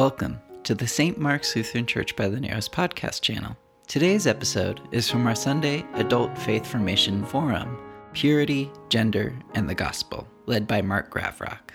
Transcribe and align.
Welcome 0.00 0.40
to 0.62 0.74
the 0.74 0.86
St. 0.86 1.18
Mark's 1.18 1.54
Lutheran 1.54 1.84
Church 1.84 2.16
by 2.16 2.26
the 2.26 2.40
Narrows 2.40 2.70
podcast 2.70 3.20
channel. 3.20 3.54
Today's 3.86 4.26
episode 4.26 4.80
is 4.92 5.10
from 5.10 5.26
our 5.26 5.34
Sunday 5.34 5.84
Adult 5.92 6.38
Faith 6.38 6.66
Formation 6.66 7.22
Forum 7.26 7.76
Purity, 8.14 8.70
Gender, 8.88 9.38
and 9.52 9.68
the 9.68 9.74
Gospel, 9.74 10.26
led 10.46 10.66
by 10.66 10.80
Mark 10.80 11.12
Gravrock. 11.12 11.74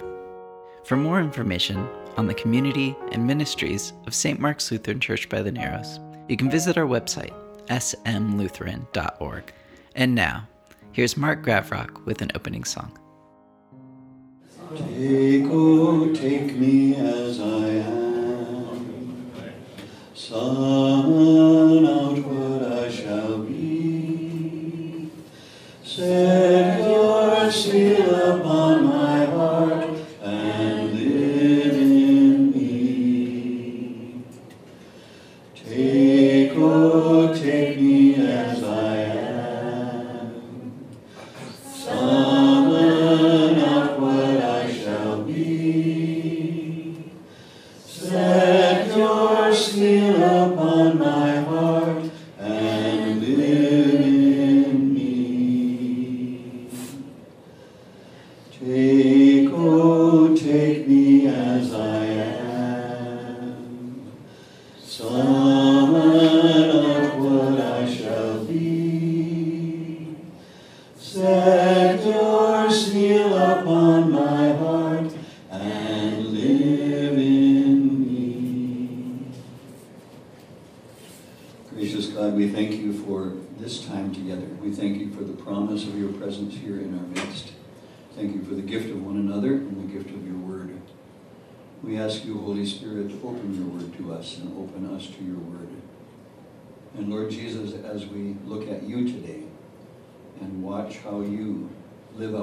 For 0.86 0.96
more 0.96 1.22
information 1.22 1.88
on 2.18 2.26
the 2.26 2.34
community 2.34 2.96
and 3.12 3.28
ministries 3.28 3.94
of 4.08 4.16
St. 4.16 4.40
Mark's 4.40 4.72
Lutheran 4.72 5.00
Church 5.00 5.30
by 5.30 5.44
the 5.44 5.52
Narrows, 5.52 6.00
you 6.28 6.36
can 6.36 6.50
visit 6.50 6.80
our 6.80 6.88
website, 6.88 7.34
smlutheran.org. 7.68 9.54
And 9.94 10.16
now, 10.16 10.48
here's 10.94 11.16
Mark 11.16 11.46
Gravrock 11.46 12.04
with 12.06 12.24
an 12.24 12.32
opening 12.34 12.64
song. 12.64 12.98
Take, 14.76 15.46
oh, 15.46 16.12
take 16.16 16.56
me 16.56 16.96
as 16.96 17.40
I 17.40 17.68
am. 17.68 17.95
Summon 20.28 21.86
out 21.86 22.18
what 22.18 22.64
I 22.74 22.90
shall 22.90 23.38
be. 23.44 25.12
Set 25.84 26.80
your 26.80 27.52
seal 27.52 28.40
upon 28.40 28.86
my 28.86 28.95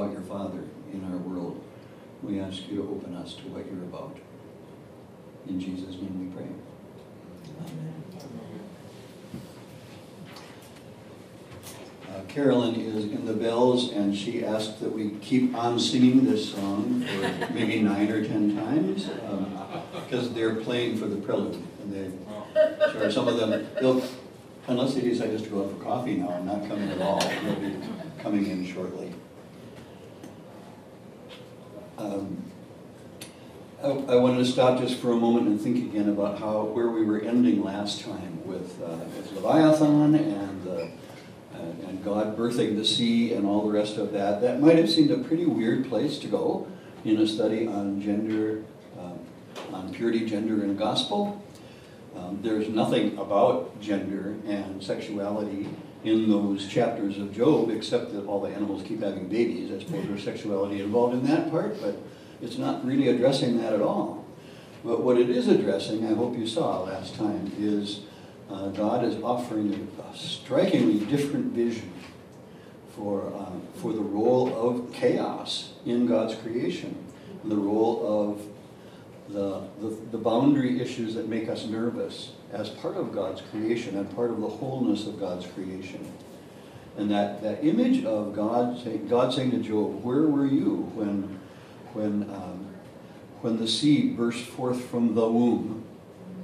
live 0.03 0.11
out 0.11 0.15
your 0.15 0.23
Father 0.23 0.65
in 0.93 1.05
our 1.05 1.19
world, 1.19 1.63
we 2.23 2.41
ask 2.41 2.69
you 2.69 2.77
to 2.77 2.83
open 2.91 3.15
us 3.15 3.35
to 3.35 3.43
what 3.49 3.67
you're 3.67 3.85
about. 3.85 4.17
In 5.49 5.61
Jesus' 5.61 5.95
name 5.95 6.29
we 6.29 6.37
pray. 6.37 6.49
Uh, 12.09 12.23
Carolyn 12.29 12.75
is 12.75 13.05
in 13.05 13.27
the 13.27 13.33
bells, 13.33 13.93
and 13.93 14.17
she 14.17 14.45
asked 14.45 14.81
that 14.81 14.93
we 14.93 15.11
keep 15.21 15.55
on 15.55 15.79
singing 15.79 16.25
this 16.25 16.53
song 16.53 17.05
for 17.05 17.53
maybe 17.53 17.81
nine 17.81 18.11
or 18.11 18.27
ten 18.27 18.57
times, 18.57 19.09
because 19.95 20.35
they're 20.35 20.57
playing 20.57 20.97
for 20.97 21.07
the 21.07 21.17
prelude, 21.17 21.63
and 21.83 21.93
they, 21.93 22.11
sure, 22.93 23.11
some 23.11 23.29
of 23.29 23.37
them, 23.37 23.67
they'll, 23.81 24.03
unless 24.67 24.95
they 24.95 25.01
decide 25.01 25.31
just 25.31 25.45
to 25.45 25.51
go 25.51 25.65
out 25.65 25.71
for 25.71 25.85
coffee 25.85 26.17
now 26.17 26.31
and 26.31 26.47
not 26.47 26.69
coming 26.69 26.91
at 26.91 27.01
all, 27.01 27.21
they'll 27.21 27.55
be 27.55 27.77
coming 28.21 28.47
in 28.47 28.67
shortly. 28.67 29.13
Um, 32.03 32.45
I, 33.83 33.89
I 33.89 34.17
wanted 34.17 34.39
to 34.39 34.45
stop 34.45 34.81
just 34.81 34.99
for 34.99 35.13
a 35.13 35.17
moment 35.17 35.47
and 35.47 35.61
think 35.61 35.77
again 35.77 36.09
about 36.09 36.39
how, 36.39 36.65
where 36.65 36.89
we 36.89 37.05
were 37.05 37.21
ending 37.21 37.63
last 37.63 38.01
time 38.01 38.45
with, 38.45 38.83
uh, 38.83 38.97
with 39.17 39.33
Leviathan 39.33 40.15
and 40.15 40.63
and 41.55 41.85
and 41.87 42.05
God 42.05 42.37
birthing 42.37 42.77
the 42.77 42.85
sea 42.85 43.35
and 43.35 43.47
all 43.47 43.67
the 43.67 43.73
rest 43.73 43.97
of 43.97 44.13
that. 44.13 44.41
That 44.41 44.61
might 44.61 44.77
have 44.77 44.91
seemed 44.91 45.11
a 45.11 45.19
pretty 45.19 45.47
weird 45.47 45.89
place 45.89 46.19
to 46.19 46.27
go 46.27 46.67
in 47.05 47.19
a 47.19 47.27
study 47.27 47.67
on 47.67 48.01
gender, 48.01 48.65
um, 48.99 49.19
on 49.73 49.93
purity, 49.93 50.27
gender, 50.27 50.63
and 50.63 50.79
gospel. 50.79 51.43
Um, 52.17 52.41
there's 52.43 52.69
nothing 52.69 53.17
about 53.19 53.81
gender 53.81 54.35
and 54.47 54.83
sexuality 54.83 55.69
in 56.05 56.29
those 56.29 56.67
chapters 56.67 57.19
of 57.19 57.33
Job, 57.33 57.71
except 57.71 58.13
that 58.13 58.27
all 58.27 58.41
the 58.41 58.51
animals 58.51 58.83
keep 58.83 59.03
having 59.03 59.29
babies. 59.29 59.71
I 59.71 59.79
suppose 59.79 60.07
there's 60.07 60.25
sexuality 60.25 60.81
involved 60.81 61.15
in 61.15 61.25
that 61.27 61.51
part, 61.51 61.81
but 61.81 61.97
it's 62.41 62.59
not 62.59 62.85
really 62.85 63.09
addressing 63.09 63.61
that 63.63 63.73
at 63.73 63.81
all. 63.81 64.25
But 64.85 65.03
what 65.03 65.17
it 65.17 65.31
is 65.31 65.47
addressing, 65.47 66.05
I 66.05 66.15
hope 66.15 66.37
you 66.37 66.47
saw 66.47 66.83
last 66.83 67.15
time, 67.15 67.53
is 67.57 68.01
uh, 68.51 68.69
God 68.69 69.05
is 69.05 69.23
offering 69.23 69.89
a 70.13 70.17
strikingly 70.17 71.05
different 71.07 71.53
vision 71.53 71.93
for, 72.97 73.33
uh, 73.33 73.81
for 73.81 73.93
the 73.93 74.01
role 74.01 74.55
of 74.55 74.93
chaos 74.93 75.73
in 75.87 76.07
God's 76.07 76.35
creation, 76.35 76.97
the 77.45 77.57
role 77.57 78.31
of 78.31 78.41
the, 79.33 79.63
the, 79.81 79.97
the 80.13 80.19
boundary 80.19 80.81
issues 80.81 81.15
that 81.15 81.29
make 81.29 81.49
us 81.49 81.67
nervous 81.67 82.33
as 82.53 82.69
part 82.69 82.97
of 82.97 83.13
God's 83.15 83.41
creation 83.41 83.97
and 83.97 84.15
part 84.15 84.31
of 84.31 84.41
the 84.41 84.49
wholeness 84.49 85.07
of 85.07 85.19
God's 85.19 85.47
creation. 85.47 86.13
And 86.97 87.11
that, 87.11 87.43
that 87.43 87.65
image 87.65 88.05
of 88.05 88.35
God, 88.35 88.83
say, 88.83 88.99
God 88.99 89.33
saying 89.33 89.51
to 89.53 89.59
Job, 89.59 90.05
Where 90.05 90.23
were 90.23 90.47
you 90.47 90.91
when, 90.95 91.41
when, 91.95 92.31
um, 92.31 92.67
when 93.41 93.59
the 93.59 93.67
seed 93.67 94.17
burst 94.17 94.45
forth 94.45 94.85
from 94.91 95.15
the 95.15 95.27
womb? 95.27 95.85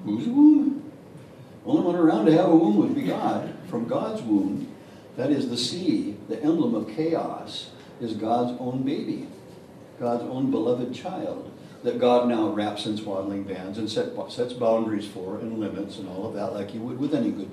Whose 0.05 0.27
womb? 0.27 0.91
Only 1.67 1.83
one 1.83 1.97
around 1.97 2.27
to 2.27 2.33
have 2.33 2.49
a 2.49 2.57
womb 2.57 2.77
would 2.79 2.95
be 2.95 3.03
God, 3.03 3.55
from 3.69 3.87
God's 3.87 4.23
womb. 4.23 4.75
That 5.17 5.31
is 5.31 5.51
the 5.51 5.59
sea, 5.59 6.17
the 6.29 6.43
emblem 6.43 6.75
of 6.75 6.89
chaos, 6.95 7.71
is 8.01 8.15
God's 8.15 8.59
own 8.61 8.85
baby, 8.85 9.27
God's 10.01 10.23
own 10.23 10.51
beloved 10.51 10.95
child, 10.95 11.51
that 11.83 12.01
God 12.01 12.29
now 12.29 12.49
wraps 12.49 12.87
in 12.87 12.97
swaddling 12.97 13.45
bands 13.45 13.79
and 13.79 13.89
set, 13.89 14.09
sets 14.31 14.53
boundaries 14.53 15.07
for 15.07 15.39
and 15.39 15.59
limits 15.59 15.99
and 15.99 16.09
all 16.09 16.27
of 16.27 16.35
that, 16.35 16.53
like 16.53 16.75
you 16.75 16.81
would 16.81 16.99
with 16.99 17.15
any 17.15 17.31
good, 17.31 17.51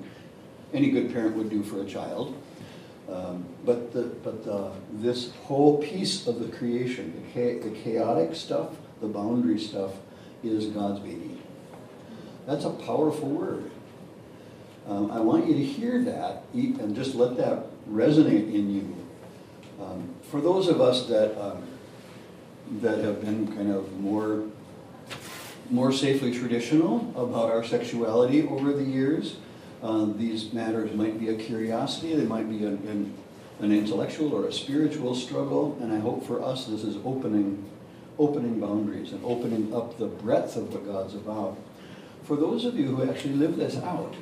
any 0.72 0.90
good 0.90 1.12
parent 1.12 1.36
would 1.36 1.48
do 1.48 1.62
for 1.62 1.80
a 1.82 1.84
child. 1.84 2.34
Um, 3.10 3.44
but 3.64 3.92
the, 3.92 4.02
but 4.02 4.44
the, 4.44 4.72
this 4.92 5.32
whole 5.44 5.80
piece 5.80 6.26
of 6.26 6.40
the 6.40 6.48
creation, 6.56 7.24
the, 7.34 7.58
the 7.60 7.70
chaotic 7.70 8.34
stuff, 8.34 8.70
the 9.00 9.06
boundary 9.06 9.60
stuff, 9.60 9.92
is 10.42 10.66
God's 10.66 11.00
baby. 11.00 11.40
That's 12.46 12.64
a 12.64 12.70
powerful 12.70 13.28
word. 13.28 13.70
Um, 14.88 15.10
I 15.10 15.20
want 15.20 15.46
you 15.46 15.54
to 15.54 15.64
hear 15.64 16.02
that 16.04 16.44
and 16.52 16.94
just 16.94 17.14
let 17.14 17.36
that 17.36 17.66
resonate 17.90 18.52
in 18.52 18.74
you. 18.74 18.96
Um, 19.82 20.14
for 20.30 20.40
those 20.40 20.68
of 20.68 20.80
us 20.80 21.06
that 21.06 21.40
um, 21.40 21.64
that 22.80 22.98
have 22.98 23.20
been 23.20 23.46
kind 23.54 23.72
of 23.72 23.98
more 24.00 24.44
more 25.68 25.90
safely 25.90 26.32
traditional 26.32 27.10
about 27.16 27.50
our 27.50 27.64
sexuality 27.64 28.46
over 28.46 28.72
the 28.72 28.84
years, 28.84 29.34
uh, 29.82 30.04
these 30.04 30.52
matters 30.52 30.94
might 30.94 31.18
be 31.18 31.28
a 31.28 31.34
curiosity. 31.34 32.14
They 32.14 32.24
might 32.24 32.48
be 32.48 32.64
an, 32.64 33.12
an, 33.58 33.72
intellectual 33.72 34.32
or 34.32 34.46
a 34.46 34.52
spiritual 34.52 35.16
struggle. 35.16 35.76
And 35.80 35.92
I 35.92 35.98
hope 35.98 36.24
for 36.24 36.40
us 36.40 36.66
this 36.66 36.84
is 36.84 36.96
opening 37.04 37.68
opening 38.16 38.60
boundaries 38.60 39.12
and 39.12 39.22
opening 39.24 39.74
up 39.74 39.98
the 39.98 40.06
breadth 40.06 40.56
of 40.56 40.72
what 40.72 40.86
God's 40.86 41.14
about. 41.14 41.58
For 42.22 42.36
those 42.36 42.64
of 42.64 42.78
you 42.78 42.94
who 42.94 43.10
actually 43.10 43.34
live 43.34 43.56
this 43.56 43.76
out 43.76 44.14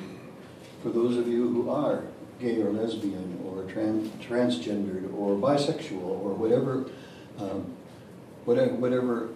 for 0.84 0.90
those 0.90 1.16
of 1.16 1.26
you 1.26 1.48
who 1.48 1.70
are 1.70 2.04
gay 2.38 2.60
or 2.60 2.70
lesbian 2.70 3.40
or 3.42 3.62
trans, 3.72 4.06
transgendered 4.22 5.10
or 5.18 5.34
bisexual 5.34 6.02
or 6.02 6.34
whatever, 6.34 6.84
um, 7.38 7.73
whatever, 8.44 9.28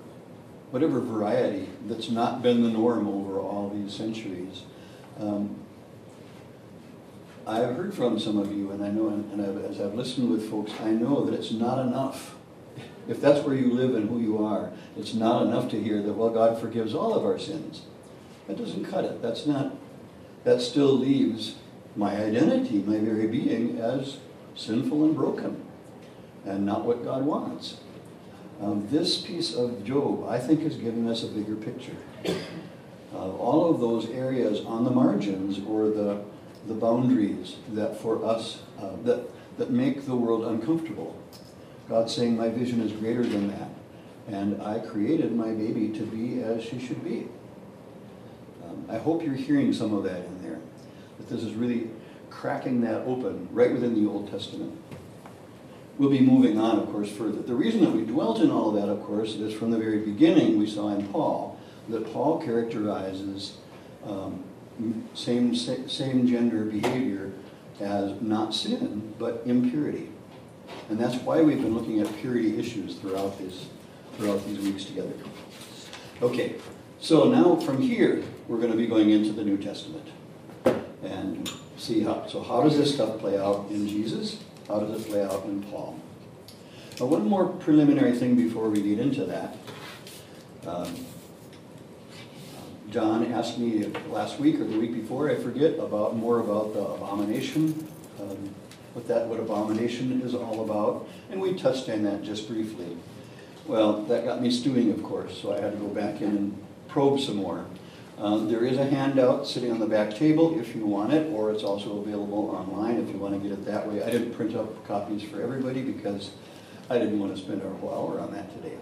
whatever, 0.70 1.00
variety 1.00 1.69
that's 1.87 2.10
not 2.10 2.43
been 2.43 2.62
the 2.62 2.70
norm 2.70 3.08
over 3.08 3.38
all 3.38 3.70
these 3.70 3.94
centuries. 3.94 4.62
Um, 5.19 5.56
I've 7.46 7.75
heard 7.76 7.94
from 7.94 8.19
some 8.19 8.38
of 8.38 8.52
you, 8.52 8.70
and 8.70 8.84
I 8.84 8.90
know, 8.90 9.08
and 9.08 9.40
I've, 9.40 9.64
as 9.70 9.81
I've 9.81 9.94
listened 9.94 10.31
with 10.31 10.50
folks, 10.50 10.72
I 10.82 10.90
know 10.90 11.25
that 11.25 11.34
it's 11.34 11.50
not 11.50 11.78
enough. 11.78 12.34
If 13.08 13.22
that's 13.22 13.44
where 13.44 13.55
you 13.55 13.72
live 13.72 13.94
and 13.94 14.08
who 14.10 14.20
you 14.20 14.44
are, 14.44 14.70
it's 14.99 15.14
not 15.14 15.43
enough 15.46 15.70
to 15.70 15.82
hear 15.82 16.02
that, 16.02 16.12
well, 16.12 16.28
God 16.28 16.61
forgives 16.61 16.94
all 16.94 17.14
of 17.14 17.25
our 17.25 17.38
sins. 17.38 17.82
That 18.46 18.58
doesn't 18.58 18.84
cut 18.84 19.04
it. 19.04 19.22
That's 19.22 19.46
not, 19.46 19.75
that 20.44 20.61
still 20.61 20.93
leaves 20.93 21.54
my 21.96 22.16
identity, 22.22 22.81
my 22.81 22.99
very 22.99 23.26
being, 23.26 23.78
as 23.78 24.19
sinful 24.54 25.04
and 25.04 25.16
broken 25.16 25.64
and 26.44 26.66
not 26.66 26.84
what 26.84 27.04
God 27.04 27.25
wants. 27.25 27.78
Um, 28.60 28.88
this 28.90 29.20
piece 29.20 29.55
of 29.55 29.84
Job, 29.84 30.26
I 30.28 30.38
think, 30.38 30.62
has 30.62 30.76
given 30.76 31.08
us 31.08 31.22
a 31.22 31.28
bigger 31.28 31.55
picture. 31.55 31.96
Uh, 33.14 33.31
all 33.37 33.70
of 33.70 33.81
those 33.81 34.08
areas 34.10 34.64
on 34.64 34.84
the 34.84 34.90
margins 34.90 35.60
or 35.66 35.88
the, 35.88 36.20
the 36.66 36.75
boundaries 36.75 37.56
that 37.72 38.00
for 38.00 38.25
us, 38.25 38.62
uh, 38.81 38.96
that, 39.05 39.28
that 39.58 39.70
make 39.70 40.06
the 40.06 40.16
world 40.16 40.44
uncomfortable. 40.44 41.16
God's 41.88 42.14
saying, 42.14 42.37
My 42.37 42.49
vision 42.49 42.81
is 42.81 42.93
greater 42.93 43.22
than 43.22 43.49
that. 43.49 43.70
And 44.26 44.61
I 44.61 44.81
created 44.81 45.34
my 45.34 45.52
baby 45.52 45.88
to 45.90 46.04
be 46.04 46.43
as 46.43 46.62
she 46.62 46.78
should 46.78 47.02
be. 47.02 47.28
Um, 48.64 48.84
I 48.90 48.99
hope 48.99 49.22
you're 49.22 49.34
hearing 49.34 49.72
some 49.72 49.94
of 49.94 50.02
that 50.04 50.25
in 50.25 50.43
there. 50.43 50.58
That 51.19 51.28
this 51.28 51.43
is 51.43 51.54
really 51.54 51.90
cracking 52.28 52.82
that 52.82 53.02
open 53.02 53.49
right 53.52 53.72
within 53.72 53.94
the 53.94 54.11
Old 54.11 54.31
Testament. 54.31 54.76
We'll 55.98 56.10
be 56.10 56.20
moving 56.20 56.58
on, 56.58 56.78
of 56.78 56.90
course, 56.90 57.10
further. 57.10 57.42
The 57.42 57.54
reason 57.54 57.80
that 57.80 57.90
we 57.90 58.02
dwelt 58.02 58.40
in 58.40 58.50
all 58.50 58.68
of 58.68 58.76
that, 58.76 58.88
of 58.88 59.02
course, 59.02 59.34
is 59.34 59.52
from 59.52 59.72
the 59.72 59.78
very 59.78 59.98
beginning 59.98 60.58
we 60.58 60.68
saw 60.68 60.94
in 60.94 61.08
Paul 61.08 61.58
that 61.88 62.12
Paul 62.12 62.40
characterizes 62.40 63.56
um, 64.06 64.44
same, 65.14 65.54
same 65.54 66.26
gender 66.26 66.64
behavior 66.64 67.32
as 67.80 68.20
not 68.20 68.54
sin, 68.54 69.14
but 69.18 69.42
impurity. 69.44 70.10
And 70.88 71.00
that's 71.00 71.16
why 71.16 71.42
we've 71.42 71.60
been 71.60 71.74
looking 71.74 72.00
at 72.00 72.14
purity 72.18 72.58
issues 72.58 72.96
throughout, 72.96 73.38
this, 73.38 73.66
throughout 74.16 74.44
these 74.46 74.60
weeks 74.60 74.84
together. 74.84 75.12
Okay, 76.22 76.56
so 77.00 77.30
now 77.30 77.56
from 77.56 77.80
here, 77.80 78.22
we're 78.46 78.58
going 78.58 78.70
to 78.70 78.76
be 78.76 78.86
going 78.86 79.10
into 79.10 79.32
the 79.32 79.44
New 79.44 79.56
Testament. 79.56 80.06
And 81.02 81.50
see 81.76 82.02
how, 82.02 82.26
so 82.26 82.42
how 82.42 82.62
does 82.62 82.76
this 82.76 82.94
stuff 82.94 83.18
play 83.18 83.38
out 83.38 83.66
in 83.70 83.86
Jesus? 83.86 84.38
How 84.68 84.80
does 84.80 84.98
this 84.98 85.08
play 85.08 85.24
out 85.24 85.44
in 85.44 85.62
Paul? 85.64 85.98
Now, 87.00 87.06
one 87.06 87.26
more 87.26 87.46
preliminary 87.46 88.12
thing 88.12 88.36
before 88.36 88.68
we 88.68 88.82
get 88.82 88.98
into 88.98 89.24
that. 89.24 89.56
Um, 90.66 91.06
John 92.90 93.32
asked 93.32 93.58
me 93.58 93.84
last 94.10 94.38
week 94.38 94.60
or 94.60 94.64
the 94.64 94.78
week 94.78 94.92
before, 94.92 95.30
I 95.30 95.36
forget, 95.36 95.78
about 95.78 96.16
more 96.16 96.40
about 96.40 96.74
the 96.74 96.80
abomination, 96.80 97.88
um, 98.20 98.54
what 98.92 99.06
that 99.08 99.26
what 99.26 99.38
abomination 99.38 100.20
is 100.22 100.34
all 100.34 100.64
about, 100.64 101.08
and 101.30 101.40
we 101.40 101.54
touched 101.54 101.88
on 101.88 102.02
that 102.04 102.22
just 102.22 102.48
briefly. 102.48 102.96
Well, 103.66 104.02
that 104.04 104.24
got 104.24 104.42
me 104.42 104.50
stewing, 104.50 104.90
of 104.90 105.02
course, 105.02 105.40
so 105.40 105.54
I 105.54 105.60
had 105.60 105.72
to 105.72 105.78
go 105.78 105.88
back 105.88 106.20
in 106.20 106.28
and 106.28 106.64
probe 106.88 107.20
some 107.20 107.36
more. 107.36 107.66
Um, 108.20 108.48
there 108.50 108.64
is 108.64 108.78
a 108.78 108.84
handout 108.84 109.46
sitting 109.46 109.70
on 109.70 109.78
the 109.78 109.86
back 109.86 110.14
table 110.14 110.58
if 110.58 110.74
you 110.74 110.84
want 110.84 111.12
it, 111.12 111.32
or 111.32 111.52
it's 111.52 111.62
also 111.62 111.98
available 111.98 112.50
online 112.50 112.96
if 112.96 113.08
you 113.10 113.16
want 113.16 113.40
to 113.40 113.48
get 113.48 113.56
it 113.56 113.64
that 113.66 113.86
way. 113.86 114.02
I 114.02 114.10
didn't 114.10 114.34
print 114.34 114.56
up 114.56 114.84
copies 114.88 115.22
for 115.22 115.40
everybody 115.40 115.82
because 115.82 116.32
I 116.90 116.98
didn't 116.98 117.20
want 117.20 117.36
to 117.36 117.40
spend 117.40 117.62
our 117.62 117.72
whole 117.74 117.90
hour 117.90 118.20
on 118.20 118.32
that 118.32 118.52
today. 118.60 118.76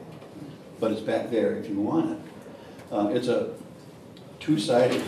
But 0.80 0.92
it's 0.92 1.02
back 1.02 1.30
there 1.30 1.56
if 1.56 1.68
you 1.68 1.78
want 1.78 2.12
it. 2.12 2.18
Uh, 2.90 3.08
it's 3.08 3.28
a 3.28 3.52
two-sided, 4.40 5.02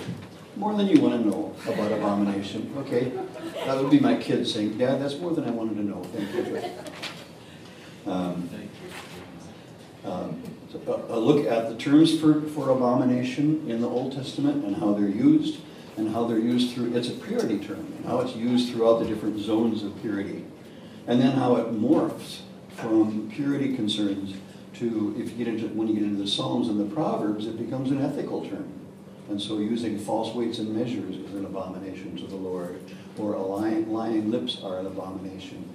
more 0.56 0.74
than 0.74 0.88
you 0.88 1.00
want 1.00 1.22
to 1.22 1.26
know 1.26 1.54
about 1.66 1.90
abomination. 1.90 2.70
Okay, 2.78 3.12
that 3.64 3.80
would 3.80 3.90
be 3.90 4.00
my 4.00 4.16
kids 4.16 4.52
saying, 4.52 4.76
Dad, 4.76 5.00
that's 5.00 5.16
more 5.18 5.32
than 5.32 5.44
I 5.44 5.50
wanted 5.50 5.76
to 5.76 5.84
know. 5.84 6.02
Thank 6.04 6.34
you. 6.34 8.12
Um, 8.12 8.50
um, 10.04 10.42
a, 10.74 11.14
a 11.14 11.18
look 11.18 11.46
at 11.46 11.68
the 11.68 11.76
terms 11.76 12.18
for, 12.18 12.42
for 12.42 12.70
abomination 12.70 13.68
in 13.68 13.80
the 13.80 13.88
Old 13.88 14.12
Testament 14.12 14.64
and 14.64 14.76
how 14.76 14.92
they're 14.92 15.08
used, 15.08 15.60
and 15.96 16.10
how 16.10 16.26
they're 16.26 16.38
used 16.38 16.74
through, 16.74 16.94
it's 16.96 17.08
a 17.08 17.12
purity 17.12 17.58
term, 17.58 17.92
and 17.96 18.04
how 18.04 18.20
it's 18.20 18.36
used 18.36 18.72
throughout 18.72 19.00
the 19.00 19.06
different 19.06 19.38
zones 19.38 19.82
of 19.82 20.00
purity. 20.00 20.44
And 21.06 21.20
then 21.20 21.32
how 21.32 21.56
it 21.56 21.72
morphs 21.72 22.40
from 22.76 23.30
purity 23.30 23.74
concerns 23.74 24.34
to, 24.74 25.14
if 25.18 25.30
you 25.30 25.44
get 25.44 25.48
into, 25.48 25.68
when 25.68 25.88
you 25.88 25.94
get 25.94 26.04
into 26.04 26.22
the 26.22 26.28
Psalms 26.28 26.68
and 26.68 26.78
the 26.78 26.94
Proverbs, 26.94 27.46
it 27.46 27.58
becomes 27.58 27.90
an 27.90 28.00
ethical 28.00 28.48
term. 28.48 28.72
And 29.28 29.40
so 29.40 29.58
using 29.58 29.98
false 29.98 30.34
weights 30.34 30.58
and 30.58 30.74
measures 30.74 31.16
is 31.16 31.34
an 31.34 31.44
abomination 31.44 32.16
to 32.16 32.26
the 32.26 32.36
Lord, 32.36 32.80
or 33.18 33.36
lying, 33.36 33.92
lying 33.92 34.30
lips 34.30 34.62
are 34.62 34.78
an 34.78 34.86
abomination. 34.86 35.68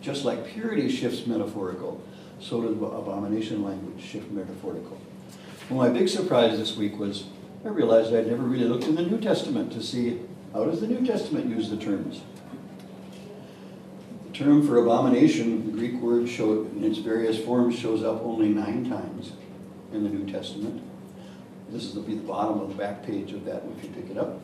Just 0.00 0.24
like 0.24 0.46
purity 0.46 0.88
shifts 0.88 1.26
metaphorical, 1.26 2.02
so 2.40 2.62
does 2.62 2.76
abomination 2.76 3.62
language 3.62 4.02
shift 4.02 4.30
metaphorical. 4.30 4.98
Well, 5.68 5.78
my 5.78 5.88
big 5.88 6.08
surprise 6.08 6.58
this 6.58 6.76
week 6.76 6.98
was 6.98 7.24
I 7.64 7.68
realized 7.68 8.14
I'd 8.14 8.26
never 8.26 8.42
really 8.42 8.64
looked 8.64 8.84
in 8.84 8.94
the 8.94 9.02
New 9.02 9.20
Testament 9.20 9.72
to 9.72 9.82
see 9.82 10.20
how 10.52 10.64
does 10.64 10.80
the 10.80 10.86
New 10.86 11.06
Testament 11.06 11.46
use 11.46 11.68
the 11.68 11.76
terms. 11.76 12.22
The 14.26 14.32
term 14.32 14.66
for 14.66 14.78
abomination, 14.78 15.66
the 15.66 15.78
Greek 15.78 16.00
word 16.00 16.28
show, 16.28 16.62
in 16.74 16.82
its 16.82 16.98
various 16.98 17.38
forms 17.38 17.78
shows 17.78 18.02
up 18.02 18.22
only 18.22 18.48
nine 18.48 18.88
times 18.88 19.32
in 19.92 20.02
the 20.02 20.08
New 20.08 20.30
Testament. 20.30 20.82
This 21.68 21.84
is 21.84 21.94
the, 21.94 22.00
the 22.00 22.16
bottom 22.16 22.60
of 22.60 22.70
the 22.70 22.74
back 22.74 23.04
page 23.04 23.32
of 23.32 23.44
that 23.44 23.62
if 23.76 23.84
you 23.84 23.90
pick 23.90 24.10
it 24.10 24.18
up. 24.18 24.40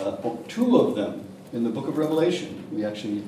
Uh, 0.00 0.16
two 0.48 0.78
of 0.78 0.96
them 0.96 1.24
in 1.52 1.62
the 1.62 1.70
book 1.70 1.86
of 1.86 1.98
Revelation. 1.98 2.64
We 2.72 2.84
actually 2.84 3.22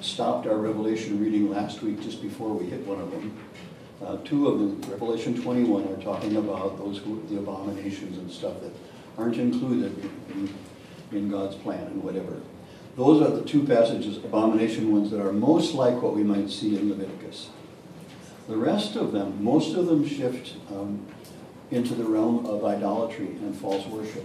stopped 0.00 0.46
our 0.46 0.56
Revelation 0.56 1.20
reading 1.22 1.50
last 1.50 1.82
week 1.82 2.00
just 2.00 2.22
before 2.22 2.52
we 2.52 2.66
hit 2.66 2.86
one 2.86 3.00
of 3.00 3.10
them. 3.10 3.36
Uh, 4.04 4.16
two 4.24 4.48
of 4.48 4.58
them, 4.58 4.80
Revelation 4.90 5.40
21, 5.40 5.88
are 5.88 6.02
talking 6.02 6.36
about 6.36 6.76
those 6.78 6.98
who, 6.98 7.22
the 7.30 7.38
abominations 7.38 8.18
and 8.18 8.30
stuff 8.30 8.60
that 8.60 8.72
aren't 9.16 9.36
included 9.38 9.96
in, 10.30 10.54
in 11.12 11.30
God's 11.30 11.56
plan 11.56 11.86
and 11.86 12.04
whatever. 12.04 12.40
Those 12.96 13.22
are 13.22 13.34
the 13.34 13.42
two 13.42 13.64
passages, 13.64 14.18
abomination 14.18 14.92
ones, 14.92 15.10
that 15.10 15.20
are 15.20 15.32
most 15.32 15.74
like 15.74 16.00
what 16.02 16.14
we 16.14 16.22
might 16.22 16.50
see 16.50 16.76
in 16.76 16.90
Leviticus. 16.90 17.50
The 18.48 18.56
rest 18.56 18.96
of 18.96 19.12
them, 19.12 19.42
most 19.42 19.74
of 19.76 19.86
them 19.86 20.06
shift 20.06 20.54
um, 20.70 21.04
into 21.70 21.94
the 21.94 22.04
realm 22.04 22.46
of 22.46 22.64
idolatry 22.64 23.26
and 23.26 23.56
false 23.56 23.86
worship. 23.86 24.24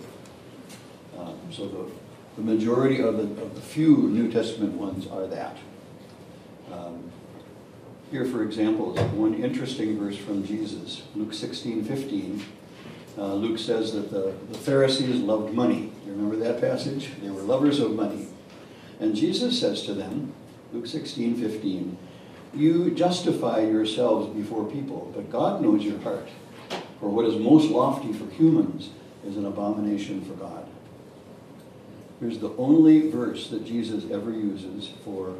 Um, 1.17 1.37
so 1.51 1.67
the, 1.67 1.85
the 2.35 2.41
majority 2.41 3.01
of 3.01 3.17
the, 3.17 3.23
of 3.41 3.55
the 3.55 3.61
few 3.61 3.97
New 3.97 4.31
Testament 4.31 4.73
ones 4.73 5.07
are 5.07 5.27
that. 5.27 5.57
Um, 6.71 7.11
here, 8.09 8.25
for 8.25 8.43
example, 8.43 8.97
is 8.97 9.01
one 9.11 9.35
interesting 9.35 9.97
verse 9.97 10.17
from 10.17 10.45
Jesus, 10.45 11.03
Luke 11.15 11.33
16, 11.33 11.83
15. 11.85 12.43
Uh, 13.17 13.33
Luke 13.33 13.59
says 13.59 13.93
that 13.93 14.09
the, 14.11 14.33
the 14.49 14.57
Pharisees 14.57 15.17
loved 15.17 15.53
money. 15.53 15.91
You 16.05 16.13
remember 16.13 16.37
that 16.37 16.61
passage? 16.61 17.09
They 17.21 17.29
were 17.29 17.41
lovers 17.41 17.79
of 17.79 17.91
money. 17.91 18.27
And 18.99 19.15
Jesus 19.15 19.59
says 19.59 19.83
to 19.83 19.93
them, 19.93 20.33
Luke 20.71 20.87
16, 20.87 21.35
15, 21.35 21.97
You 22.53 22.91
justify 22.91 23.61
yourselves 23.61 24.33
before 24.35 24.65
people, 24.65 25.11
but 25.13 25.29
God 25.29 25.61
knows 25.61 25.83
your 25.83 25.99
heart. 25.99 26.29
For 26.99 27.09
what 27.09 27.25
is 27.25 27.35
most 27.35 27.69
lofty 27.69 28.13
for 28.13 28.29
humans 28.31 28.89
is 29.25 29.37
an 29.37 29.45
abomination 29.45 30.23
for 30.23 30.33
God. 30.33 30.67
Here's 32.21 32.37
the 32.37 32.55
only 32.55 33.09
verse 33.09 33.49
that 33.49 33.65
Jesus 33.65 34.09
ever 34.11 34.31
uses 34.31 34.93
for 35.03 35.35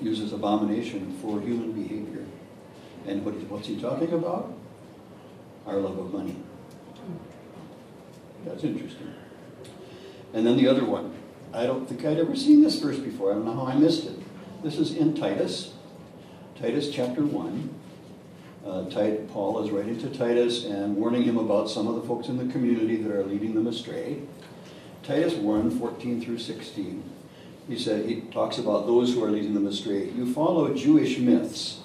uses 0.00 0.32
abomination 0.32 1.18
for 1.20 1.38
human 1.40 1.72
behavior. 1.72 2.24
And 3.06 3.24
what, 3.24 3.34
what's 3.50 3.68
he 3.68 3.78
talking 3.78 4.12
about? 4.12 4.54
Our 5.66 5.76
love 5.76 5.98
of 5.98 6.12
money. 6.12 6.36
That's 8.44 8.64
interesting. 8.64 9.12
And 10.32 10.46
then 10.46 10.56
the 10.56 10.66
other 10.66 10.84
one. 10.84 11.14
I 11.52 11.66
don't 11.66 11.86
think 11.86 12.04
I'd 12.06 12.18
ever 12.18 12.34
seen 12.34 12.62
this 12.62 12.78
verse 12.78 12.98
before. 12.98 13.30
I 13.30 13.34
don't 13.34 13.44
know 13.44 13.54
how 13.54 13.66
I 13.66 13.74
missed 13.74 14.06
it. 14.06 14.18
This 14.62 14.78
is 14.78 14.96
in 14.96 15.14
Titus, 15.14 15.74
Titus 16.58 16.90
chapter 16.90 17.22
1. 17.22 17.74
Uh, 18.64 18.84
Paul 19.30 19.62
is 19.62 19.70
writing 19.70 19.98
to 19.98 20.08
Titus 20.08 20.64
and 20.64 20.96
warning 20.96 21.24
him 21.24 21.36
about 21.36 21.68
some 21.68 21.86
of 21.86 21.96
the 21.96 22.02
folks 22.02 22.28
in 22.28 22.38
the 22.38 22.50
community 22.50 22.96
that 22.96 23.12
are 23.12 23.24
leading 23.24 23.54
them 23.54 23.66
astray. 23.66 24.22
Titus 25.02 25.34
1 25.34 25.78
14 25.78 26.20
through 26.20 26.38
16 26.38 27.02
he 27.68 27.78
said, 27.78 28.06
he 28.06 28.22
talks 28.22 28.58
about 28.58 28.86
those 28.86 29.14
who 29.14 29.24
are 29.24 29.30
leading 29.30 29.54
them 29.54 29.66
astray. 29.66 30.10
You 30.10 30.32
follow 30.32 30.74
Jewish 30.74 31.18
myths. 31.18 31.80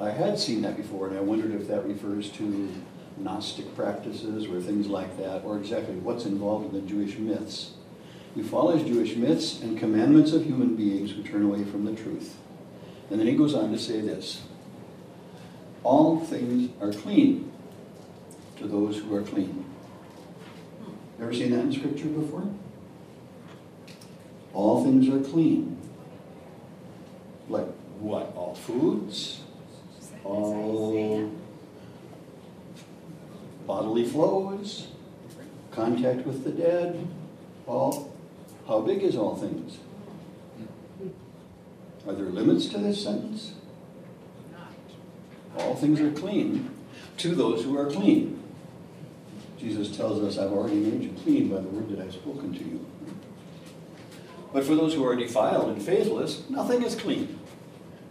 I 0.00 0.10
had 0.10 0.38
seen 0.38 0.62
that 0.62 0.76
before, 0.76 1.08
and 1.08 1.18
I 1.18 1.20
wondered 1.20 1.52
if 1.52 1.68
that 1.68 1.84
refers 1.86 2.30
to 2.32 2.72
Gnostic 3.18 3.74
practices 3.74 4.46
or 4.46 4.60
things 4.60 4.86
like 4.86 5.16
that, 5.18 5.44
or 5.44 5.58
exactly 5.58 5.94
what's 5.96 6.24
involved 6.24 6.72
in 6.72 6.80
the 6.80 6.86
Jewish 6.86 7.18
myths. 7.18 7.72
You 8.34 8.44
follow 8.44 8.78
Jewish 8.78 9.16
myths 9.16 9.60
and 9.60 9.78
commandments 9.78 10.32
of 10.32 10.44
human 10.44 10.76
beings 10.76 11.12
who 11.12 11.22
turn 11.22 11.42
away 11.42 11.64
from 11.64 11.84
the 11.84 11.94
truth. 11.94 12.36
And 13.10 13.18
then 13.18 13.26
he 13.26 13.34
goes 13.34 13.54
on 13.54 13.72
to 13.72 13.78
say 13.78 14.00
this 14.00 14.42
All 15.82 16.20
things 16.20 16.70
are 16.80 16.92
clean 16.92 17.50
to 18.58 18.66
those 18.66 18.98
who 18.98 19.14
are 19.14 19.22
clean. 19.22 19.65
Ever 21.20 21.32
seen 21.32 21.50
that 21.52 21.60
in 21.60 21.72
Scripture 21.72 22.08
before? 22.08 22.48
All 24.52 24.84
things 24.84 25.08
are 25.08 25.20
clean. 25.30 25.78
Like 27.48 27.68
what? 28.00 28.32
All 28.36 28.54
foods? 28.54 29.40
All. 30.24 31.30
bodily 33.66 34.04
flows, 34.04 34.88
contact 35.70 36.26
with 36.26 36.44
the 36.44 36.50
dead, 36.50 37.06
all. 37.66 38.12
How 38.66 38.80
big 38.80 39.02
is 39.02 39.16
all 39.16 39.36
things? 39.36 39.78
Are 42.06 42.12
there 42.12 42.26
limits 42.26 42.66
to 42.66 42.78
this 42.78 43.02
sentence? 43.02 43.52
All 45.58 45.74
things 45.74 46.00
are 46.00 46.10
clean 46.12 46.70
to 47.18 47.34
those 47.34 47.64
who 47.64 47.78
are 47.78 47.90
clean. 47.90 48.35
Jesus 49.66 49.96
tells 49.96 50.22
us, 50.22 50.38
I've 50.38 50.52
already 50.52 50.76
made 50.76 51.02
you 51.02 51.10
clean 51.24 51.48
by 51.48 51.56
the 51.56 51.66
word 51.66 51.88
that 51.88 51.98
I've 51.98 52.12
spoken 52.12 52.52
to 52.52 52.64
you. 52.64 52.86
But 54.52 54.64
for 54.64 54.76
those 54.76 54.94
who 54.94 55.04
are 55.04 55.16
defiled 55.16 55.70
and 55.70 55.82
faithless, 55.82 56.48
nothing 56.48 56.84
is 56.84 56.94
clean. 56.94 57.40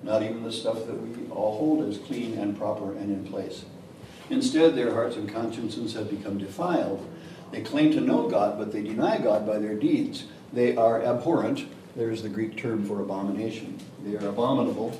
Not 0.04 0.22
even 0.22 0.44
the 0.44 0.52
stuff 0.52 0.86
that 0.86 1.02
we 1.02 1.30
all 1.30 1.58
hold 1.58 1.88
as 1.88 1.98
clean 1.98 2.38
and 2.38 2.58
proper 2.58 2.92
and 2.92 3.10
in 3.10 3.26
place. 3.32 3.64
Instead, 4.30 4.76
their 4.76 4.94
hearts 4.94 5.16
and 5.16 5.32
consciences 5.32 5.94
have 5.94 6.10
become 6.10 6.38
defiled. 6.38 7.08
They 7.52 7.62
claim 7.62 7.94
to 7.94 8.02
know 8.02 8.28
God, 8.28 8.58
but 8.58 8.74
they 8.74 8.84
deny 8.84 9.18
God 9.18 9.48
by 9.48 9.58
their 9.58 9.76
deeds. 9.76 10.26
They 10.52 10.76
are 10.76 11.02
abhorrent. 11.02 11.68
There's 11.96 12.22
the 12.22 12.28
Greek 12.28 12.58
term 12.58 12.84
for 12.84 13.00
abomination. 13.00 13.80
They 14.04 14.18
are 14.18 14.28
abominable 14.28 15.00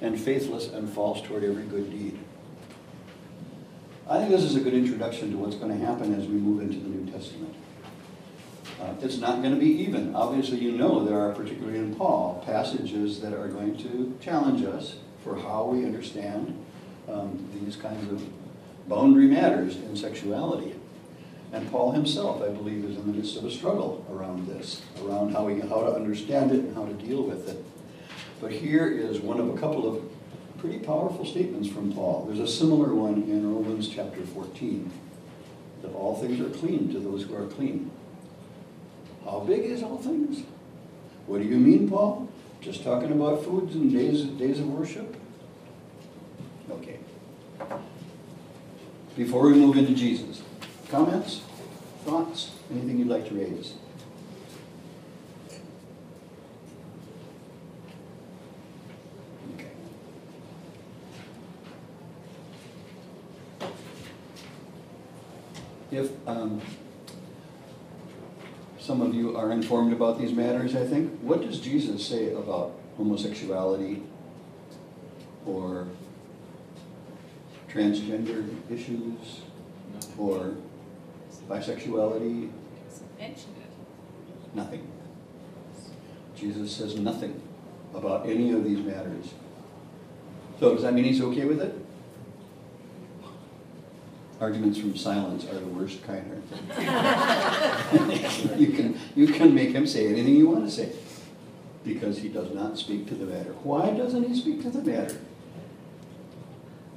and 0.00 0.20
faithless 0.20 0.66
and 0.66 0.90
false 0.90 1.22
toward 1.22 1.44
every 1.44 1.62
good 1.62 1.92
deed. 1.92 2.18
I 4.10 4.18
think 4.18 4.30
this 4.30 4.42
is 4.42 4.56
a 4.56 4.60
good 4.60 4.74
introduction 4.74 5.30
to 5.30 5.36
what's 5.36 5.54
going 5.54 5.70
to 5.70 5.86
happen 5.86 6.12
as 6.20 6.26
we 6.26 6.34
move 6.34 6.62
into 6.62 6.80
the 6.80 6.88
New 6.88 7.12
Testament. 7.12 7.54
Uh, 8.80 8.92
it's 9.02 9.18
not 9.18 9.40
going 9.40 9.54
to 9.54 9.60
be 9.60 9.70
even. 9.84 10.16
Obviously, 10.16 10.58
you 10.58 10.72
know 10.72 11.04
there 11.04 11.16
are, 11.16 11.32
particularly 11.32 11.78
in 11.78 11.94
Paul, 11.94 12.42
passages 12.44 13.20
that 13.20 13.32
are 13.32 13.46
going 13.46 13.76
to 13.78 14.18
challenge 14.20 14.64
us 14.64 14.96
for 15.22 15.36
how 15.36 15.66
we 15.66 15.84
understand 15.84 16.58
um, 17.08 17.48
these 17.54 17.76
kinds 17.76 18.10
of 18.10 18.28
boundary 18.88 19.28
matters 19.28 19.76
in 19.76 19.94
sexuality. 19.94 20.74
And 21.52 21.70
Paul 21.70 21.92
himself, 21.92 22.42
I 22.42 22.48
believe, 22.48 22.84
is 22.84 22.96
in 22.96 23.06
the 23.06 23.16
midst 23.16 23.36
of 23.36 23.44
a 23.44 23.50
struggle 23.50 24.04
around 24.10 24.48
this, 24.48 24.82
around 25.04 25.34
how, 25.34 25.46
he, 25.46 25.60
how 25.60 25.82
to 25.82 25.94
understand 25.94 26.50
it 26.50 26.58
and 26.58 26.74
how 26.74 26.84
to 26.84 26.94
deal 26.94 27.22
with 27.22 27.48
it. 27.48 27.64
But 28.40 28.50
here 28.50 28.88
is 28.90 29.20
one 29.20 29.38
of 29.38 29.48
a 29.50 29.56
couple 29.56 29.86
of 29.86 30.02
pretty 30.60 30.78
powerful 30.78 31.24
statements 31.24 31.68
from 31.68 31.92
Paul. 31.92 32.26
There's 32.26 32.38
a 32.38 32.46
similar 32.46 32.94
one 32.94 33.22
in 33.22 33.54
Romans 33.54 33.88
chapter 33.88 34.20
14 34.20 34.92
that 35.82 35.92
all 35.94 36.16
things 36.16 36.38
are 36.40 36.50
clean 36.58 36.92
to 36.92 37.00
those 37.00 37.24
who 37.24 37.34
are 37.34 37.46
clean. 37.46 37.90
How 39.24 39.40
big 39.40 39.60
is 39.64 39.82
all 39.82 39.96
things? 39.96 40.44
What 41.26 41.40
do 41.40 41.48
you 41.48 41.56
mean, 41.56 41.88
Paul? 41.88 42.28
Just 42.60 42.84
talking 42.84 43.10
about 43.10 43.42
foods 43.42 43.74
and 43.74 43.90
days, 43.90 44.24
days 44.24 44.60
of 44.60 44.66
worship? 44.66 45.16
Okay. 46.70 46.98
Before 49.16 49.46
we 49.46 49.54
move 49.54 49.78
into 49.78 49.94
Jesus, 49.94 50.42
comments, 50.88 51.40
thoughts, 52.04 52.50
anything 52.70 52.98
you'd 52.98 53.08
like 53.08 53.26
to 53.28 53.34
raise? 53.34 53.74
If 65.90 66.10
um, 66.26 66.60
some 68.78 69.02
of 69.02 69.14
you 69.14 69.36
are 69.36 69.50
informed 69.50 69.92
about 69.92 70.18
these 70.18 70.32
matters, 70.32 70.76
I 70.76 70.86
think, 70.86 71.18
what 71.20 71.42
does 71.42 71.60
Jesus 71.60 72.06
say 72.06 72.32
about 72.32 72.72
homosexuality 72.96 74.02
or 75.46 75.88
transgender 77.68 78.48
issues 78.70 79.40
or 80.16 80.54
bisexuality? 81.48 82.50
Nothing. 84.54 84.86
Jesus 86.36 86.72
says 86.72 86.96
nothing 86.96 87.40
about 87.94 88.26
any 88.26 88.52
of 88.52 88.64
these 88.64 88.78
matters. 88.78 89.34
So 90.60 90.74
does 90.74 90.82
that 90.82 90.94
mean 90.94 91.04
he's 91.04 91.20
okay 91.20 91.44
with 91.44 91.60
it? 91.60 91.79
Arguments 94.40 94.78
from 94.78 94.96
silence 94.96 95.44
are 95.44 95.58
the 95.58 95.66
worst 95.66 96.02
kind. 96.02 96.42
aren't 96.72 98.08
they? 98.08 98.54
you 98.56 98.72
can 98.72 98.98
you 99.14 99.26
can 99.26 99.54
make 99.54 99.72
him 99.72 99.86
say 99.86 100.08
anything 100.08 100.34
you 100.34 100.48
want 100.48 100.64
to 100.64 100.70
say 100.70 100.92
because 101.84 102.18
he 102.18 102.28
does 102.28 102.54
not 102.54 102.78
speak 102.78 103.06
to 103.08 103.14
the 103.14 103.26
matter. 103.26 103.52
Why 103.62 103.90
doesn't 103.90 104.26
he 104.26 104.34
speak 104.34 104.62
to 104.62 104.70
the 104.70 104.82
matter? 104.82 105.20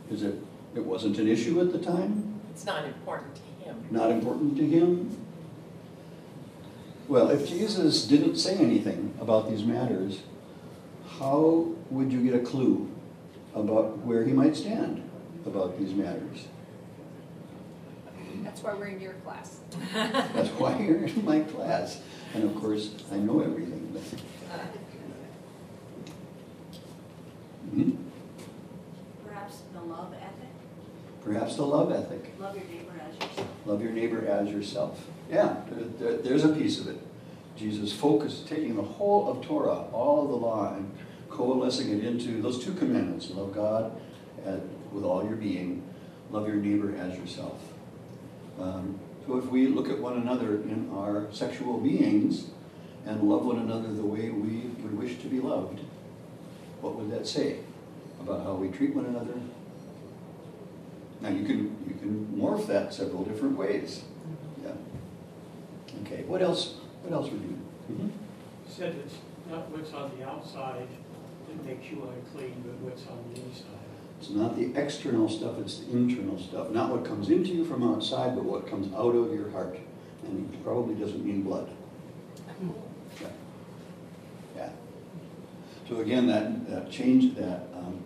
Is 0.10 0.24
it 0.24 0.36
it 0.74 0.86
wasn't 0.86 1.18
an 1.18 1.28
issue 1.28 1.60
at 1.60 1.74
the 1.74 1.80
time? 1.80 2.40
It's 2.52 2.66
not 2.66 2.86
important 2.86 3.36
to 3.36 3.42
him. 3.66 3.88
Not 3.92 4.10
important 4.10 4.56
to 4.58 4.66
him? 4.66 5.18
Well, 7.10 7.30
if 7.30 7.48
Jesus 7.48 8.06
didn't 8.06 8.38
say 8.38 8.56
anything 8.56 9.14
about 9.20 9.50
these 9.50 9.64
matters, 9.64 10.22
how 11.20 11.74
would 11.90 12.14
you 12.14 12.24
get 12.24 12.36
a 12.36 12.44
clue 12.44 12.90
about 13.54 13.98
where 14.00 14.24
he 14.24 14.32
might 14.32 14.56
stand 14.56 15.08
about 15.46 15.78
these 15.78 15.94
matters? 15.94 16.48
That's 18.44 18.62
why 18.64 18.74
we're 18.74 18.88
in 18.88 19.00
your 19.02 19.14
class. 19.26 19.58
That's 19.94 20.50
why 20.50 20.78
you're 20.80 21.06
in 21.06 21.26
my 21.26 21.40
class. 21.42 22.02
And 22.34 22.44
of 22.44 22.56
course, 22.56 22.92
I 23.12 23.18
know 23.18 23.42
everything. 23.42 23.90
but- 23.94 24.20
Mhm. 27.74 27.96
Perhaps 29.26 29.62
the 29.74 29.82
love 29.82 30.14
ethic, 30.14 30.50
Perhaps 31.24 31.56
the 31.56 31.66
love 31.66 31.92
ethic. 31.92 32.34
love 32.40 32.56
your 32.56 32.66
neighbor 32.66 32.92
as 33.02 33.16
yourself. 33.16 33.48
Love 33.66 33.82
your 33.82 33.92
neighbor 33.92 34.28
as 34.28 34.50
yourself. 34.50 35.08
Yeah, 35.32 35.56
there, 35.72 35.86
there- 36.12 36.18
there's 36.22 36.44
a 36.44 36.50
piece 36.50 36.80
of 36.80 36.88
it. 36.88 37.00
Jesus 37.56 37.92
focused, 37.94 38.48
taking 38.48 38.76
the 38.76 38.82
whole 38.84 39.30
of 39.30 39.42
Torah, 39.42 39.86
all 39.94 40.24
of 40.24 40.30
the 40.30 40.36
law, 40.36 40.74
and 40.76 40.92
coalescing 41.30 41.90
it 41.98 42.04
into 42.04 42.42
those 42.42 42.64
two 42.64 42.74
commandments 42.74 43.32
love 43.32 43.54
God 43.56 43.92
and 44.46 44.62
with 44.92 45.04
all 45.04 45.24
your 45.24 45.36
being, 45.38 45.82
love 46.30 46.48
your 46.48 46.58
neighbor 46.58 46.96
as 46.96 47.18
yourself. 47.18 47.60
Um, 48.60 49.00
so 49.26 49.38
if 49.38 49.46
we 49.46 49.68
look 49.68 49.90
at 49.90 50.00
one 50.00 50.18
another 50.18 50.56
in 50.56 50.90
our 50.94 51.28
sexual 51.32 51.80
beings 51.80 52.48
and 53.06 53.24
love 53.24 53.46
one 53.46 53.60
another 53.60 53.92
the 53.94 54.06
way 54.06 54.30
we 54.30 54.68
would 54.82 54.98
wish 54.98 55.18
to 55.20 55.28
be 55.28 55.40
loved, 55.40 55.80
what 56.82 56.96
would 56.96 57.12
that 57.12 57.26
say 57.28 57.60
about 58.20 58.44
how 58.44 58.54
we 58.54 58.70
treat 58.70 58.94
one 58.94 59.06
another? 59.06 59.34
Now 61.22 61.30
you 61.30 61.46
can 61.46 61.58
you 61.88 61.96
can 62.00 62.28
morph 62.38 62.68
that 62.68 62.94
several 62.94 63.24
different 63.24 63.58
ways. 63.58 64.04
Yeah. 64.64 64.72
Okay. 66.02 66.24
What 66.24 66.42
else? 66.42 66.76
What 67.02 67.14
else 67.14 67.32
would 67.32 67.42
you? 67.42 67.58
Mhm. 67.92 68.10
Said 68.68 68.96
it's 69.06 69.16
not 69.50 69.70
what's 69.72 69.94
on 69.94 70.12
the 70.18 70.28
outside 70.28 70.88
that 71.48 71.66
makes 71.66 71.90
you 71.90 72.04
unclean, 72.04 72.64
but 72.66 72.76
what's 72.80 73.08
on 73.08 73.20
the 73.34 73.42
inside. 73.42 73.83
It's 74.24 74.32
not 74.32 74.56
the 74.56 74.74
external 74.82 75.28
stuff; 75.28 75.60
it's 75.60 75.80
the 75.80 75.92
internal 75.92 76.40
stuff. 76.40 76.70
Not 76.70 76.90
what 76.92 77.04
comes 77.04 77.30
into 77.30 77.50
you 77.50 77.66
from 77.66 77.84
outside, 77.84 78.36
but 78.36 78.46
what 78.46 78.66
comes 78.66 78.94
out 78.94 79.14
of 79.14 79.34
your 79.34 79.50
heart. 79.50 79.78
And 80.24 80.54
it 80.54 80.64
probably 80.64 80.96
doesn't 80.96 81.26
mean 81.26 81.42
blood. 81.42 81.70
Yeah. 83.20 83.28
Yeah. 84.56 84.70
So 85.90 85.98
again, 85.98 86.28
that, 86.28 86.70
that 86.70 86.90
change, 86.90 87.36
that 87.36 87.68
um, 87.76 88.02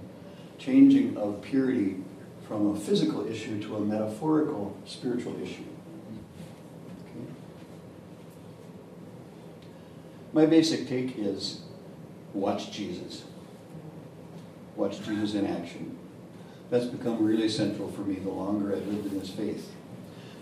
changing 0.57 1.15
of 1.17 1.39
purity 1.43 1.97
from 2.47 2.75
a 2.75 2.79
physical 2.79 3.27
issue 3.27 3.61
to 3.61 3.75
a 3.75 3.79
metaphorical 3.79 4.75
spiritual 4.87 5.39
issue. 5.39 5.65
Okay. 7.03 7.31
My 10.33 10.47
basic 10.47 10.87
take 10.87 11.15
is 11.19 11.61
watch 12.33 12.71
Jesus. 12.71 13.23
Watch 14.75 14.99
Jesus 15.03 15.35
in 15.35 15.45
action. 15.45 15.96
That's 16.69 16.85
become 16.85 17.23
really 17.23 17.49
central 17.49 17.89
for 17.91 18.01
me 18.01 18.15
the 18.15 18.29
longer 18.29 18.75
I've 18.75 18.85
lived 18.87 19.11
in 19.11 19.19
this 19.19 19.29
faith. 19.29 19.71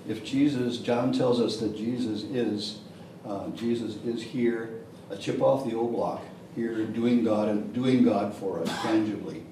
If 0.08 0.24
Jesus, 0.24 0.77
John 0.77 1.12
tells 1.12 1.39
us 1.39 1.58
that 1.58 1.75
Jesus 1.75 2.24
is, 2.24 2.79
uh, 3.25 3.50
Jesus 3.50 3.96
is 4.03 4.22
here, 4.22 4.82
a 5.10 5.17
chip 5.17 5.41
off 5.41 5.67
the 5.67 5.75
old 5.75 5.94
block, 5.94 6.24
here 6.55 6.84
doing 6.86 7.24
God 7.24 7.50
and 7.50 7.74
doing 7.74 8.03
God 8.03 8.34
for 8.34 8.60
us 8.60 8.70
tangibly, 8.82 9.44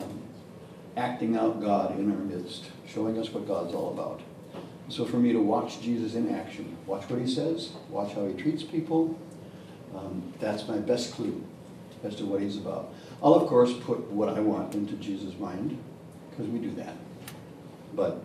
um, 0.00 0.20
acting 0.96 1.36
out 1.36 1.60
God 1.60 1.98
in 1.98 2.10
our 2.10 2.18
midst, 2.18 2.70
showing 2.86 3.18
us 3.18 3.30
what 3.30 3.46
God's 3.46 3.74
all 3.74 3.92
about. 3.92 4.20
So 4.88 5.04
for 5.04 5.16
me 5.16 5.32
to 5.32 5.40
watch 5.40 5.80
Jesus 5.80 6.14
in 6.14 6.34
action, 6.34 6.76
watch 6.86 7.08
what 7.08 7.20
he 7.20 7.26
says, 7.26 7.72
watch 7.88 8.12
how 8.12 8.26
he 8.26 8.34
treats 8.34 8.62
people, 8.62 9.18
um, 9.94 10.32
that's 10.38 10.68
my 10.68 10.78
best 10.78 11.14
clue 11.14 11.42
as 12.04 12.14
to 12.16 12.26
what 12.26 12.40
he's 12.40 12.56
about. 12.56 12.92
I'll 13.22 13.34
of 13.34 13.48
course 13.48 13.72
put 13.72 14.00
what 14.10 14.28
I 14.28 14.40
want 14.40 14.74
into 14.74 14.94
Jesus' 14.94 15.38
mind, 15.38 15.78
because 16.30 16.48
we 16.48 16.58
do 16.58 16.74
that. 16.74 16.94
But 17.94 18.24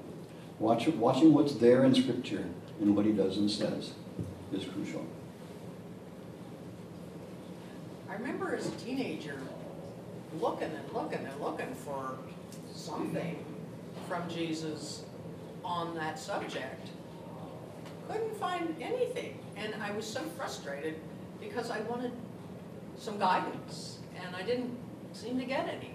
watch, 0.60 0.88
watching 0.88 1.34
what's 1.34 1.54
there 1.54 1.84
in 1.84 1.94
Scripture 1.94 2.46
and 2.82 2.96
what 2.96 3.06
he 3.06 3.12
does 3.12 3.38
and 3.38 3.50
says 3.50 3.92
is 4.51 4.66
crucial. 4.66 5.06
I 8.10 8.13
remember 8.13 8.56
as 8.56 8.68
a 8.68 8.72
teenager 8.72 9.38
looking 10.39 10.72
and 10.72 10.94
looking 10.94 11.25
and 11.25 11.42
looking 11.42 11.74
for 11.75 12.18
something 12.74 13.44
from 14.08 14.27
Jesus 14.30 15.04
on 15.63 15.94
that 15.96 16.18
subject. 16.18 16.89
Couldn't 18.10 18.36
find 18.38 18.75
anything, 18.82 19.38
and 19.58 19.75
I 19.84 19.92
was 19.92 20.08
so 20.08 20.22
frustrated 20.38 20.96
because 21.39 21.70
I 21.70 21.82
wanted 21.82 22.13
some 22.98 23.20
guidance, 23.20 24.00
and 24.24 24.36
I 24.36 24.42
didn't 24.42 24.75
seem 25.18 25.40
to 25.40 25.46
get 25.46 25.68
any. 25.68 25.92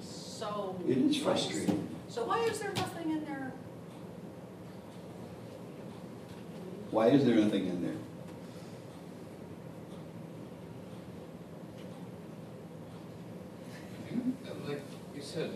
So. 0.00 0.76
It 0.88 0.98
is 0.98 1.16
frustrating. 1.16 1.88
So 2.08 2.24
why 2.24 2.40
is 2.44 2.60
there 2.60 2.72
nothing 2.72 3.10
in 3.10 3.24
there? 3.24 3.52
Why 6.90 7.08
is 7.08 7.24
there 7.24 7.34
nothing 7.34 7.66
in 7.66 7.82
there? 7.82 7.96
Like 14.66 14.82
you 15.14 15.22
said, 15.22 15.50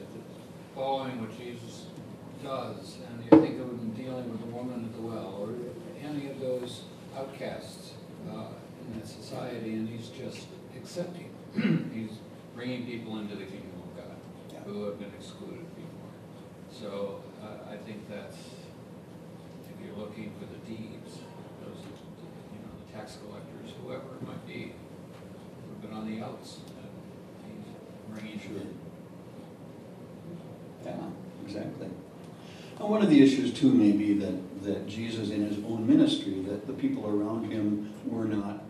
following 0.74 1.20
what 1.20 1.36
Jesus 1.38 1.86
does, 2.42 2.98
and 3.08 3.24
you 3.24 3.30
think 3.46 3.60
of 3.60 3.68
him 3.68 3.94
dealing 3.96 4.30
with 4.30 4.40
the 4.40 4.46
woman 4.46 4.84
at 4.84 4.94
the 4.94 5.02
well, 5.02 5.38
or 5.40 5.50
any 6.04 6.30
of 6.30 6.40
those 6.40 6.82
outcasts 7.16 7.92
uh, 8.30 8.46
in 8.86 9.00
that 9.00 9.08
society, 9.08 9.74
and 9.74 9.88
he's 9.88 10.08
just 10.08 10.46
accepting. 10.76 11.30
He's 11.94 12.18
bringing 12.54 12.86
people 12.86 13.18
into 13.18 13.34
the 13.36 13.44
kingdom 13.44 13.72
of 13.82 13.96
God 13.96 14.16
Yeah. 14.52 14.60
who 14.60 14.84
have 14.84 14.98
been 14.98 15.12
excluded 15.18 15.66
before. 15.74 16.12
So 16.70 17.22
uh, 17.42 17.70
I 17.72 17.76
think 17.76 18.08
that's, 18.08 18.36
if 18.36 19.84
you're 19.84 19.96
looking 19.96 20.32
for 20.38 20.46
the 20.46 20.58
deeds, 20.66 21.18
those, 21.64 21.82
you 22.52 22.60
know, 22.62 22.72
the 22.86 22.92
tax 22.96 23.18
collectors, 23.26 23.74
whoever 23.82 24.16
it 24.20 24.26
might 24.26 24.46
be, 24.46 24.72
who've 25.68 25.82
been 25.82 25.92
on 25.92 26.06
the 26.10 26.24
outs, 26.24 26.58
and 26.78 26.88
he's 27.46 27.74
bringing 28.22 28.38
Sure. 28.38 28.66
Yeah, 30.84 30.96
exactly. 31.44 31.88
And 32.78 32.88
one 32.88 33.02
of 33.02 33.10
the 33.10 33.22
issues 33.22 33.52
too 33.52 33.72
may 33.72 33.92
be 33.92 34.14
that, 34.14 34.62
that 34.64 34.86
Jesus 34.88 35.30
in 35.30 35.46
his 35.46 35.58
own 35.64 35.86
ministry, 35.86 36.40
that 36.48 36.66
the 36.66 36.72
people 36.72 37.06
around 37.06 37.50
him 37.50 37.92
were 38.04 38.24
not 38.24 38.62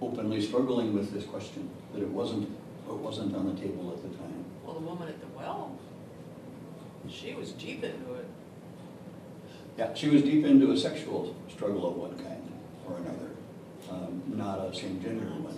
openly 0.00 0.40
struggling 0.40 0.94
with 0.94 1.12
this 1.12 1.24
question, 1.24 1.68
that 1.92 2.02
it 2.02 2.08
wasn't, 2.08 2.48
it 2.94 2.98
wasn't 2.98 3.34
on 3.34 3.54
the 3.54 3.60
table 3.60 3.92
at 3.94 4.02
the 4.02 4.16
time. 4.16 4.44
Well, 4.64 4.74
the 4.74 4.80
woman 4.80 5.08
at 5.08 5.20
the 5.20 5.26
well, 5.36 5.76
she 7.08 7.34
was 7.34 7.52
deep 7.52 7.82
into 7.84 8.14
it. 8.14 8.26
Yeah, 9.76 9.94
she 9.94 10.08
was 10.08 10.22
deep 10.22 10.44
into 10.44 10.70
a 10.72 10.76
sexual 10.76 11.36
struggle 11.48 11.88
of 11.88 11.96
one 11.96 12.18
kind 12.18 12.52
or 12.88 12.96
another, 12.96 13.30
um, 13.90 14.22
not 14.26 14.58
a 14.58 14.74
same 14.74 15.00
gender 15.00 15.24
one. 15.26 15.54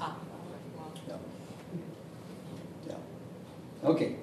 Ah, 0.00 0.16
well, 0.76 0.92
Yeah. 1.08 1.16
Yeah. 2.88 3.88
Okay. 3.88 4.16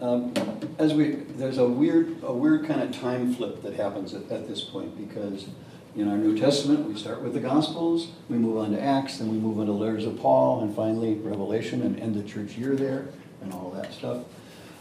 Um, 0.00 0.32
As 0.78 0.94
we, 0.94 1.10
there's 1.36 1.58
a 1.58 1.68
weird, 1.68 2.16
a 2.24 2.32
weird 2.32 2.66
kind 2.66 2.82
of 2.82 2.90
time 2.98 3.34
flip 3.34 3.62
that 3.62 3.74
happens 3.74 4.14
at, 4.14 4.28
at 4.32 4.48
this 4.48 4.62
point 4.64 4.96
because 4.96 5.46
in 5.94 6.08
our 6.08 6.16
New 6.16 6.38
Testament, 6.38 6.88
we 6.88 6.98
start 6.98 7.20
with 7.20 7.34
the 7.34 7.40
Gospels, 7.40 8.08
we 8.28 8.38
move 8.38 8.56
on 8.56 8.72
to 8.72 8.80
Acts, 8.80 9.18
then 9.18 9.30
we 9.30 9.36
move 9.36 9.58
on 9.58 9.66
to 9.66 9.72
letters 9.72 10.06
of 10.06 10.18
Paul, 10.18 10.62
and 10.62 10.74
finally 10.74 11.14
Revelation 11.14 11.82
and 11.82 11.98
end 11.98 12.14
the 12.14 12.22
church 12.22 12.56
year 12.56 12.74
there 12.74 13.08
and 13.42 13.52
all 13.52 13.70
that 13.72 13.92
stuff. 13.92 14.24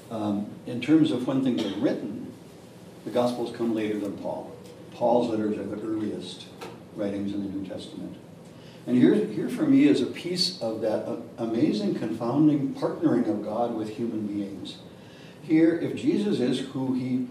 Um, 0.09 0.47
In 0.65 0.79
terms 0.79 1.11
of 1.11 1.27
when 1.27 1.43
things 1.43 1.65
are 1.65 1.79
written, 1.79 2.31
the 3.03 3.11
Gospels 3.11 3.55
come 3.55 3.75
later 3.75 3.99
than 3.99 4.17
Paul. 4.17 4.55
Paul's 4.93 5.29
letters 5.29 5.57
are 5.57 5.63
the 5.63 5.81
earliest 5.81 6.45
writings 6.95 7.33
in 7.33 7.43
the 7.43 7.49
New 7.49 7.67
Testament. 7.67 8.15
And 8.87 8.97
here, 8.97 9.13
here 9.13 9.49
for 9.49 9.63
me 9.63 9.85
is 9.85 10.01
a 10.01 10.07
piece 10.07 10.61
of 10.61 10.81
that 10.81 11.07
amazing 11.37 11.95
confounding 11.95 12.73
partnering 12.73 13.29
of 13.29 13.43
God 13.43 13.75
with 13.75 13.89
human 13.89 14.27
beings. 14.27 14.77
Here, 15.43 15.77
if 15.77 15.95
Jesus 15.95 16.39
is 16.39 16.59
who 16.59 16.93
he, 16.93 17.27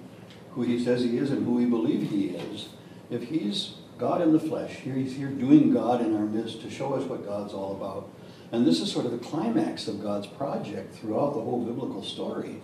who 0.52 0.62
he 0.62 0.82
says 0.82 1.02
he 1.02 1.16
is 1.16 1.30
and 1.30 1.46
who 1.46 1.54
we 1.54 1.64
believe 1.64 2.10
he 2.10 2.28
is, 2.28 2.68
if 3.10 3.24
he's 3.24 3.74
God 3.98 4.22
in 4.22 4.32
the 4.32 4.40
flesh, 4.40 4.76
he's 4.76 5.16
here 5.16 5.28
doing 5.28 5.72
God 5.72 6.00
in 6.00 6.16
our 6.16 6.24
midst 6.24 6.62
to 6.62 6.70
show 6.70 6.94
us 6.94 7.04
what 7.04 7.26
God's 7.26 7.52
all 7.52 7.72
about. 7.72 8.08
And 8.52 8.66
this 8.66 8.80
is 8.80 8.90
sort 8.90 9.06
of 9.06 9.12
the 9.12 9.18
climax 9.18 9.86
of 9.86 10.02
God's 10.02 10.26
project 10.26 10.94
throughout 10.94 11.34
the 11.34 11.40
whole 11.40 11.64
biblical 11.64 12.02
story. 12.02 12.60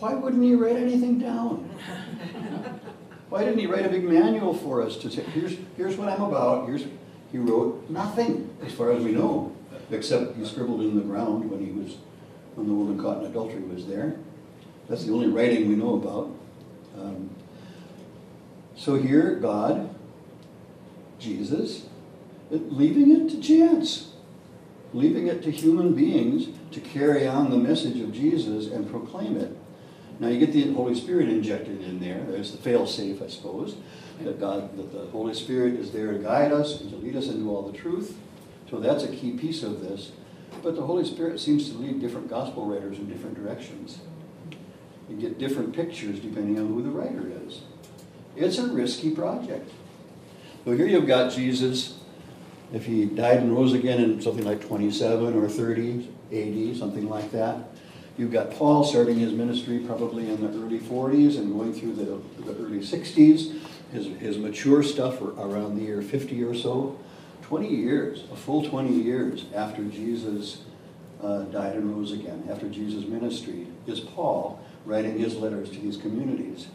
Why 0.00 0.14
wouldn't 0.14 0.42
he 0.42 0.54
write 0.54 0.76
anything 0.76 1.18
down? 1.18 1.70
Why 3.28 3.44
didn't 3.44 3.58
he 3.58 3.66
write 3.66 3.86
a 3.86 3.88
big 3.88 4.04
manual 4.04 4.54
for 4.54 4.82
us 4.82 4.96
to 4.98 5.10
say, 5.10 5.22
here's, 5.22 5.56
here's 5.76 5.96
what 5.96 6.08
I'm 6.08 6.22
about, 6.22 6.66
here's, 6.66 6.84
he 7.32 7.38
wrote 7.38 7.88
nothing, 7.90 8.50
as 8.64 8.72
far 8.72 8.92
as 8.92 9.02
we 9.02 9.12
know, 9.12 9.54
except 9.90 10.36
he 10.36 10.44
scribbled 10.44 10.80
in 10.80 10.94
the 10.94 11.02
ground 11.02 11.50
when 11.50 11.64
he 11.64 11.72
was, 11.72 11.96
when 12.54 12.68
the 12.68 12.74
woman 12.74 13.00
caught 13.02 13.18
in 13.18 13.26
adultery 13.30 13.62
was 13.62 13.86
there. 13.86 14.16
That's 14.88 15.04
the 15.04 15.12
only 15.12 15.28
writing 15.28 15.68
we 15.68 15.74
know 15.74 15.94
about. 15.94 16.30
Um, 17.00 17.30
so 18.76 18.94
here, 18.94 19.34
God, 19.36 19.94
Jesus, 21.18 21.86
leaving 22.50 23.10
it 23.10 23.30
to 23.30 23.40
chance, 23.40 24.12
leaving 24.92 25.26
it 25.26 25.42
to 25.42 25.50
human 25.50 25.94
beings 25.94 26.48
to 26.72 26.80
carry 26.80 27.26
on 27.26 27.50
the 27.50 27.56
message 27.56 28.00
of 28.00 28.12
Jesus 28.12 28.66
and 28.70 28.88
proclaim 28.90 29.36
it. 29.36 29.56
Now 30.18 30.28
you 30.28 30.38
get 30.38 30.52
the 30.52 30.72
Holy 30.72 30.94
Spirit 30.94 31.28
injected 31.28 31.82
in 31.82 32.00
there. 32.00 32.24
There's 32.24 32.52
the 32.52 32.58
fail-safe, 32.58 33.20
I 33.20 33.28
suppose, 33.28 33.76
that 34.22 34.40
God, 34.40 34.76
that 34.78 34.92
the 34.92 35.06
Holy 35.10 35.34
Spirit 35.34 35.74
is 35.74 35.90
there 35.90 36.12
to 36.12 36.18
guide 36.18 36.52
us 36.52 36.80
and 36.80 36.90
to 36.90 36.96
lead 36.96 37.16
us 37.16 37.28
into 37.28 37.54
all 37.54 37.62
the 37.62 37.76
truth. 37.76 38.16
So 38.70 38.80
that's 38.80 39.04
a 39.04 39.08
key 39.08 39.32
piece 39.32 39.62
of 39.62 39.80
this. 39.80 40.12
But 40.62 40.74
the 40.74 40.82
Holy 40.82 41.04
Spirit 41.04 41.38
seems 41.38 41.68
to 41.70 41.76
lead 41.76 42.00
different 42.00 42.28
gospel 42.28 42.66
writers 42.66 42.98
in 42.98 43.08
different 43.08 43.36
directions. 43.36 43.98
You 45.08 45.16
get 45.16 45.38
different 45.38 45.74
pictures 45.74 46.18
depending 46.18 46.58
on 46.58 46.68
who 46.68 46.82
the 46.82 46.90
writer 46.90 47.30
is. 47.46 47.60
It's 48.36 48.58
a 48.58 48.66
risky 48.66 49.10
project. 49.10 49.70
So 50.64 50.72
here 50.72 50.86
you've 50.86 51.06
got 51.06 51.32
Jesus, 51.32 51.98
if 52.72 52.84
he 52.84 53.06
died 53.06 53.38
and 53.38 53.56
rose 53.56 53.72
again 53.72 54.02
in 54.02 54.20
something 54.20 54.44
like 54.44 54.60
27 54.60 55.34
or 55.34 55.48
30 55.48 56.08
AD, 56.32 56.76
something 56.76 57.08
like 57.08 57.30
that. 57.32 57.56
You've 58.18 58.32
got 58.32 58.50
Paul 58.50 58.84
starting 58.84 59.18
his 59.18 59.32
ministry 59.32 59.78
probably 59.78 60.28
in 60.28 60.40
the 60.40 60.48
early 60.48 60.78
40s 60.78 61.38
and 61.38 61.52
going 61.52 61.72
through 61.72 61.94
the, 61.94 62.20
the 62.42 62.58
early 62.62 62.80
60s. 62.80 63.58
His, 63.92 64.06
his 64.18 64.38
mature 64.38 64.82
stuff 64.82 65.20
around 65.20 65.76
the 65.76 65.82
year 65.82 66.02
50 66.02 66.42
or 66.42 66.54
so. 66.54 66.98
20 67.42 67.68
years, 67.68 68.24
a 68.32 68.36
full 68.36 68.68
20 68.68 68.92
years 68.92 69.44
after 69.54 69.84
Jesus 69.84 70.62
uh, 71.22 71.42
died 71.42 71.76
and 71.76 71.94
rose 71.94 72.12
again, 72.12 72.42
after 72.50 72.68
Jesus' 72.68 73.06
ministry, 73.06 73.68
is 73.86 74.00
Paul 74.00 74.60
writing 74.84 75.18
his 75.18 75.36
letters 75.36 75.70
to 75.70 75.78
these 75.78 75.96
communities. 75.96 76.66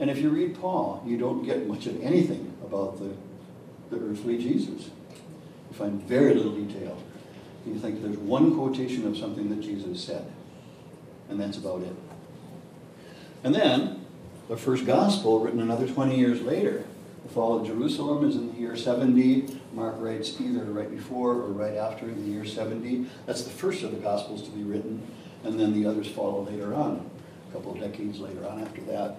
And 0.00 0.08
if 0.08 0.18
you 0.18 0.30
read 0.30 0.58
Paul, 0.58 1.04
you 1.06 1.18
don't 1.18 1.44
get 1.44 1.68
much 1.68 1.86
of 1.86 2.02
anything 2.02 2.54
about 2.64 2.98
the, 2.98 3.10
the 3.94 4.02
earthly 4.02 4.38
Jesus. 4.38 4.88
You 5.70 5.76
find 5.76 6.02
very 6.02 6.34
little 6.34 6.52
detail. 6.52 7.00
You 7.66 7.78
think 7.78 8.02
there's 8.02 8.16
one 8.16 8.54
quotation 8.54 9.06
of 9.06 9.18
something 9.18 9.50
that 9.50 9.60
Jesus 9.60 10.02
said, 10.02 10.24
and 11.28 11.38
that's 11.38 11.58
about 11.58 11.82
it. 11.82 11.94
And 13.44 13.54
then, 13.54 14.06
the 14.48 14.56
first 14.56 14.86
gospel, 14.86 15.40
written 15.40 15.60
another 15.60 15.86
20 15.86 16.18
years 16.18 16.40
later, 16.40 16.84
the 17.22 17.28
fall 17.28 17.60
of 17.60 17.66
Jerusalem 17.66 18.26
is 18.26 18.36
in 18.36 18.52
the 18.54 18.58
year 18.58 18.76
70. 18.76 19.60
Mark 19.74 19.96
writes 19.98 20.40
either 20.40 20.64
right 20.64 20.90
before 20.90 21.32
or 21.32 21.48
right 21.48 21.76
after 21.76 22.06
in 22.06 22.24
the 22.24 22.30
year 22.30 22.46
70. 22.46 23.04
That's 23.26 23.44
the 23.44 23.50
first 23.50 23.82
of 23.82 23.90
the 23.90 23.98
gospels 23.98 24.44
to 24.44 24.50
be 24.50 24.62
written, 24.62 25.06
and 25.44 25.60
then 25.60 25.74
the 25.74 25.86
others 25.86 26.08
follow 26.08 26.40
later 26.40 26.74
on, 26.74 27.08
a 27.50 27.52
couple 27.52 27.72
of 27.72 27.80
decades 27.80 28.18
later 28.18 28.46
on 28.48 28.62
after 28.62 28.80
that. 28.82 29.16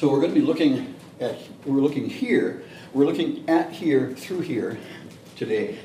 So 0.00 0.10
we're 0.10 0.22
going 0.22 0.32
to 0.32 0.40
be 0.40 0.46
looking 0.46 0.94
at, 1.20 1.36
we're 1.66 1.82
looking 1.82 2.08
here, 2.08 2.62
we're 2.94 3.04
looking 3.04 3.46
at 3.50 3.70
here 3.70 4.14
through 4.14 4.40
here 4.40 4.78
today. 5.36 5.78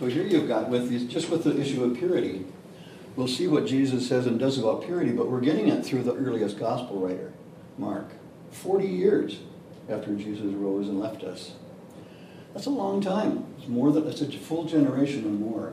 So 0.00 0.06
here 0.06 0.24
you've 0.24 0.48
got 0.48 0.68
with 0.68 0.88
these, 0.88 1.04
just 1.04 1.30
with 1.30 1.44
the 1.44 1.56
issue 1.56 1.84
of 1.84 1.96
purity, 1.96 2.44
we'll 3.14 3.28
see 3.28 3.46
what 3.46 3.66
Jesus 3.66 4.08
says 4.08 4.26
and 4.26 4.36
does 4.36 4.58
about 4.58 4.82
purity, 4.84 5.12
but 5.12 5.30
we're 5.30 5.42
getting 5.42 5.68
it 5.68 5.86
through 5.86 6.02
the 6.02 6.16
earliest 6.16 6.58
gospel 6.58 6.98
writer, 6.98 7.32
Mark. 7.78 8.08
40 8.50 8.88
years 8.88 9.38
after 9.88 10.12
Jesus 10.16 10.52
rose 10.52 10.88
and 10.88 10.98
left 10.98 11.22
us. 11.22 11.52
That's 12.52 12.66
a 12.66 12.70
long 12.70 13.00
time. 13.00 13.46
It's 13.58 13.68
more 13.68 13.92
than, 13.92 14.08
it's 14.08 14.22
a 14.22 14.32
full 14.32 14.64
generation 14.64 15.20
and 15.20 15.38
more. 15.38 15.72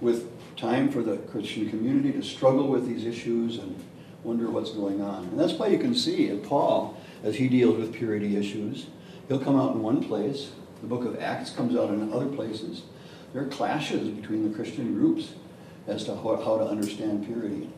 With 0.00 0.30
time 0.56 0.90
for 0.90 1.02
the 1.02 1.18
Christian 1.18 1.68
community 1.68 2.12
to 2.12 2.22
struggle 2.22 2.68
with 2.68 2.88
these 2.88 3.04
issues 3.04 3.58
and 3.58 3.78
wonder 4.24 4.50
what's 4.50 4.70
going 4.70 5.00
on. 5.02 5.24
And 5.24 5.38
that's 5.38 5.52
why 5.52 5.68
you 5.68 5.78
can 5.78 5.94
see 5.94 6.28
in 6.28 6.40
Paul, 6.40 6.98
as 7.22 7.36
he 7.36 7.48
deals 7.48 7.76
with 7.78 7.92
purity 7.92 8.36
issues, 8.36 8.86
he'll 9.28 9.38
come 9.38 9.56
out 9.56 9.74
in 9.74 9.82
one 9.82 10.02
place. 10.02 10.50
The 10.80 10.88
book 10.88 11.04
of 11.04 11.20
Acts 11.20 11.50
comes 11.50 11.76
out 11.76 11.90
in 11.90 12.12
other 12.12 12.26
places. 12.26 12.82
There 13.32 13.42
are 13.42 13.48
clashes 13.48 14.08
between 14.08 14.48
the 14.48 14.54
Christian 14.54 14.94
groups 14.94 15.34
as 15.86 16.04
to 16.04 16.14
how, 16.16 16.36
how 16.42 16.58
to 16.58 16.64
understand 16.64 17.26
purity. 17.26 17.68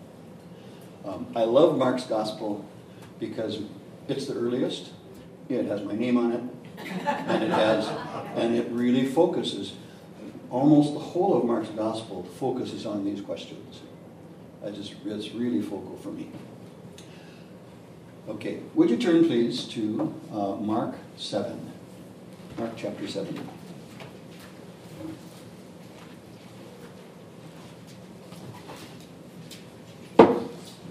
Um, 1.05 1.27
I 1.35 1.45
love 1.45 1.77
Mark's 1.77 2.05
gospel 2.05 2.65
because 3.19 3.61
it's 4.09 4.27
the 4.27 4.35
earliest. 4.35 4.91
It 5.49 5.67
has 5.67 5.83
my 5.83 5.95
name 5.95 6.17
on 6.17 6.33
it, 6.33 6.43
and 7.07 7.45
it 7.45 7.51
has, 7.51 7.89
and 8.37 8.55
it 8.57 8.69
really 8.71 9.07
focuses. 9.07 9.75
Almost 10.51 10.95
the 10.95 11.01
whole 11.01 11.37
of 11.39 11.45
Mark's 11.45 11.69
gospel 11.71 12.25
focuses 12.39 12.87
on 12.87 13.05
these 13.05 13.21
questions. 13.21 13.81
I 14.65 14.71
just, 14.71 14.95
it's 15.05 15.33
really 15.33 15.63
focal 15.63 15.99
for 16.03 16.09
me. 16.09 16.31
Okay, 18.29 18.61
would 18.75 18.91
you 18.91 18.97
turn 18.97 19.25
please 19.25 19.65
to 19.69 20.13
uh, 20.33 20.57
Mark 20.57 20.97
7, 21.17 21.73
Mark 22.59 22.73
chapter 22.77 23.07
7. 23.07 23.49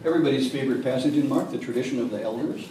Everybody's 0.06 0.50
favorite 0.50 0.84
passage 0.84 1.18
in 1.18 1.28
Mark, 1.28 1.52
the 1.52 1.58
tradition 1.58 2.00
of 2.00 2.12
the 2.12 2.22
elders. 2.22 2.70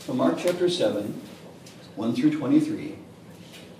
So 0.00 0.14
Mark 0.14 0.38
chapter 0.38 0.68
7, 0.68 1.20
1 1.94 2.14
through 2.14 2.36
23, 2.36 2.97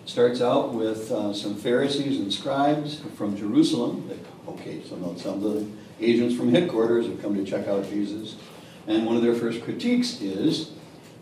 starts 0.09 0.41
out 0.41 0.73
with 0.73 1.13
uh, 1.13 1.35
some 1.35 1.55
Pharisees 1.55 2.19
and 2.19 2.33
scribes 2.33 3.01
from 3.17 3.37
Jerusalem. 3.37 4.09
They- 4.09 4.19
Okay, 4.49 4.81
so 4.89 4.97
now 4.97 5.15
some 5.17 5.45
of 5.45 5.53
the 5.53 5.67
agents 6.01 6.35
from 6.35 6.49
headquarters 6.51 7.07
have 7.07 7.21
come 7.21 7.35
to 7.37 7.45
check 7.45 7.69
out 7.69 7.85
Jesus. 7.91 8.37
And 8.87 9.05
one 9.05 9.15
of 9.15 9.23
their 9.23 9.35
first 9.35 9.63
critiques 9.63 10.23
is 10.23 10.71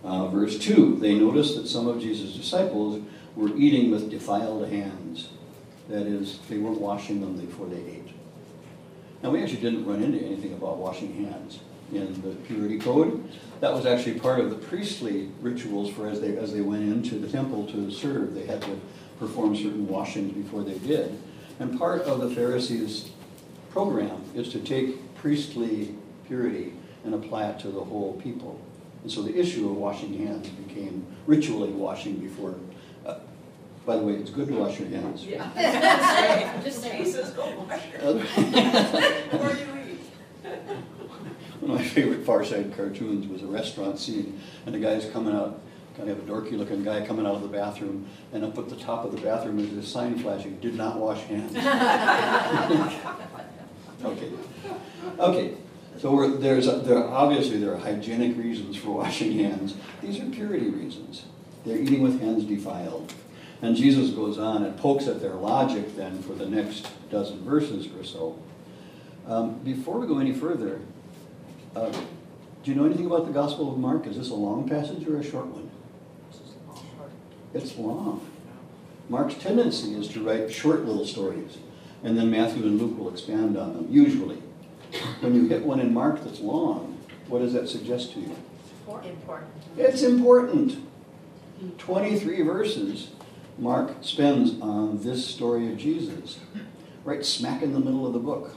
uh, 0.05 0.29
verse 0.29 0.61
2. 0.61 0.99
They 1.01 1.19
noticed 1.19 1.57
that 1.57 1.67
some 1.67 1.89
of 1.89 2.01
Jesus' 2.01 2.37
disciples 2.37 3.03
were 3.35 3.49
eating 3.57 3.91
with 3.91 4.13
defiled 4.13 4.69
hands. 4.69 5.31
That 5.89 6.07
is, 6.07 6.39
they 6.49 6.59
weren't 6.59 6.81
washing 6.81 7.21
them 7.21 7.37
before 7.37 7.67
they 7.67 7.81
ate. 7.81 8.11
Now, 9.25 9.31
we 9.31 9.43
actually 9.43 9.61
didn't 9.61 9.85
run 9.85 10.05
into 10.05 10.25
anything 10.25 10.53
about 10.53 10.79
washing 10.79 11.13
hands 11.25 11.59
in 11.93 12.21
the 12.23 12.35
purity 12.47 12.79
code. 12.79 13.29
That 13.61 13.73
was 13.73 13.87
actually 13.87 14.19
part 14.21 14.41
of 14.41 14.51
the 14.51 14.57
priestly 14.57 15.31
rituals 15.41 15.91
for 15.91 16.09
as 16.09 16.21
they, 16.21 16.37
as 16.37 16.53
they 16.53 16.61
went 16.61 16.83
into 16.83 17.19
the 17.19 17.29
temple 17.29 17.67
to 17.69 17.91
serve. 17.91 18.35
They 18.35 18.47
had 18.47 18.61
to 18.63 18.81
perform 19.19 19.57
certain 19.57 19.87
washings 19.89 20.33
before 20.35 20.63
they 20.63 20.79
did. 20.79 21.19
And 21.59 21.79
part 21.79 22.03
of 22.03 22.21
the 22.21 22.29
Pharisees' 22.35 23.11
program 23.71 24.23
is 24.35 24.51
to 24.51 24.59
take 24.61 25.15
priestly 25.15 25.95
purity 26.27 26.75
and 27.05 27.15
apply 27.15 27.47
it 27.49 27.59
to 27.61 27.69
the 27.69 27.81
whole 27.81 28.21
people. 28.23 28.61
And 29.03 29.11
so 29.11 29.23
the 29.23 29.35
issue 29.39 29.71
of 29.71 29.77
washing 29.77 30.13
hands 30.27 30.49
became 30.49 31.07
ritually 31.27 31.71
washing 31.71 32.17
before. 32.17 32.57
Uh, 33.07 33.21
by 33.87 33.97
the 33.97 34.03
way, 34.03 34.15
it's 34.15 34.31
good 34.31 34.49
to 34.49 34.55
wash 34.55 34.81
your 34.81 34.89
hands. 34.89 35.25
Yeah. 35.25 36.61
Just. 36.65 36.85
Jesus, 36.85 37.31
go 37.31 37.67
wash 37.69 37.81
your 37.93 38.03
Other- 38.03 38.19
Before 38.21 39.53
you 39.53 39.67
eat. 39.73 39.76
One 41.67 41.79
of 41.79 41.83
my 41.83 41.89
favorite 41.95 42.25
Far 42.25 42.45
Side 42.45 42.77
cartoons 42.77 43.27
was 43.27 43.43
a 43.43 43.47
restaurant 43.47 43.99
scene, 43.99 44.41
and 44.67 44.75
the 44.75 44.79
guy's 44.79 45.11
coming 45.11 45.35
out, 45.35 45.61
kind 45.97 46.09
of 46.09 46.19
a 46.21 46.23
dorky 46.23 46.53
looking 46.53 46.85
guy 46.85 47.05
coming 47.05 47.27
out 47.27 47.35
of 47.35 47.43
the 47.43 47.49
bathroom, 47.49 48.07
and 48.33 48.45
up 48.45 48.57
at 48.57 48.69
the 48.69 48.77
top 48.77 49.05
of 49.05 49.11
the 49.11 49.21
bathroom 49.21 49.59
is 49.59 49.75
this 49.75 49.89
sign 49.89 50.17
flashing, 50.17 50.61
did 50.61 50.77
not 50.77 50.99
wash 50.99 51.23
hands. 51.23 51.53
Okay, 54.05 54.31
okay, 55.19 55.55
so 55.99 56.13
we're, 56.13 56.29
there's, 56.29 56.67
a- 56.69 56.77
there, 56.81 57.03
obviously 57.03 57.57
there 57.57 57.73
are 57.73 57.79
hygienic 57.79 58.37
reasons 58.37 58.77
for 58.77 58.91
washing 58.99 59.33
hands. 59.39 59.75
These 60.03 60.21
are 60.21 60.27
purity 60.27 60.69
reasons. 60.69 61.25
They're 61.65 61.79
eating 61.79 62.03
with 62.03 62.21
hands 62.21 62.45
defiled. 62.45 63.15
And 63.63 63.75
Jesus 63.75 64.11
goes 64.11 64.39
on 64.39 64.63
and 64.65 64.77
pokes 64.77 65.09
at 65.09 65.23
their 65.23 65.33
logic 65.35 65.97
then 65.97 66.23
for 66.23 66.35
the 66.35 66.47
next 66.47 66.89
dozen 67.11 67.43
verses 67.43 67.89
or 67.99 68.05
so. 68.05 68.39
Um, 69.27 69.59
before 69.61 69.99
we 69.99 70.07
go 70.07 70.19
any 70.19 70.35
further, 70.35 70.83
uh, 71.77 71.93
do 72.63 72.71
you 72.71 72.75
know 72.75 72.87
anything 72.87 73.07
about 73.07 73.27
the 73.27 73.33
Gospel 73.33 73.71
of 73.71 73.79
Mark? 73.79 74.07
Is 74.07 74.17
this 74.17 74.31
a 74.31 74.35
long 74.35 74.69
passage 74.69 75.07
or 75.07 75.19
a 75.19 75.23
short 75.23 75.47
one? 75.47 75.71
It's 77.53 77.77
long. 77.77 78.27
Mark's 79.09 79.35
tendency 79.35 79.95
is 79.95 80.09
to 80.09 80.25
write 80.25 80.51
short 80.53 80.85
little 80.85 81.07
stories, 81.07 81.59
and 82.03 82.19
then 82.19 82.31
Matthew 82.31 82.65
and 82.65 82.81
Luke 82.81 82.99
will 82.99 83.11
expand 83.11 83.57
on 83.57 83.75
them, 83.75 83.87
usually. 83.91 84.43
When 85.21 85.35
you 85.35 85.49
hit 85.49 85.63
one 85.63 85.79
in 85.79 85.93
Mark 85.93 86.25
that's 86.25 86.41
long, 86.41 86.99
what 87.29 87.41
does 87.41 87.53
that 87.53 87.69
suggest 87.69 88.13
to 88.15 88.21
you? 88.21 88.37
Important. 88.87 89.51
It's 89.77 90.03
important. 90.03 90.79
23 91.79 92.43
verses 92.43 93.11
Mark 93.59 93.97
spends 94.01 94.61
on 94.61 95.03
this 95.03 95.27
story 95.27 95.71
of 95.71 95.79
Jesus, 95.79 96.39
right 97.05 97.25
smack 97.25 97.63
in 97.63 97.73
the 97.73 97.81
middle 97.81 98.07
of 98.07 98.13
the 98.13 98.19
book. 98.19 98.57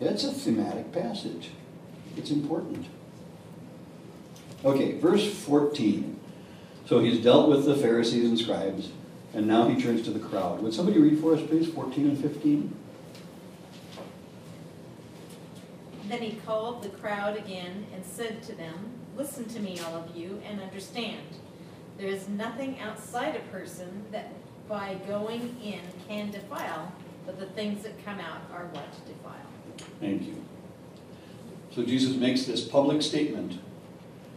It's 0.00 0.24
a 0.24 0.32
thematic 0.32 0.92
passage. 0.92 1.50
It's 2.16 2.30
important. 2.30 2.86
Okay, 4.64 4.98
verse 4.98 5.32
14. 5.32 6.18
So 6.86 7.00
he's 7.00 7.22
dealt 7.22 7.48
with 7.48 7.64
the 7.64 7.76
Pharisees 7.76 8.24
and 8.24 8.38
scribes, 8.38 8.90
and 9.34 9.46
now 9.46 9.68
he 9.68 9.80
turns 9.80 10.02
to 10.02 10.10
the 10.10 10.18
crowd. 10.18 10.62
Would 10.62 10.74
somebody 10.74 10.98
read 10.98 11.20
for 11.20 11.34
us, 11.34 11.42
please, 11.42 11.68
14 11.68 12.08
and 12.08 12.18
15? 12.18 12.76
Then 16.08 16.20
he 16.20 16.36
called 16.44 16.82
the 16.82 16.90
crowd 16.90 17.36
again 17.36 17.86
and 17.94 18.04
said 18.04 18.42
to 18.44 18.54
them, 18.54 18.90
Listen 19.16 19.44
to 19.46 19.60
me, 19.60 19.78
all 19.80 19.96
of 19.96 20.16
you, 20.16 20.40
and 20.46 20.60
understand. 20.60 21.26
There 21.98 22.08
is 22.08 22.28
nothing 22.28 22.80
outside 22.80 23.36
a 23.36 23.50
person 23.50 24.04
that 24.10 24.32
by 24.68 24.96
going 25.06 25.56
in 25.62 25.80
can 26.08 26.30
defile, 26.30 26.92
but 27.26 27.38
the 27.38 27.46
things 27.46 27.82
that 27.82 28.04
come 28.04 28.20
out 28.20 28.40
are 28.52 28.66
what 28.72 28.90
defile. 29.06 29.86
Thank 30.00 30.22
you. 30.22 30.44
So 31.74 31.82
Jesus 31.82 32.16
makes 32.16 32.44
this 32.44 32.62
public 32.62 33.00
statement, 33.00 33.58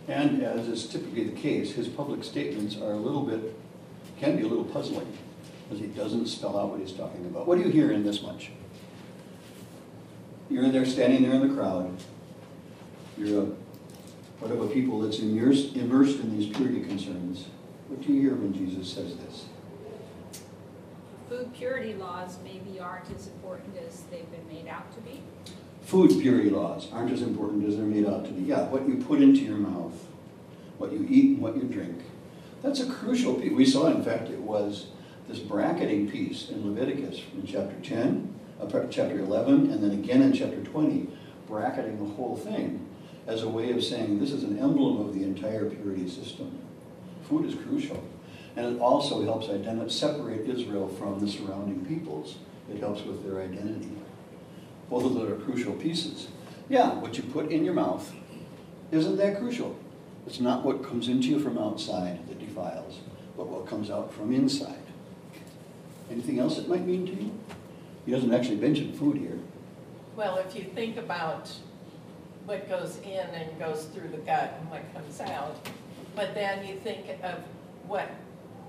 and 0.07 0.41
as 0.41 0.67
is 0.67 0.87
typically 0.87 1.25
the 1.25 1.35
case, 1.35 1.73
his 1.73 1.87
public 1.89 2.23
statements 2.23 2.77
are 2.77 2.93
a 2.93 2.97
little 2.97 3.23
bit, 3.23 3.53
can 4.19 4.37
be 4.37 4.43
a 4.43 4.47
little 4.47 4.63
puzzling, 4.63 5.11
because 5.63 5.83
he 5.83 5.87
doesn't 5.87 6.27
spell 6.27 6.57
out 6.57 6.69
what 6.69 6.79
he's 6.79 6.93
talking 6.93 7.25
about. 7.25 7.45
What 7.45 7.57
do 7.57 7.65
you 7.65 7.71
hear 7.71 7.91
in 7.91 8.05
this 8.05 8.21
much? 8.21 8.51
You're 10.49 10.69
there, 10.69 10.85
standing 10.85 11.23
there 11.23 11.33
in 11.33 11.47
the 11.47 11.53
crowd. 11.53 11.93
You're 13.17 13.41
a, 13.41 13.45
what 14.39 14.51
of 14.51 14.61
a 14.61 14.67
people 14.67 15.01
that's 15.01 15.19
immersed, 15.19 15.75
immersed 15.75 16.19
in 16.19 16.37
these 16.37 16.55
purity 16.55 16.81
concerns. 16.81 17.47
What 17.89 18.01
do 18.01 18.13
you 18.13 18.21
hear 18.21 18.35
when 18.35 18.53
Jesus 18.53 18.93
says 18.93 19.17
this? 19.17 19.45
Food 21.27 21.53
purity 21.53 21.95
laws 21.95 22.37
maybe 22.43 22.79
aren't 22.79 23.11
as 23.11 23.27
important 23.27 23.75
as 23.85 24.03
they've 24.11 24.29
been 24.31 24.47
made 24.47 24.69
out 24.69 24.93
to 24.93 25.01
be. 25.01 25.21
Food 25.85 26.19
purity 26.19 26.49
laws 26.49 26.87
aren't 26.91 27.11
as 27.11 27.21
important 27.21 27.67
as 27.67 27.77
they're 27.77 27.85
made 27.85 28.07
out 28.07 28.25
to 28.25 28.31
be. 28.31 28.41
Yeah, 28.41 28.63
what 28.69 28.87
you 28.87 28.97
put 28.97 29.21
into 29.21 29.41
your 29.41 29.57
mouth, 29.57 29.93
what 30.79 30.91
you 30.91 31.05
eat 31.07 31.33
and 31.33 31.41
what 31.41 31.55
you 31.55 31.61
drink. 31.61 32.01
That's 32.63 32.79
a 32.79 32.91
crucial 32.91 33.35
piece. 33.35 33.51
We 33.51 33.67
saw, 33.67 33.85
in 33.87 34.03
fact, 34.03 34.29
it 34.29 34.39
was 34.39 34.87
this 35.29 35.37
bracketing 35.37 36.09
piece 36.09 36.49
in 36.49 36.65
Leviticus 36.65 37.19
from 37.19 37.45
chapter 37.45 37.75
10, 37.83 38.33
uh, 38.59 38.65
chapter 38.89 39.19
11, 39.19 39.71
and 39.71 39.83
then 39.83 39.91
again 39.91 40.23
in 40.23 40.33
chapter 40.33 40.63
20, 40.63 41.07
bracketing 41.47 41.99
the 41.99 42.15
whole 42.15 42.35
thing 42.35 42.87
as 43.27 43.43
a 43.43 43.49
way 43.49 43.71
of 43.71 43.83
saying 43.83 44.19
this 44.19 44.31
is 44.31 44.43
an 44.43 44.57
emblem 44.57 45.05
of 45.05 45.13
the 45.13 45.23
entire 45.23 45.69
purity 45.69 46.09
system. 46.09 46.57
Food 47.29 47.45
is 47.45 47.53
crucial. 47.53 48.03
And 48.55 48.75
it 48.75 48.79
also 48.79 49.23
helps 49.23 49.47
separate 49.95 50.49
Israel 50.49 50.87
from 50.87 51.19
the 51.19 51.27
surrounding 51.27 51.85
peoples. 51.85 52.37
It 52.71 52.79
helps 52.79 53.03
with 53.03 53.23
their 53.23 53.41
identity. 53.41 53.91
Both 54.89 55.05
of 55.05 55.15
those 55.15 55.31
are 55.31 55.35
crucial 55.35 55.73
pieces. 55.73 56.27
Yeah, 56.69 56.93
what 56.95 57.17
you 57.17 57.23
put 57.23 57.51
in 57.51 57.63
your 57.63 57.73
mouth 57.73 58.13
isn't 58.91 59.17
that 59.17 59.39
crucial. 59.39 59.77
It's 60.27 60.39
not 60.39 60.63
what 60.63 60.83
comes 60.83 61.07
into 61.07 61.27
you 61.27 61.39
from 61.39 61.57
outside 61.57 62.27
that 62.27 62.39
defiles, 62.39 62.99
but 63.37 63.47
what 63.47 63.67
comes 63.67 63.89
out 63.89 64.13
from 64.13 64.33
inside. 64.33 64.75
Anything 66.09 66.39
else 66.39 66.57
it 66.57 66.67
might 66.67 66.85
mean 66.85 67.05
to 67.05 67.11
you? 67.11 67.31
He 68.05 68.11
doesn't 68.11 68.33
actually 68.33 68.57
mention 68.57 68.93
food 68.93 69.17
here. 69.17 69.39
Well, 70.15 70.37
if 70.37 70.55
you 70.55 70.63
think 70.63 70.97
about 70.97 71.51
what 72.45 72.69
goes 72.69 72.97
in 73.03 73.27
and 73.33 73.57
goes 73.59 73.85
through 73.85 74.09
the 74.09 74.17
gut 74.17 74.57
and 74.59 74.69
what 74.69 74.81
comes 74.93 75.19
out, 75.19 75.67
but 76.15 76.33
then 76.33 76.65
you 76.65 76.77
think 76.77 77.07
of 77.23 77.39
what 77.87 78.09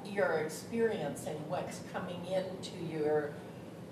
you're 0.05 0.39
experiencing, 0.39 1.37
what's 1.49 1.81
coming 1.93 2.25
into 2.27 2.73
your 2.91 3.31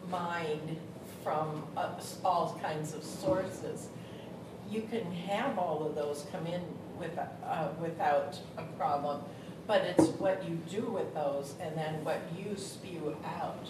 mind 0.08 0.78
from 1.24 1.64
uh, 1.76 1.88
all 2.24 2.58
kinds 2.62 2.94
of 2.94 3.02
sources, 3.02 3.88
you 4.70 4.82
can 4.82 5.10
have 5.10 5.58
all 5.58 5.84
of 5.84 5.94
those 5.94 6.26
come 6.30 6.46
in 6.46 6.62
with, 6.98 7.18
uh, 7.18 7.68
without 7.80 8.38
a 8.58 8.62
problem, 8.78 9.22
but 9.66 9.80
it's 9.82 10.08
what 10.18 10.46
you 10.48 10.58
do 10.70 10.82
with 10.82 11.12
those 11.14 11.54
and 11.60 11.76
then 11.76 12.04
what 12.04 12.20
you 12.38 12.56
spew 12.56 13.16
out 13.24 13.66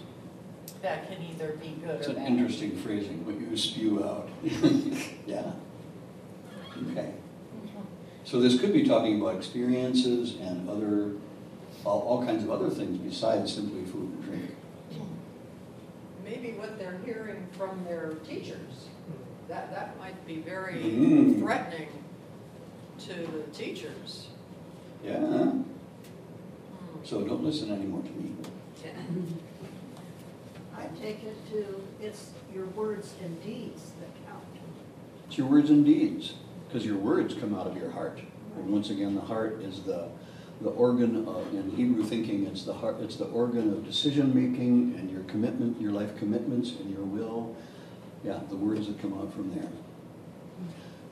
that 0.82 1.08
can 1.08 1.22
either 1.22 1.52
be 1.62 1.76
good 1.82 2.00
It's 2.00 2.08
or 2.08 2.12
an 2.12 2.26
interesting 2.26 2.76
phrasing, 2.76 3.24
what 3.24 3.40
you 3.40 3.56
spew 3.56 4.04
out. 4.04 4.28
Yeah. 5.26 5.52
Okay. 6.90 7.14
So 8.24 8.40
this 8.40 8.58
could 8.60 8.72
be 8.72 8.84
talking 8.86 9.20
about 9.20 9.36
experiences 9.36 10.36
and 10.40 10.68
other, 10.68 11.12
all, 11.84 12.00
all 12.00 12.24
kinds 12.26 12.42
of 12.42 12.50
other 12.50 12.68
things 12.68 12.98
besides 12.98 13.54
simply 13.54 13.84
food. 13.84 14.13
Maybe 16.44 16.58
what 16.58 16.78
they're 16.78 16.98
hearing 17.06 17.46
from 17.56 17.84
their 17.84 18.10
teachers. 18.28 18.88
That, 19.48 19.70
that 19.72 19.98
might 19.98 20.26
be 20.26 20.40
very 20.40 20.74
Mm. 20.74 21.38
threatening 21.38 21.88
to 22.98 23.14
the 23.14 23.42
teachers. 23.54 24.28
Yeah. 25.02 25.20
Hmm. 25.20 25.62
So 27.02 27.22
don't 27.26 27.42
listen 27.42 27.72
anymore 27.72 28.02
to 28.02 28.10
me. 28.10 28.32
I 30.76 30.86
take 31.00 31.24
it 31.24 31.50
to, 31.52 31.82
it's 32.02 32.32
your 32.54 32.66
words 32.66 33.14
and 33.22 33.42
deeds 33.42 33.92
that 34.00 34.10
count. 34.30 34.44
It's 35.28 35.38
your 35.38 35.46
words 35.46 35.70
and 35.70 35.82
deeds, 35.82 36.34
because 36.68 36.84
your 36.84 36.98
words 36.98 37.32
come 37.32 37.54
out 37.54 37.66
of 37.66 37.74
your 37.78 37.90
heart. 37.90 38.20
And 38.56 38.68
once 38.68 38.90
again, 38.90 39.14
the 39.14 39.22
heart 39.22 39.62
is 39.62 39.80
the, 39.84 40.08
the 40.60 40.70
organ 40.70 41.26
of, 41.28 41.52
in 41.52 41.70
Hebrew 41.76 42.04
thinking, 42.04 42.46
it's 42.46 42.64
the 42.64 42.74
heart, 42.74 42.96
it's 43.00 43.16
the 43.16 43.26
organ 43.26 43.72
of 43.72 43.84
decision 43.84 44.34
making 44.34 44.94
and 44.98 45.10
your 45.10 45.22
commitment, 45.24 45.80
your 45.80 45.92
life 45.92 46.16
commitments 46.16 46.70
and 46.80 46.90
your 46.90 47.04
will. 47.04 47.56
Yeah, 48.22 48.40
the 48.48 48.56
words 48.56 48.86
that 48.86 49.00
come 49.00 49.14
out 49.14 49.32
from 49.34 49.54
there 49.54 49.68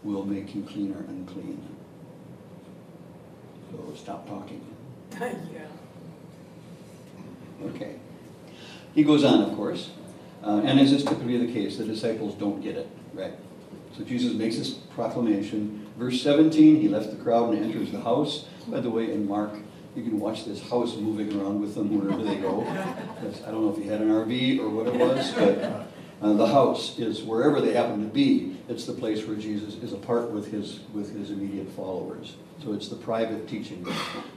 will 0.02 0.24
make 0.24 0.55
you 0.55 0.62
clean 0.62 0.92
or 0.94 1.00
unclean. 1.00 1.61
So 3.70 3.94
stop 3.96 4.28
talking. 4.28 4.64
Yeah. 5.20 5.66
Okay. 7.66 7.96
He 8.94 9.05
goes 9.05 9.24
on, 9.24 9.42
of 9.42 9.55
course, 9.57 9.90
uh, 10.42 10.62
and 10.64 10.81
as 10.81 10.90
is 10.90 11.05
typically 11.05 11.38
the 11.38 11.52
case, 11.52 11.76
the 11.76 11.85
disciples 11.85 12.35
don't 12.35 12.61
get 12.61 12.76
it, 12.76 12.88
right? 13.14 13.35
So 13.96 14.05
Jesus 14.05 14.33
makes 14.33 14.57
this 14.57 14.70
proclamation. 14.70 15.87
Verse 15.96 16.20
17, 16.22 16.81
he 16.81 16.88
left 16.88 17.11
the 17.11 17.22
crowd 17.22 17.55
and 17.55 17.64
enters 17.64 17.92
the 17.92 18.00
house. 18.00 18.46
By 18.68 18.81
the 18.81 18.90
way, 18.90 19.12
in 19.12 19.29
Mark, 19.29 19.55
you 19.94 20.03
can 20.03 20.18
watch 20.18 20.44
this 20.44 20.61
house 20.68 20.96
moving 20.96 21.38
around 21.38 21.61
with 21.61 21.75
them 21.75 21.98
wherever 21.98 22.22
they 22.22 22.37
go. 22.37 22.62
I 22.66 23.51
don't 23.51 23.64
know 23.64 23.70
if 23.70 23.77
he 23.77 23.88
had 23.88 24.01
an 24.01 24.09
RV 24.09 24.61
or 24.61 24.68
what 24.70 24.87
it 24.87 24.94
was, 24.94 25.33
but 25.33 25.87
uh, 26.22 26.33
the 26.35 26.46
house 26.46 26.98
is 26.98 27.22
wherever 27.22 27.61
they 27.61 27.72
happen 27.72 28.01
to 28.01 28.09
be. 28.09 28.57
It's 28.68 28.87
the 28.87 28.92
place 28.92 29.27
where 29.27 29.37
Jesus 29.37 29.75
is 29.75 29.92
apart 29.92 30.31
with 30.31 30.51
his 30.51 30.81
with 30.94 31.14
his 31.16 31.31
immediate 31.31 31.68
followers. 31.70 32.37
So 32.62 32.72
it's 32.72 32.88
the 32.88 32.96
private 32.96 33.48
teaching. 33.48 33.87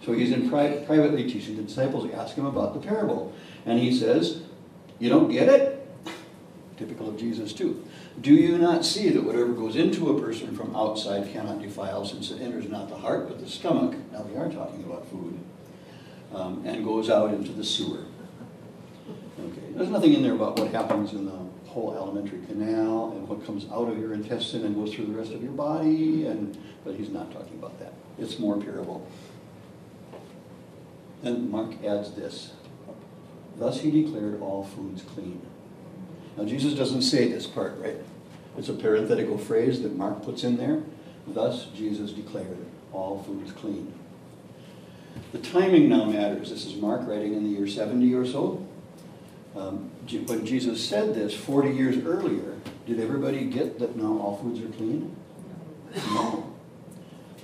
So 0.03 0.11
he's 0.11 0.31
in 0.31 0.49
pri- 0.49 0.83
privately 0.88 1.29
teaching. 1.31 1.55
The 1.55 1.63
disciples 1.63 2.11
ask 2.11 2.35
him 2.35 2.47
about 2.47 2.73
the 2.73 2.85
parable, 2.85 3.33
and 3.65 3.79
he 3.79 3.95
says, 3.95 4.41
"You 4.99 5.09
don't 5.09 5.31
get 5.31 5.47
it." 5.47 5.74
Typical 6.77 7.07
of 7.07 7.17
Jesus 7.17 7.53
too. 7.53 7.85
Do 8.19 8.33
you 8.33 8.57
not 8.57 8.83
see 8.83 9.09
that 9.09 9.23
whatever 9.23 9.53
goes 9.53 9.77
into 9.77 10.09
a 10.09 10.19
person 10.19 10.55
from 10.55 10.75
outside 10.75 11.31
cannot 11.31 11.61
defile, 11.61 12.05
since 12.05 12.31
it 12.31 12.41
enters 12.41 12.67
not 12.69 12.89
the 12.89 12.97
heart 12.97 13.29
but 13.29 13.39
the 13.39 13.47
stomach? 13.47 13.95
Now 14.11 14.23
we 14.23 14.35
are 14.35 14.51
talking 14.51 14.83
about 14.83 15.09
food, 15.09 15.39
um, 16.33 16.63
and 16.65 16.83
goes 16.83 17.09
out 17.09 17.33
into 17.33 17.53
the 17.53 17.63
sewer. 17.63 18.03
Okay. 19.39 19.61
There's 19.73 19.89
nothing 19.89 20.13
in 20.13 20.23
there 20.23 20.33
about 20.33 20.59
what 20.59 20.71
happens 20.71 21.13
in 21.13 21.25
the 21.25 21.39
whole 21.67 21.93
alimentary 21.95 22.39
canal 22.45 23.11
and 23.11 23.27
what 23.27 23.45
comes 23.45 23.65
out 23.71 23.89
of 23.89 23.97
your 23.97 24.13
intestine 24.13 24.65
and 24.65 24.75
goes 24.75 24.93
through 24.93 25.05
the 25.05 25.13
rest 25.13 25.31
of 25.31 25.41
your 25.41 25.53
body, 25.53 26.25
and 26.25 26.57
but 26.83 26.95
he's 26.95 27.09
not 27.09 27.31
talking 27.31 27.57
about 27.57 27.79
that. 27.79 27.93
It's 28.17 28.38
more 28.38 28.57
parable. 28.57 29.07
Then 31.23 31.49
Mark 31.49 31.83
adds 31.83 32.11
this. 32.11 32.51
Thus 33.57 33.79
he 33.79 33.89
declared 33.89 34.41
all 34.41 34.63
foods 34.63 35.01
clean. 35.01 35.41
Now 36.38 36.43
Jesus 36.45 36.74
doesn't 36.74 37.04
say 37.04 37.28
this 37.30 37.48
part, 37.48 37.78
right? 37.80 37.98
It's 38.58 38.69
a 38.69 38.74
parenthetical 38.74 39.38
phrase 39.38 39.82
that 39.84 39.95
Mark 39.95 40.24
puts 40.24 40.43
in 40.43 40.58
there. 40.58 40.82
Thus 41.28 41.67
Jesus 41.76 42.12
declared 42.12 42.58
all 42.93 43.24
foods 43.24 43.52
clean. 43.52 43.93
The 45.32 45.39
timing 45.39 45.89
now 45.89 46.06
matters. 46.06 46.50
This 46.50 46.65
is 46.65 46.76
Mark 46.76 47.08
writing 47.08 47.34
in 47.34 47.43
the 47.43 47.50
year 47.50 47.67
70 47.67 48.13
or 48.13 48.26
so. 48.26 48.65
Um, 49.56 49.89
when 50.28 50.45
Jesus 50.45 50.84
said 50.84 51.15
this 51.15 51.34
40 51.34 51.71
years 51.71 52.04
earlier, 52.06 52.56
did 52.86 53.00
everybody 53.00 53.45
get 53.45 53.80
that 53.80 53.95
now 53.95 54.17
all 54.19 54.38
foods 54.41 54.60
are 54.62 54.78
clean? 54.78 55.15
No. 55.95 56.54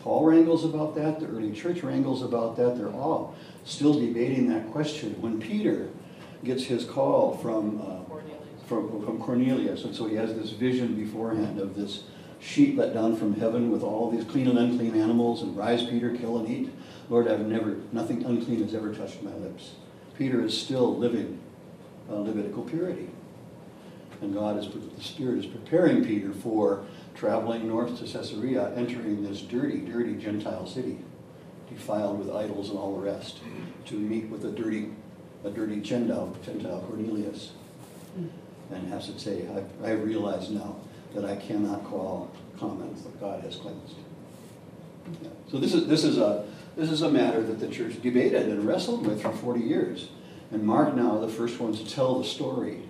Paul 0.02 0.26
wrangles 0.26 0.66
about 0.66 0.96
that, 0.96 1.20
the 1.20 1.28
early 1.28 1.54
church 1.54 1.84
wrangles 1.84 2.22
about 2.22 2.58
that. 2.58 2.78
They're 2.78 2.90
all 2.90 3.36
still 3.64 3.94
debating 3.94 4.50
that 4.50 4.72
question. 4.72 5.22
When 5.22 5.40
Peter 5.40 5.90
gets 6.44 6.66
his 6.66 6.84
call 6.86 7.38
from, 7.38 7.82
uh. 7.82 8.11
From, 8.72 9.04
from 9.04 9.20
Cornelius, 9.20 9.84
and 9.84 9.94
so 9.94 10.08
he 10.08 10.16
has 10.16 10.34
this 10.34 10.52
vision 10.52 10.96
beforehand 10.96 11.60
of 11.60 11.76
this 11.76 12.04
sheet 12.40 12.78
let 12.78 12.94
down 12.94 13.18
from 13.18 13.36
heaven 13.36 13.70
with 13.70 13.84
all 13.84 14.10
these 14.10 14.24
clean 14.24 14.48
and 14.48 14.58
unclean 14.58 14.96
animals, 14.96 15.42
and 15.42 15.58
rise, 15.58 15.84
Peter, 15.84 16.16
kill 16.16 16.40
and 16.40 16.48
eat. 16.48 16.72
Lord, 17.10 17.28
I've 17.28 17.46
never, 17.46 17.76
nothing 17.92 18.24
unclean 18.24 18.64
has 18.64 18.74
ever 18.74 18.96
touched 18.96 19.22
my 19.24 19.34
lips. 19.34 19.72
Peter 20.18 20.42
is 20.42 20.58
still 20.58 20.98
living 20.98 21.40
Levitical 22.10 22.64
purity. 22.64 23.10
And 24.22 24.34
God 24.34 24.58
is, 24.58 24.68
the 24.68 25.04
Spirit 25.04 25.40
is 25.40 25.46
preparing 25.46 26.06
Peter 26.06 26.32
for 26.32 26.86
traveling 27.16 27.68
north 27.68 28.00
to 28.00 28.06
Caesarea, 28.06 28.74
entering 28.76 29.24
this 29.24 29.42
dirty, 29.42 29.80
dirty 29.80 30.16
Gentile 30.16 30.68
city, 30.68 31.00
defiled 31.70 32.20
with 32.20 32.36
idols 32.36 32.70
and 32.70 32.78
all 32.78 32.96
the 32.96 33.02
rest, 33.02 33.40
to 33.86 33.96
meet 33.96 34.26
with 34.30 34.46
a 34.46 34.52
dirty, 34.52 34.92
a 35.44 35.50
dirty 35.50 35.80
Gentile, 35.82 36.36
Gentile 36.44 36.82
Cornelius. 36.88 37.52
And 38.72 38.88
has 38.92 39.08
to 39.08 39.20
say, 39.20 39.46
I, 39.84 39.90
I 39.90 39.92
realize 39.92 40.50
now 40.50 40.78
that 41.14 41.26
I 41.26 41.36
cannot 41.36 41.84
call 41.86 42.32
comments 42.58 43.02
that 43.02 43.20
God 43.20 43.44
has 43.44 43.58
cleansed. 43.58 43.96
Yeah. 45.22 45.30
So 45.50 45.58
this 45.58 45.74
is, 45.74 45.88
this 45.88 46.04
is 46.04 46.18
a, 46.18 46.46
this 46.78 46.90
is 46.90 47.02
a 47.02 47.12
matter 47.12 47.42
that 47.44 47.60
the 47.60 47.68
church 47.68 48.02
debated 48.02 48.48
and 48.48 48.66
wrestled 48.66 49.06
with 49.06 49.22
for 49.22 49.32
40 49.32 49.60
years. 49.60 50.10
And 50.52 50.64
Mark 50.64 50.96
now, 50.96 51.20
the 51.20 51.28
first 51.28 51.60
one 51.60 51.74
to 51.74 51.86
tell 51.86 52.20
the 52.20 52.26
story, 52.26 52.84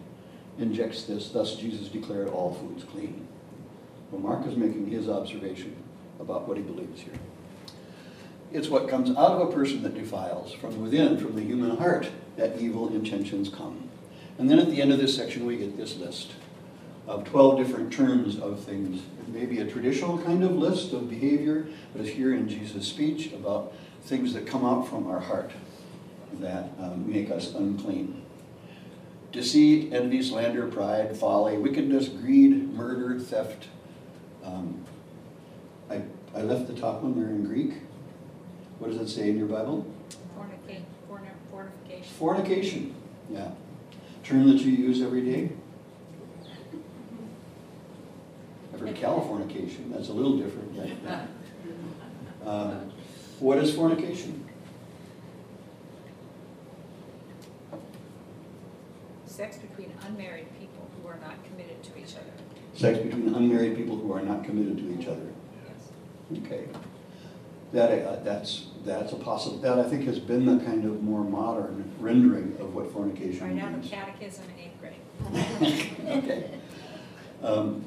injects 0.60 1.04
this, 1.04 1.30
thus 1.30 1.56
Jesus 1.56 1.88
declared 1.88 2.28
all 2.28 2.54
foods 2.54 2.84
clean. 2.84 3.28
Well, 4.12 4.22
Mark 4.22 4.46
is 4.46 4.56
making 4.56 4.88
his 4.88 5.10
observation 5.10 5.76
about 6.20 6.48
what 6.48 6.58
he 6.58 6.63
believes 6.63 7.02
here. 7.02 7.13
It's 8.52 8.67
what 8.67 8.89
comes 8.89 9.10
out 9.12 9.41
of 9.41 9.50
a 9.50 9.54
person 9.54 9.82
that 9.84 9.96
defiles, 9.96 10.52
from 10.52 10.82
within, 10.82 11.17
from 11.17 11.36
the 11.36 11.41
human 11.41 11.78
heart, 11.78 12.10
that 12.36 12.60
evil 12.60 12.89
intentions 12.94 13.50
come. 13.50 13.89
And 14.38 14.50
then 14.50 14.60
at 14.60 14.70
the 14.70 14.82
end 14.82 14.91
of 14.91 15.00
this 15.00 15.15
section, 15.15 15.46
we 15.46 15.58
get 15.58 15.78
this 15.78 15.98
list 15.98 16.32
of 17.08 17.26
12 17.26 17.58
different 17.58 17.91
terms 17.91 18.39
of 18.39 18.63
things. 18.63 19.04
It 19.20 19.28
may 19.30 19.46
be 19.46 19.60
a 19.60 19.65
traditional 19.65 20.17
kind 20.20 20.44
of 20.44 20.52
list 20.52 20.94
of 20.94 21.10
behavior, 21.10 21.67
but 21.94 22.02
it's 22.02 22.12
here 22.12 22.34
in 22.34 22.48
Jesus' 22.48 22.88
speech 22.88 23.34
about 23.34 23.74
things 24.04 24.34
that 24.34 24.48
come 24.48 24.65
out 24.65 24.88
from 24.88 25.08
our 25.08 25.20
heart 25.20 25.52
that 26.39 26.70
um, 26.80 27.12
make 27.12 27.30
us 27.30 27.54
unclean. 27.54 28.22
Deceit, 29.32 29.94
envy, 29.94 30.22
slander, 30.22 30.67
pride, 30.67 31.15
folly, 31.15 31.58
wickedness, 31.58 32.10
greed, 32.10 32.74
murder, 32.74 33.20
theft. 33.20 33.67
Um, 34.44 34.84
I, 35.89 36.02
I 36.36 36.41
left 36.41 36.67
the 36.67 36.74
top 36.74 37.02
one 37.02 37.20
there 37.20 37.30
in 37.30 37.46
Greek. 37.46 37.74
What 38.80 38.91
does 38.91 39.00
it 39.00 39.08
say 39.08 39.30
in 39.30 39.38
your 39.38 39.48
Bible? 39.48 39.86
Fornicate, 40.38 40.84
fornication. 41.08 42.13
Fornication, 42.17 42.96
yeah. 43.30 43.52
Term 44.32 44.48
that 44.48 44.62
you 44.62 44.72
use 44.72 45.02
every 45.02 45.24
day? 45.24 45.50
I've 48.74 48.80
heard 48.80 48.96
Californication, 48.96 49.91
that's 49.91 50.08
a 50.08 50.13
little 50.13 50.38
different. 50.38 50.72
uh, 52.46 52.76
What 53.41 53.58
is 53.58 53.76
fornication? 53.76 54.46
Sex 59.26 59.58
between 59.58 59.91
unmarried 60.08 60.48
people 60.58 60.89
who 61.02 61.10
are 61.10 61.17
not 61.20 61.44
committed 61.44 61.84
to 61.84 61.98
each 62.00 62.15
other. 62.15 62.32
Sex 62.74 63.00
between 63.00 63.36
unmarried 63.36 63.76
people 63.76 63.98
who 63.98 64.13
are 64.13 64.22
not 64.22 64.46
committed 64.46 64.78
to 64.78 64.98
each 64.98 65.08
other. 65.08 65.28
Yes. 65.67 66.39
Okay. 66.46 66.67
That, 67.73 68.05
uh, 68.05 68.23
that's, 68.23 68.65
that's 68.84 69.13
a 69.13 69.15
possible, 69.15 69.57
that 69.60 69.79
I 69.79 69.84
think 69.84 70.05
has 70.05 70.19
been 70.19 70.45
the 70.45 70.63
kind 70.63 70.84
of 70.84 71.01
more 71.01 71.23
modern 71.23 71.89
rendering 71.99 72.57
of 72.60 72.75
what 72.75 72.91
fornication 72.91 73.34
is. 73.34 73.41
Right 73.41 73.55
means. 73.55 73.93
out 73.93 74.10
of 74.10 74.17
catechism 74.19 74.45
in 74.55 74.65
eighth 74.65 74.79
grade. 74.79 74.95
Okay. 76.23 76.49
Um, 77.41 77.84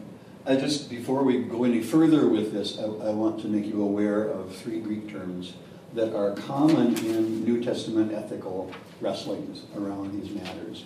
I 0.47 0.57
just, 0.57 0.91
before 0.91 1.23
we 1.23 1.43
go 1.43 1.65
any 1.65 1.83
further 1.83 2.29
with 2.29 2.53
this, 2.53 2.79
I, 2.79 2.85
I 2.85 3.11
want 3.11 3.41
to 3.43 3.49
make 3.49 3.67
you 3.67 3.83
aware 3.83 4.25
of 4.25 4.55
three 4.57 4.81
Greek 4.81 5.11
terms 5.11 5.55
that 5.95 6.15
are 6.15 6.33
common 6.35 6.97
in 6.99 7.45
New 7.45 7.63
Testament 7.63 8.13
ethical 8.13 8.73
wrestlings 9.01 9.63
around 9.77 10.21
these 10.21 10.31
matters. 10.35 10.85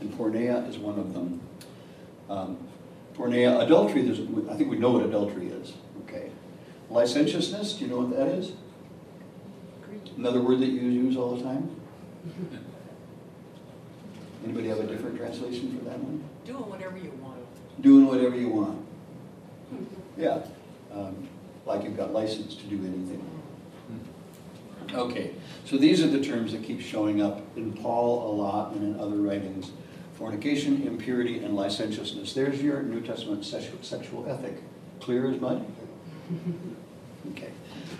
And 0.00 0.12
porneia 0.12 0.68
is 0.68 0.78
one 0.78 0.98
of 0.98 1.14
them. 1.14 1.40
Um, 2.28 2.58
porneia, 3.14 3.64
adultery, 3.64 4.02
there's, 4.02 4.20
I 4.50 4.56
think 4.56 4.70
we 4.70 4.78
know 4.78 4.90
what 4.90 5.04
adultery 5.04 5.48
is? 5.48 5.72
Licentiousness, 6.90 7.74
do 7.74 7.84
you 7.84 7.90
know 7.90 8.00
what 8.00 8.16
that 8.16 8.28
is? 8.28 8.52
Another 10.16 10.40
word 10.40 10.60
that 10.60 10.68
you 10.68 10.80
use 10.80 11.16
all 11.16 11.36
the 11.36 11.42
time? 11.42 11.70
Anybody 14.44 14.68
have 14.68 14.80
a 14.80 14.86
different 14.86 15.16
translation 15.16 15.76
for 15.78 15.84
that 15.84 15.98
one? 15.98 16.24
Doing 16.44 16.68
whatever 16.68 16.96
you 16.96 17.10
want. 17.22 17.38
doing 17.82 18.06
whatever 18.06 18.36
you 18.36 18.48
want. 18.48 18.84
Yeah, 20.16 20.40
um, 20.92 21.28
like 21.66 21.84
you've 21.84 21.96
got 21.96 22.12
license 22.12 22.54
to 22.56 22.64
do 22.64 22.76
anything. 22.76 23.24
Okay, 24.94 25.32
so 25.66 25.76
these 25.76 26.02
are 26.02 26.06
the 26.08 26.22
terms 26.22 26.52
that 26.52 26.64
keep 26.64 26.80
showing 26.80 27.20
up 27.20 27.42
in 27.56 27.72
Paul 27.74 28.32
a 28.32 28.34
lot 28.34 28.72
and 28.72 28.82
in 28.82 29.00
other 29.00 29.16
writings. 29.16 29.70
Fornication, 30.14 30.86
impurity, 30.86 31.44
and 31.44 31.54
licentiousness. 31.54 32.32
There's 32.32 32.60
your 32.62 32.82
New 32.82 33.02
Testament 33.02 33.44
sexual, 33.44 33.78
sexual 33.82 34.28
ethic. 34.28 34.62
Clear 35.00 35.30
as 35.30 35.40
mud? 35.40 35.64
Okay. 37.32 37.50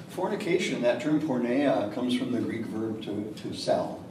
fornication, 0.08 0.82
that 0.82 1.00
term 1.00 1.20
porneia, 1.20 1.92
comes 1.94 2.16
from 2.16 2.32
the 2.32 2.40
Greek 2.40 2.66
verb 2.66 3.02
to, 3.04 3.32
to 3.42 3.54
sell. 3.54 4.04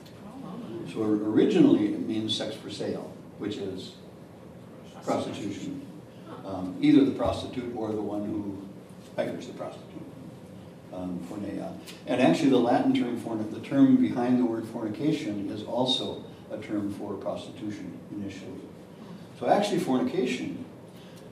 So 0.94 1.02
originally, 1.02 1.94
it 1.94 2.00
means 2.08 2.36
sex 2.36 2.56
for 2.56 2.70
sale, 2.70 3.14
which 3.40 3.58
is 3.58 3.94
prostitution. 5.04 5.86
Um, 6.46 6.78
either 6.82 7.04
the 7.04 7.12
prostitute 7.12 7.76
or 7.76 7.92
the 7.92 8.02
one 8.02 8.26
who 8.26 8.58
hires 9.16 9.48
the 9.48 9.54
prostitute. 9.54 9.84
Um, 10.94 11.20
porneia. 11.30 11.74
And 12.08 12.22
actually, 12.22 12.50
the 12.50 12.58
Latin 12.58 12.94
term 12.94 13.20
for 13.20 13.36
the 13.36 13.60
term 13.60 13.98
behind 13.98 14.40
the 14.40 14.46
word 14.46 14.66
fornication 14.68 15.50
is 15.52 15.64
also 15.64 16.24
a 16.50 16.58
term 16.58 16.94
for 16.94 17.14
prostitution 17.16 18.00
initially. 18.12 18.62
So 19.38 19.48
actually, 19.48 19.80
fornication 19.80 20.64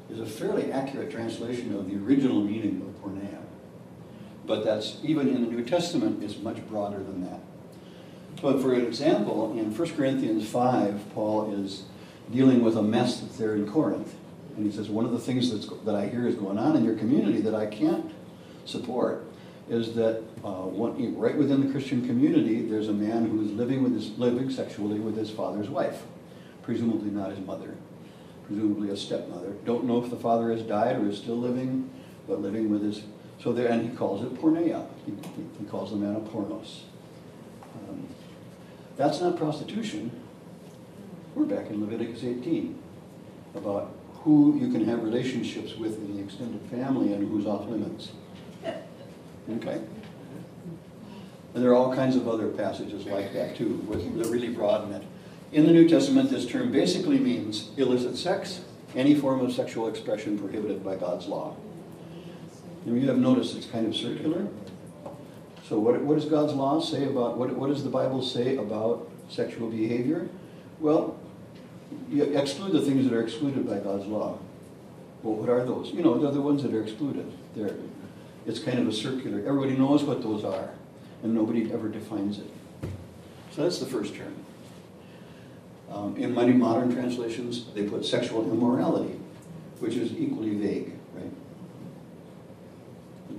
is 0.09 0.19
a 0.19 0.25
fairly 0.25 0.71
accurate 0.71 1.09
translation 1.09 1.73
of 1.73 1.89
the 1.89 1.95
original 1.95 2.41
meaning 2.41 2.81
of 2.81 3.01
porneia. 3.01 3.44
But 4.45 4.63
that's, 4.63 4.97
even 5.03 5.27
in 5.29 5.41
the 5.41 5.51
New 5.51 5.63
Testament, 5.63 6.23
is 6.23 6.37
much 6.37 6.65
broader 6.67 6.97
than 6.97 7.23
that. 7.23 7.39
But 8.41 8.61
for 8.61 8.73
an 8.73 8.85
example, 8.85 9.57
in 9.57 9.75
1 9.75 9.89
Corinthians 9.95 10.47
5, 10.47 11.13
Paul 11.13 11.53
is 11.53 11.83
dealing 12.31 12.63
with 12.63 12.77
a 12.77 12.83
mess 12.83 13.19
that's 13.19 13.37
there 13.37 13.55
in 13.55 13.69
Corinth. 13.69 14.13
And 14.55 14.65
he 14.65 14.71
says, 14.71 14.89
one 14.89 15.05
of 15.05 15.11
the 15.11 15.19
things 15.19 15.51
that's, 15.51 15.67
that 15.83 15.95
I 15.95 16.07
hear 16.07 16.27
is 16.27 16.35
going 16.35 16.57
on 16.57 16.75
in 16.75 16.83
your 16.83 16.95
community 16.95 17.41
that 17.41 17.55
I 17.55 17.65
can't 17.65 18.11
support 18.65 19.25
is 19.69 19.95
that 19.95 20.21
uh, 20.43 20.63
one, 20.63 21.17
right 21.17 21.35
within 21.35 21.65
the 21.65 21.71
Christian 21.71 22.05
community, 22.05 22.61
there's 22.61 22.87
a 22.87 22.93
man 22.93 23.25
who 23.25 23.43
is 23.43 23.51
living 23.51 23.83
with 23.83 23.93
his, 23.93 24.17
living 24.17 24.49
sexually 24.49 24.99
with 24.99 25.17
his 25.17 25.31
father's 25.31 25.69
wife, 25.69 26.03
presumably 26.61 27.09
not 27.09 27.31
his 27.31 27.39
mother, 27.39 27.75
presumably 28.45 28.89
a 28.89 28.97
stepmother. 28.97 29.53
Don't 29.65 29.85
know 29.85 30.03
if 30.03 30.09
the 30.09 30.15
father 30.17 30.51
has 30.51 30.61
died 30.61 30.97
or 30.97 31.09
is 31.09 31.17
still 31.17 31.37
living, 31.37 31.89
but 32.27 32.41
living 32.41 32.69
with 32.69 32.83
his. 32.83 33.01
So 33.45 33.53
there, 33.53 33.67
and 33.67 33.87
he 33.87 33.95
calls 33.95 34.23
it 34.23 34.33
porneia. 34.41 34.87
He, 35.05 35.13
he 35.59 35.65
calls 35.65 35.91
the 35.91 35.97
man 35.97 36.15
a 36.15 36.19
pornos. 36.19 36.79
Um, 37.75 38.07
that's 38.97 39.21
not 39.21 39.37
prostitution. 39.37 40.09
We're 41.35 41.45
back 41.45 41.69
in 41.69 41.79
Leviticus 41.79 42.23
18 42.23 42.75
about 43.53 43.93
who 44.23 44.57
you 44.59 44.71
can 44.71 44.83
have 44.85 45.03
relationships 45.03 45.75
with 45.75 45.95
in 45.97 46.17
the 46.17 46.23
extended 46.23 46.59
family 46.71 47.13
and 47.13 47.29
who's 47.29 47.45
off 47.45 47.69
limits. 47.69 48.13
Okay? 48.65 49.79
And 51.53 51.63
there 51.63 51.69
are 51.69 51.75
all 51.75 51.93
kinds 51.93 52.15
of 52.15 52.27
other 52.27 52.47
passages 52.47 53.05
like 53.05 53.31
that 53.33 53.55
too, 53.55 53.85
that 53.91 54.25
really 54.25 54.49
broaden 54.49 54.91
it. 54.91 55.03
In 55.51 55.67
the 55.67 55.71
New 55.71 55.87
Testament, 55.87 56.31
this 56.31 56.47
term 56.47 56.71
basically 56.71 57.19
means 57.19 57.69
illicit 57.77 58.17
sex, 58.17 58.61
any 58.95 59.13
form 59.13 59.41
of 59.41 59.53
sexual 59.53 59.87
expression 59.87 60.39
prohibited 60.39 60.83
by 60.83 60.95
God's 60.95 61.27
law. 61.27 61.55
You 62.85 63.07
have 63.07 63.17
noticed 63.17 63.55
it's 63.57 63.65
kind 63.65 63.87
of 63.87 63.95
circular. 63.95 64.47
So 65.67 65.79
what, 65.79 65.99
what 66.01 66.15
does 66.15 66.25
God's 66.25 66.53
law 66.53 66.79
say 66.79 67.05
about, 67.05 67.37
what, 67.37 67.51
what 67.55 67.67
does 67.67 67.83
the 67.83 67.89
Bible 67.89 68.21
say 68.21 68.57
about 68.57 69.09
sexual 69.29 69.69
behavior? 69.69 70.29
Well, 70.79 71.17
you 72.09 72.23
exclude 72.23 72.73
the 72.73 72.81
things 72.81 73.09
that 73.09 73.15
are 73.15 73.23
excluded 73.23 73.67
by 73.67 73.79
God's 73.79 74.05
law. 74.05 74.37
Well, 75.23 75.35
what 75.35 75.49
are 75.49 75.65
those? 75.65 75.89
You 75.89 76.03
know, 76.03 76.19
they're 76.19 76.31
the 76.31 76.41
ones 76.41 76.61
that 76.61 76.73
are 76.73 76.83
excluded. 76.83 77.31
They're, 77.55 77.75
it's 78.45 78.59
kind 78.59 78.77
of 78.77 78.87
a 78.87 78.93
circular. 78.93 79.39
Everybody 79.39 79.75
knows 79.75 80.03
what 80.03 80.21
those 80.21 80.43
are, 80.43 80.69
and 81.23 81.33
nobody 81.33 81.71
ever 81.73 81.89
defines 81.89 82.37
it. 82.37 82.51
So 83.51 83.63
that's 83.63 83.79
the 83.79 83.87
first 83.87 84.15
term. 84.15 84.35
Um, 85.89 86.15
in 86.17 86.35
many 86.35 86.51
modern 86.51 86.93
translations, 86.93 87.65
they 87.73 87.87
put 87.87 88.05
sexual 88.05 88.43
immorality, 88.51 89.19
which 89.79 89.95
is 89.95 90.11
equally 90.11 90.55
vague, 90.55 90.93
right? 91.15 91.31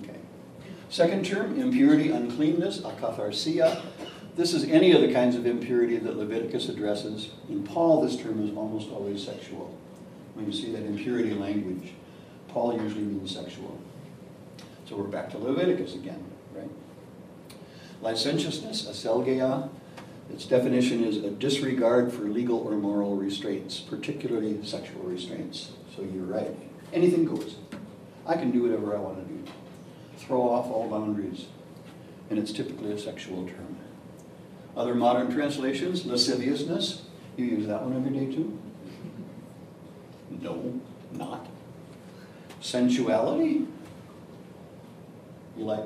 Okay. 0.03 0.19
Second 0.97 1.27
term, 1.27 1.61
impurity, 1.61 2.09
uncleanness, 2.09 2.79
akatharsia. 2.79 3.83
This 4.35 4.55
is 4.55 4.65
any 4.65 4.93
of 4.93 5.03
the 5.03 5.13
kinds 5.13 5.37
of 5.37 5.45
impurity 5.45 5.99
that 5.99 6.17
Leviticus 6.17 6.71
addresses. 6.71 7.33
In 7.51 7.65
Paul, 7.65 8.01
this 8.01 8.17
term 8.17 8.43
is 8.43 8.57
almost 8.57 8.89
always 8.89 9.23
sexual. 9.23 9.77
When 10.33 10.47
you 10.47 10.55
see 10.55 10.73
that 10.73 10.87
impurity 10.87 11.35
language, 11.35 11.93
Paul 12.49 12.81
usually 12.81 13.03
means 13.03 13.35
sexual. 13.35 13.79
So 14.89 14.97
we're 14.97 15.05
back 15.05 15.29
to 15.33 15.39
Leviticus 15.39 15.95
again, 15.95 16.25
right? 16.55 16.71
Licentiousness, 18.01 18.87
aselgeia, 18.87 19.69
its 20.33 20.47
definition 20.47 21.05
is 21.05 21.19
a 21.19 21.31
disregard 21.31 22.11
for 22.11 22.23
legal 22.23 22.61
or 22.61 22.75
moral 22.75 23.17
restraints, 23.17 23.81
particularly 23.81 24.65
sexual 24.65 25.03
restraints. 25.03 25.73
So 25.95 26.01
you're 26.05 26.25
right. 26.25 26.57
Anything 26.95 27.27
goes. 27.27 27.57
I 28.25 28.37
can 28.37 28.51
do 28.51 28.63
whatever 28.63 28.97
I 28.97 28.99
want 28.99 29.19
to 29.19 29.35
do. 29.35 29.53
Throw 30.27 30.43
off 30.51 30.67
all 30.71 30.89
boundaries. 30.89 31.47
And 32.31 32.39
it's 32.39 32.53
typically 32.53 32.93
a 32.93 32.99
sexual 32.99 33.47
term. 33.47 33.77
Other 34.77 34.95
modern 34.95 35.33
translations, 35.33 36.05
lasciviousness. 36.05 37.03
You 37.37 37.47
use 37.47 37.67
that 37.67 37.83
one 37.83 37.95
every 37.97 38.11
day 38.19 38.35
too? 38.35 38.59
No, 40.43 40.81
not. 41.13 41.47
Sensuality? 42.61 43.67
You 45.57 45.65
like 45.65 45.85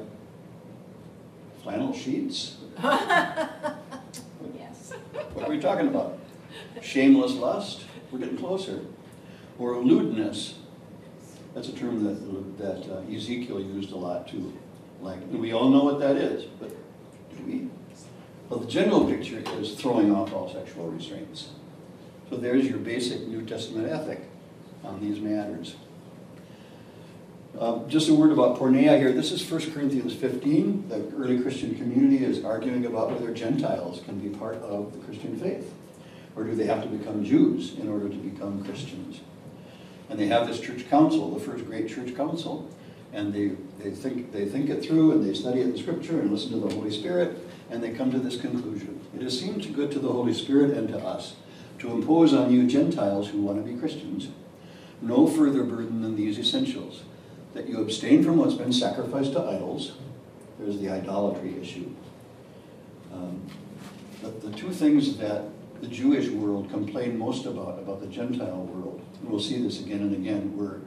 flannel 1.63 1.93
sheets? 1.93 2.57
Yes. 4.59 4.93
What 5.35 5.47
are 5.47 5.51
we 5.51 5.61
talking 5.61 5.89
about? 5.89 6.19
Shameless 6.81 7.35
lust? 7.35 7.85
We're 8.11 8.19
getting 8.21 8.39
closer. 8.39 8.81
Or 9.59 9.77
lewdness. 9.77 10.55
That's 11.55 11.69
a 11.69 11.73
term 11.73 12.05
that, 12.05 12.59
that 12.59 12.93
uh, 12.93 13.15
Ezekiel 13.15 13.61
used 13.61 13.93
a 13.93 13.97
lot 13.97 14.29
too. 14.29 14.57
Like, 15.01 15.19
we 15.31 15.53
all 15.53 15.69
know 15.69 15.85
what 15.85 15.99
that 16.01 16.17
is, 16.17 16.45
but 16.45 16.71
do 17.37 17.45
we? 17.45 17.69
Well, 18.49 18.61
the 18.61 18.67
general 18.67 19.07
picture 19.07 19.43
is 19.59 19.75
throwing 19.75 20.15
off 20.15 20.33
all 20.33 20.53
sexual 20.53 20.89
restraints. 20.89 21.51
So 22.29 22.37
there's 22.37 22.67
your 22.67 22.79
basic 22.79 23.27
New 23.27 23.45
Testament 23.45 23.91
ethic 23.91 24.21
on 24.85 25.01
these 25.01 25.21
matters. 25.21 25.77
Uh, 27.59 27.85
just 27.89 28.09
a 28.09 28.15
word 28.15 28.31
about 28.31 28.59
porneia 28.59 28.97
here. 28.99 29.13
This 29.13 29.33
is 29.33 29.49
1 29.49 29.73
Corinthians 29.73 30.15
15. 30.15 30.89
The 30.89 31.13
early 31.17 31.41
Christian 31.41 31.75
community 31.75 32.25
is 32.25 32.45
arguing 32.45 32.87
about 32.87 33.11
whether 33.11 33.33
Gentiles 33.35 34.03
can 34.05 34.19
be 34.21 34.29
part 34.37 34.57
of 34.57 34.93
the 34.93 34.99
Christian 35.05 35.37
faith. 35.39 35.73
Or 36.37 36.45
do 36.45 36.55
they 36.55 36.67
have 36.67 36.83
to 36.83 36.89
become 36.89 37.25
Jews 37.25 37.75
in 37.79 37.89
order 37.89 38.09
to 38.09 38.15
become 38.15 38.65
Christians? 38.65 39.21
And 40.11 40.19
they 40.19 40.27
have 40.27 40.47
this 40.47 40.61
church 40.61 40.89
council, 40.91 41.33
the 41.33 41.41
first 41.41 41.65
great 41.65 41.89
church 41.89 42.15
council, 42.17 42.69
and 43.13 43.33
they, 43.33 43.53
they, 43.83 43.91
think, 43.91 44.33
they 44.33 44.45
think 44.45 44.69
it 44.69 44.85
through 44.85 45.13
and 45.13 45.25
they 45.25 45.35
study 45.35 45.61
it 45.61 45.69
in 45.69 45.79
Scripture 45.79 46.21
and 46.21 46.31
listen 46.31 46.51
to 46.51 46.69
the 46.69 46.75
Holy 46.75 46.91
Spirit, 46.91 47.39
and 47.71 47.83
they 47.83 47.93
come 47.93 48.11
to 48.11 48.19
this 48.19 48.41
conclusion. 48.41 49.01
It 49.15 49.23
has 49.23 49.39
seemed 49.39 49.75
good 49.75 49.91
to 49.93 49.99
the 49.99 50.13
Holy 50.13 50.35
Spirit 50.35 50.77
and 50.77 50.89
to 50.89 50.99
us 50.99 51.37
to 51.79 51.93
impose 51.93 52.35
on 52.35 52.53
you 52.53 52.67
Gentiles 52.67 53.29
who 53.29 53.41
want 53.41 53.65
to 53.65 53.73
be 53.73 53.79
Christians 53.79 54.29
no 55.03 55.27
further 55.27 55.65
burden 55.65 56.03
than 56.03 56.17
these 56.17 56.39
essentials 56.39 57.03
that 57.55 57.69
you 57.69 57.81
abstain 57.81 58.23
from 58.23 58.37
what's 58.37 58.55
been 58.55 58.73
sacrificed 58.73 59.33
to 59.33 59.41
idols. 59.41 59.93
There's 60.59 60.79
the 60.79 60.91
idolatry 60.91 61.57
issue. 61.61 61.91
Um, 63.13 63.41
but 64.23 64.43
the 64.43 64.51
two 64.51 64.71
things 64.71 65.17
that 65.17 65.45
the 65.81 65.87
Jewish 65.87 66.29
world 66.29 66.71
complained 66.71 67.19
most 67.19 67.47
about, 67.47 67.79
about 67.79 68.01
the 68.01 68.07
Gentile 68.07 68.65
world, 68.65 69.01
and 69.21 69.31
we'll 69.31 69.41
see 69.41 69.63
this 69.63 69.81
again 69.81 70.01
and 70.01 70.15
again, 70.15 70.57
were 70.57 70.81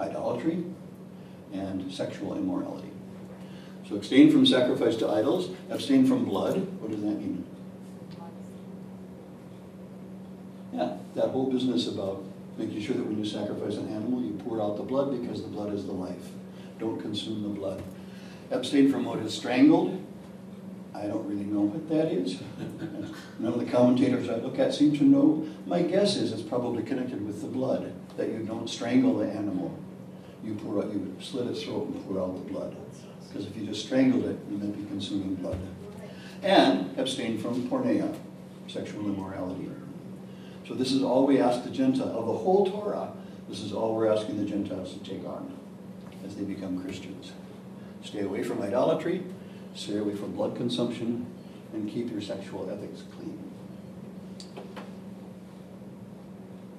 idolatry 0.00 0.64
and 1.52 1.92
sexual 1.92 2.36
immorality. 2.36 2.88
So 3.88 3.96
abstain 3.96 4.30
from 4.30 4.46
sacrifice 4.46 4.96
to 4.96 5.08
idols, 5.08 5.54
abstain 5.70 6.06
from 6.06 6.24
blood. 6.24 6.56
What 6.80 6.90
does 6.90 7.00
that 7.02 7.18
mean? 7.18 7.44
Yeah, 10.72 10.96
that 11.14 11.28
whole 11.28 11.50
business 11.50 11.88
about 11.88 12.24
making 12.56 12.80
sure 12.80 12.96
that 12.96 13.06
when 13.06 13.18
you 13.18 13.26
sacrifice 13.26 13.76
an 13.76 13.88
animal, 13.88 14.22
you 14.22 14.32
pour 14.44 14.62
out 14.62 14.76
the 14.76 14.82
blood 14.82 15.20
because 15.20 15.42
the 15.42 15.48
blood 15.48 15.74
is 15.74 15.84
the 15.84 15.92
life. 15.92 16.30
Don't 16.78 17.00
consume 17.00 17.42
the 17.42 17.48
blood. 17.50 17.82
Abstain 18.50 18.90
from 18.90 19.04
what 19.04 19.18
is 19.18 19.34
strangled. 19.34 20.01
I 21.02 21.06
don't 21.08 21.26
really 21.26 21.44
know 21.44 21.62
what 21.62 21.88
that 21.88 22.12
is. 22.12 22.40
None 23.40 23.52
of 23.52 23.58
the 23.58 23.66
commentators 23.66 24.28
I 24.28 24.36
look 24.36 24.60
at 24.60 24.72
seem 24.72 24.96
to 24.98 25.04
know. 25.04 25.44
My 25.66 25.82
guess 25.82 26.14
is 26.14 26.30
it's 26.30 26.42
probably 26.42 26.84
connected 26.84 27.26
with 27.26 27.40
the 27.40 27.48
blood, 27.48 27.92
that 28.16 28.28
you 28.28 28.38
don't 28.40 28.70
strangle 28.70 29.18
the 29.18 29.26
animal. 29.26 29.76
You 30.44 30.54
pour 30.54 30.78
out, 30.78 30.92
you 30.92 31.16
slit 31.20 31.48
its 31.48 31.64
throat 31.64 31.88
and 31.88 32.06
pour 32.06 32.22
out 32.22 32.34
the 32.34 32.52
blood. 32.52 32.76
Because 33.26 33.46
if 33.46 33.56
you 33.56 33.66
just 33.66 33.84
strangled 33.84 34.26
it, 34.26 34.38
you 34.48 34.58
might 34.58 34.76
be 34.76 34.84
consuming 34.84 35.34
blood. 35.34 35.58
And 36.42 36.96
abstain 36.96 37.38
from 37.38 37.68
porneia, 37.68 38.16
sexual 38.68 39.06
immorality. 39.06 39.70
So 40.68 40.74
this 40.74 40.92
is 40.92 41.02
all 41.02 41.26
we 41.26 41.40
ask 41.40 41.64
the 41.64 41.70
Gentiles, 41.70 42.14
of 42.14 42.26
the 42.26 42.32
whole 42.32 42.70
Torah, 42.70 43.12
this 43.48 43.60
is 43.60 43.72
all 43.72 43.96
we're 43.96 44.12
asking 44.12 44.38
the 44.38 44.48
Gentiles 44.48 44.92
to 44.94 44.98
take 45.00 45.26
on 45.26 45.52
as 46.24 46.36
they 46.36 46.44
become 46.44 46.80
Christians. 46.82 47.32
Stay 48.04 48.20
away 48.20 48.44
from 48.44 48.62
idolatry, 48.62 49.24
stay 49.74 49.98
away 49.98 50.14
from 50.14 50.32
blood 50.32 50.56
consumption, 50.56 51.26
and 51.72 51.90
keep 51.90 52.10
your 52.10 52.20
sexual 52.20 52.70
ethics 52.70 53.02
clean. 53.16 53.38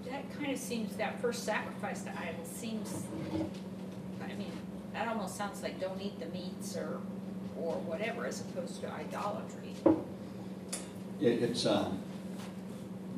That 0.10 0.32
kind 0.38 0.52
of 0.52 0.60
seems, 0.60 0.96
that 0.98 1.20
first 1.20 1.44
sacrifice 1.44 2.04
to 2.04 2.12
idols 2.12 2.48
seems, 2.48 3.04
I 4.24 4.34
mean, 4.36 4.52
that 4.94 5.08
almost 5.08 5.36
sounds 5.36 5.64
like 5.64 5.80
don't 5.80 6.00
eat 6.02 6.20
the 6.20 6.28
meats 6.28 6.78
or 6.78 7.00
or 7.56 7.76
whatever, 7.82 8.26
as 8.26 8.42
opposed 8.42 8.82
to 8.82 8.92
idolatry. 8.92 9.76
It, 11.22 11.44
it's, 11.44 11.66
uh, 11.66 11.92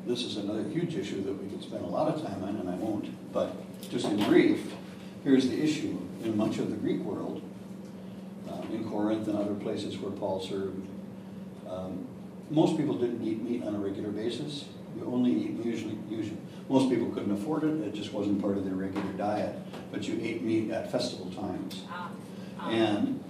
this 0.06 0.24
is 0.24 0.36
another 0.36 0.62
huge 0.68 0.94
issue 0.94 1.22
that 1.24 1.32
we 1.42 1.48
could 1.48 1.62
spend 1.62 1.84
a 1.84 1.88
lot 1.88 2.14
of 2.14 2.22
time 2.22 2.44
on, 2.44 2.56
and 2.56 2.68
I 2.68 2.74
won't, 2.74 3.08
but 3.32 3.54
just 3.90 4.06
in 4.06 4.22
brief, 4.24 4.72
here's 5.24 5.48
the 5.48 5.60
issue. 5.60 5.98
In 6.22 6.36
much 6.36 6.58
of 6.58 6.70
the 6.70 6.76
Greek 6.76 7.00
world, 7.00 7.40
uh, 8.48 8.62
in 8.72 8.88
Corinth 8.88 9.28
and 9.28 9.38
other 9.38 9.54
places 9.54 9.96
where 9.98 10.12
Paul 10.12 10.40
served, 10.40 10.86
um, 11.68 12.06
most 12.50 12.76
people 12.76 12.94
didn't 12.94 13.26
eat 13.26 13.42
meat 13.42 13.64
on 13.64 13.74
a 13.74 13.78
regular 13.78 14.10
basis. 14.10 14.66
You 14.96 15.04
only 15.06 15.32
eat 15.32 15.64
usually, 15.64 15.98
usually, 16.08 16.38
most 16.68 16.88
people 16.88 17.08
couldn't 17.10 17.32
afford 17.32 17.64
it, 17.64 17.80
it 17.82 17.94
just 17.94 18.12
wasn't 18.12 18.40
part 18.40 18.56
of 18.56 18.64
their 18.64 18.74
regular 18.74 19.12
diet. 19.12 19.56
But 19.90 20.08
you 20.08 20.18
ate 20.22 20.42
meat 20.42 20.70
at 20.70 20.90
festival 20.90 21.30
times. 21.30 21.82
Ah, 21.88 22.10
ah. 22.58 22.70
And 22.70 23.22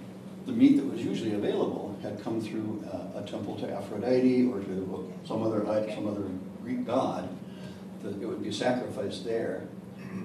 the 0.45 0.53
meat 0.53 0.77
that 0.77 0.85
was 0.85 1.03
usually 1.03 1.33
available 1.33 1.97
had 2.01 2.23
come 2.23 2.39
through 2.39 2.85
uh, 2.91 3.19
a 3.19 3.23
temple 3.23 3.57
to 3.57 3.71
Aphrodite 3.71 4.45
or 4.45 4.59
to 4.59 5.13
some 5.25 5.43
other, 5.43 5.65
some 5.93 6.07
other 6.07 6.23
Greek 6.63 6.85
god. 6.85 7.29
That 8.03 8.21
it 8.21 8.25
would 8.25 8.43
be 8.43 8.51
sacrificed 8.51 9.25
there. 9.25 9.63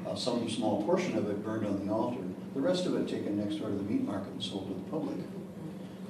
Uh, 0.07 0.15
Some 0.15 0.49
small 0.49 0.83
portion 0.85 1.17
of 1.17 1.29
it 1.29 1.43
burned 1.45 1.67
on 1.67 1.87
the 1.87 1.93
altar. 1.93 2.23
The 2.55 2.61
rest 2.61 2.87
of 2.87 2.95
it 2.97 3.09
taken 3.09 3.39
next 3.39 3.57
door 3.57 3.71
to 3.71 3.75
the 3.75 3.83
meat 3.83 4.03
market 4.03 4.33
and 4.33 4.43
sold 4.43 4.69
to 4.69 4.75
the 4.75 4.91
public. 4.91 5.17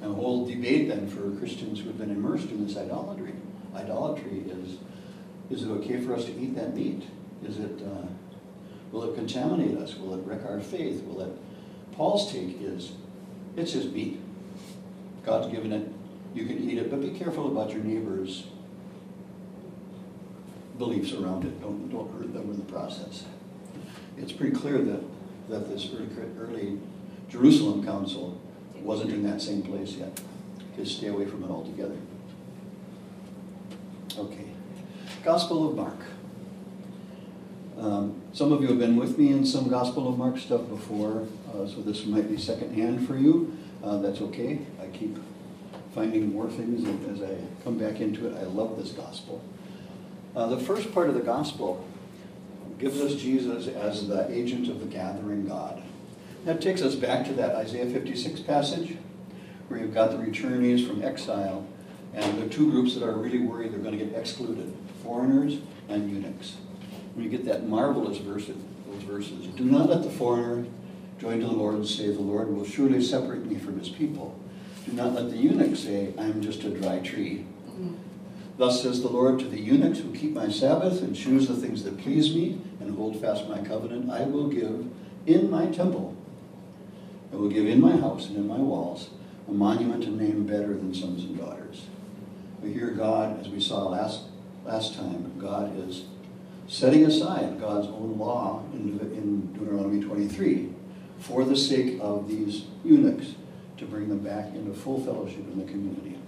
And 0.01 0.11
the 0.11 0.15
whole 0.15 0.47
debate 0.47 0.89
then 0.89 1.09
for 1.09 1.31
Christians 1.39 1.81
who 1.81 1.87
have 1.87 1.99
been 1.99 2.11
immersed 2.11 2.51
in 2.51 2.67
this 2.67 2.77
idolatry, 2.77 3.35
idolatry 3.75 4.45
is, 4.49 4.79
is 5.51 5.63
it 5.63 5.71
okay 5.71 6.01
for 6.01 6.15
us 6.15 6.25
to 6.25 6.33
eat 6.33 6.57
that 6.57 6.75
meat? 6.75 7.05
Is 7.45 7.59
it, 7.59 7.81
uh, 7.83 8.07
will 8.91 9.05
it 9.05 9.15
contaminate 9.15 9.79
us? 9.79 9.97
Will 9.97 10.15
it 10.15 10.27
wreck 10.27 10.45
our 10.45 10.61
faith? 10.61 11.05
Will 11.05 11.21
it, 11.21 11.33
Paul's 11.93 12.33
take 12.33 12.61
is, 12.61 12.93
it's 13.57 13.73
his 13.73 13.87
meat. 13.87 14.21
God's 15.25 15.53
given 15.53 15.73
it, 15.73 15.89
you 16.35 16.47
can 16.47 16.69
eat 16.69 16.79
it, 16.79 16.91
but 16.91 17.01
be 17.01 17.11
careful 17.11 17.47
about 17.47 17.71
your 17.71 17.85
neighbor's 17.85 18.47
beliefs 20.79 21.13
around 21.13 21.45
it. 21.45 21.61
Don't, 21.61 21.89
don't 21.91 22.11
hurt 22.13 22.33
them 22.33 22.51
in 22.51 22.57
the 22.57 22.65
process. 22.65 23.25
It's 24.17 24.33
pretty 24.33 24.57
clear 24.57 24.79
that, 24.79 25.01
that 25.49 25.69
this 25.69 25.89
early, 25.95 26.09
early 26.39 26.79
Jerusalem 27.29 27.85
council 27.85 28.41
wasn't 28.81 29.11
in 29.13 29.23
that 29.25 29.41
same 29.41 29.63
place 29.63 29.93
yet. 29.93 30.21
Just 30.77 30.99
stay 30.99 31.09
away 31.09 31.27
from 31.27 31.45
it 31.45 31.51
altogether. 31.51 31.97
Okay. 34.19 34.47
Gospel 35.25 35.69
of 35.69 35.77
Mark. 35.77 35.99
Um, 37.79 38.21
some 38.33 38.53
of 38.53 38.61
you 38.61 38.69
have 38.69 38.79
been 38.79 38.97
with 38.97 39.19
me 39.19 39.31
in 39.31 39.45
some 39.45 39.69
Gospel 39.69 40.09
of 40.09 40.19
Mark 40.19 40.39
stuff 40.39 40.69
before, 40.69 41.27
uh, 41.53 41.67
so 41.67 41.81
this 41.81 42.05
might 42.07 42.29
be 42.29 42.37
secondhand 42.37 43.07
for 43.07 43.17
you. 43.17 43.57
Uh, 43.83 43.99
that's 43.99 44.21
okay. 44.21 44.61
I 44.81 44.87
keep 44.87 45.19
finding 45.95 46.33
more 46.33 46.49
things 46.49 46.87
as 47.11 47.29
I 47.29 47.37
come 47.65 47.79
back 47.79 48.01
into 48.01 48.29
it. 48.29 48.37
I 48.37 48.45
love 48.45 48.77
this 48.77 48.93
Gospel. 48.93 49.43
Uh, 50.35 50.47
the 50.47 50.59
first 50.59 50.93
part 50.93 51.09
of 51.09 51.15
the 51.15 51.21
Gospel 51.21 51.87
gives 52.83 53.01
us 53.01 53.15
Jesus 53.15 53.69
as 53.69 54.09
the 54.09 54.29
agent 54.29 54.69
of 54.69 54.81
the 54.81 54.87
gathering 54.87 55.47
God. 55.47 55.81
That 56.45 56.61
takes 56.61 56.83
us 56.83 56.97
back 56.97 57.25
to 57.27 57.33
that 57.35 57.55
Isaiah 57.55 57.87
56 57.87 58.41
passage 58.41 58.97
where 59.69 59.79
you've 59.79 59.95
got 59.95 60.11
the 60.11 60.17
returnees 60.17 60.85
from 60.85 61.01
exile 61.01 61.65
and 62.13 62.43
the 62.43 62.49
two 62.49 62.73
groups 62.73 62.95
that 62.95 63.05
are 63.05 63.13
really 63.13 63.39
worried 63.39 63.73
they're 63.73 63.79
going 63.79 63.97
to 63.97 64.05
get 64.05 64.17
excluded 64.17 64.75
foreigners 65.05 65.59
and 65.89 66.11
eunuchs. 66.11 66.57
When 67.15 67.25
you 67.25 67.31
get 67.31 67.45
that 67.45 67.69
marvelous 67.69 68.19
verse, 68.19 68.47
those 68.47 69.03
verses, 69.05 69.47
do 69.47 69.65
not 69.65 69.89
let 69.89 70.03
the 70.03 70.11
foreigner 70.11 70.67
join 71.21 71.39
to 71.39 71.47
the 71.47 71.53
Lord 71.53 71.77
and 71.77 71.87
say, 71.87 72.11
The 72.11 72.21
Lord 72.21 72.53
will 72.53 72.65
surely 72.65 73.01
separate 73.01 73.47
me 73.47 73.59
from 73.59 73.79
his 73.79 73.91
people. 73.91 74.37
Do 74.87 74.93
not 74.93 75.13
let 75.13 75.31
the 75.31 75.37
eunuch 75.37 75.77
say, 75.77 76.13
I 76.19 76.25
am 76.25 76.43
just 76.43 76.65
a 76.65 76.71
dry 76.71 76.99
tree. 76.99 77.47
Mm-hmm. 77.69 77.95
Thus 78.59 78.83
says 78.83 79.01
the 79.01 79.09
Lord 79.09 79.39
to 79.39 79.47
the 79.47 79.61
eunuchs 79.61 80.01
who 80.01 80.13
keep 80.13 80.33
my 80.33 80.49
Sabbath 80.49 81.03
and 81.03 81.17
choose 81.17 81.49
the 81.49 81.57
things 81.57 81.85
that 81.85 81.99
please 81.99 82.35
me 82.35 82.61
and 82.81 82.95
hold 82.97 83.21
fast 83.21 83.49
my 83.49 83.63
covenant, 83.63 84.11
I 84.11 84.25
will 84.25 84.49
give 84.49 84.87
in 85.27 85.51
my 85.51 85.67
temple, 85.67 86.17
I 87.33 87.37
will 87.37 87.49
give 87.49 87.67
in 87.67 87.81
my 87.81 87.97
house 87.97 88.29
and 88.29 88.37
in 88.37 88.47
my 88.47 88.59
walls 88.59 89.11
a 89.49 89.53
monument 89.53 90.05
and 90.05 90.19
name 90.19 90.47
better 90.47 90.69
than 90.69 90.95
sons 90.95 91.25
and 91.25 91.39
daughters. 91.39 91.87
We 92.63 92.73
hear 92.73 92.91
God, 92.91 93.41
as 93.41 93.49
we 93.49 93.61
saw 93.61 93.89
last, 93.89 94.25
last 94.65 94.95
time, 94.95 95.33
God 95.39 95.77
is 95.89 96.05
setting 96.69 97.05
aside 97.05 97.61
God's 97.61 97.89
own 97.89 98.19
law 98.19 98.63
in, 98.73 98.99
in 99.15 99.53
Deuteronomy 99.53 100.03
23 100.03 100.71
for 101.19 101.45
the 101.45 101.57
sake 101.57 101.99
of 102.01 102.29
these 102.29 102.67
eunuchs 102.85 103.35
to 103.79 103.87
bring 103.87 104.09
them 104.09 104.21
back 104.21 104.55
into 104.55 104.73
full 104.73 105.03
fellowship 105.05 105.41
in 105.53 105.59
the 105.59 105.71
community. 105.71 106.22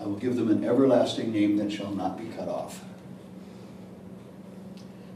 I 0.00 0.04
will 0.04 0.16
give 0.16 0.36
them 0.36 0.50
an 0.50 0.64
everlasting 0.64 1.32
name 1.32 1.56
that 1.58 1.70
shall 1.70 1.92
not 1.92 2.18
be 2.18 2.34
cut 2.34 2.48
off. 2.48 2.82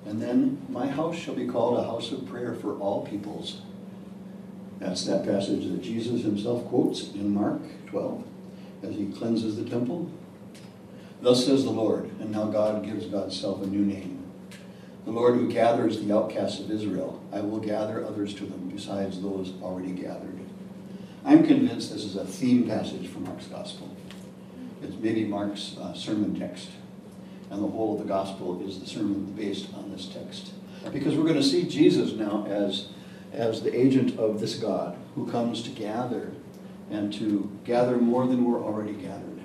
And 0.05 0.21
then 0.21 0.61
my 0.69 0.87
house 0.87 1.17
shall 1.17 1.35
be 1.35 1.47
called 1.47 1.79
a 1.79 1.85
house 1.85 2.13
of 2.13 2.27
prayer 2.27 2.55
for 2.55 2.79
all 2.79 3.07
peoples. 3.07 3.63
That's 4.79 5.05
that 5.07 5.25
passage 5.25 5.65
that 5.71 5.83
Jesus 5.83 6.23
himself 6.23 6.67
quotes 6.67 7.13
in 7.15 7.33
Mark 7.33 7.63
12 7.87 8.25
as 8.83 8.95
he 8.95 9.07
cleanses 9.07 9.57
the 9.57 9.65
temple. 9.65 10.11
Thus 11.23 11.47
says 11.47 11.65
the 11.65 11.71
Lord, 11.71 12.11
and 12.21 12.31
now 12.31 12.45
God 12.45 12.85
gives 12.85 13.07
God's 13.07 13.41
self 13.41 13.63
a 13.63 13.67
new 13.67 13.85
name. 13.85 14.23
The 15.07 15.11
Lord 15.11 15.35
who 15.37 15.51
gathers 15.51 16.01
the 16.01 16.15
outcasts 16.15 16.61
of 16.61 16.71
Israel, 16.71 17.23
I 17.33 17.41
will 17.41 17.61
gather 17.61 18.05
others 18.05 18.35
to 18.35 18.45
them 18.45 18.71
besides 18.75 19.23
those 19.23 19.55
already 19.63 19.93
gathered. 19.93 20.39
I'm 21.25 21.47
convinced 21.47 21.93
this 21.93 22.05
is 22.05 22.17
a 22.17 22.27
theme 22.27 22.67
passage 22.69 23.09
from 23.09 23.25
Mark's 23.25 23.47
Gospel. 23.47 23.95
It's 24.85 24.97
maybe 24.97 25.25
Mark's 25.25 25.77
uh, 25.79 25.95
sermon 25.95 26.39
text. 26.39 26.69
And 27.51 27.63
the 27.63 27.69
whole 27.69 27.95
of 27.95 28.01
the 28.01 28.09
Gospel 28.09 28.67
is 28.67 28.81
the 28.81 28.87
sermon 28.87 29.33
based 29.33 29.73
on 29.75 29.91
this 29.91 30.07
text. 30.07 30.53
Because 30.93 31.17
we're 31.17 31.25
going 31.25 31.35
to 31.35 31.43
see 31.43 31.67
Jesus 31.67 32.13
now 32.13 32.45
as, 32.47 32.89
as 33.33 33.63
the 33.63 33.75
agent 33.75 34.19
of 34.19 34.41
this 34.41 34.57
God 34.57 34.97
who 35.15 35.31
comes 35.31 35.63
to 35.63 35.71
gather 35.71 36.33
and 36.91 37.13
to 37.15 37.51
gather 37.65 37.97
more 37.97 38.27
than 38.27 38.45
we're 38.45 38.63
already 38.63 38.93
gathered. 38.93 39.41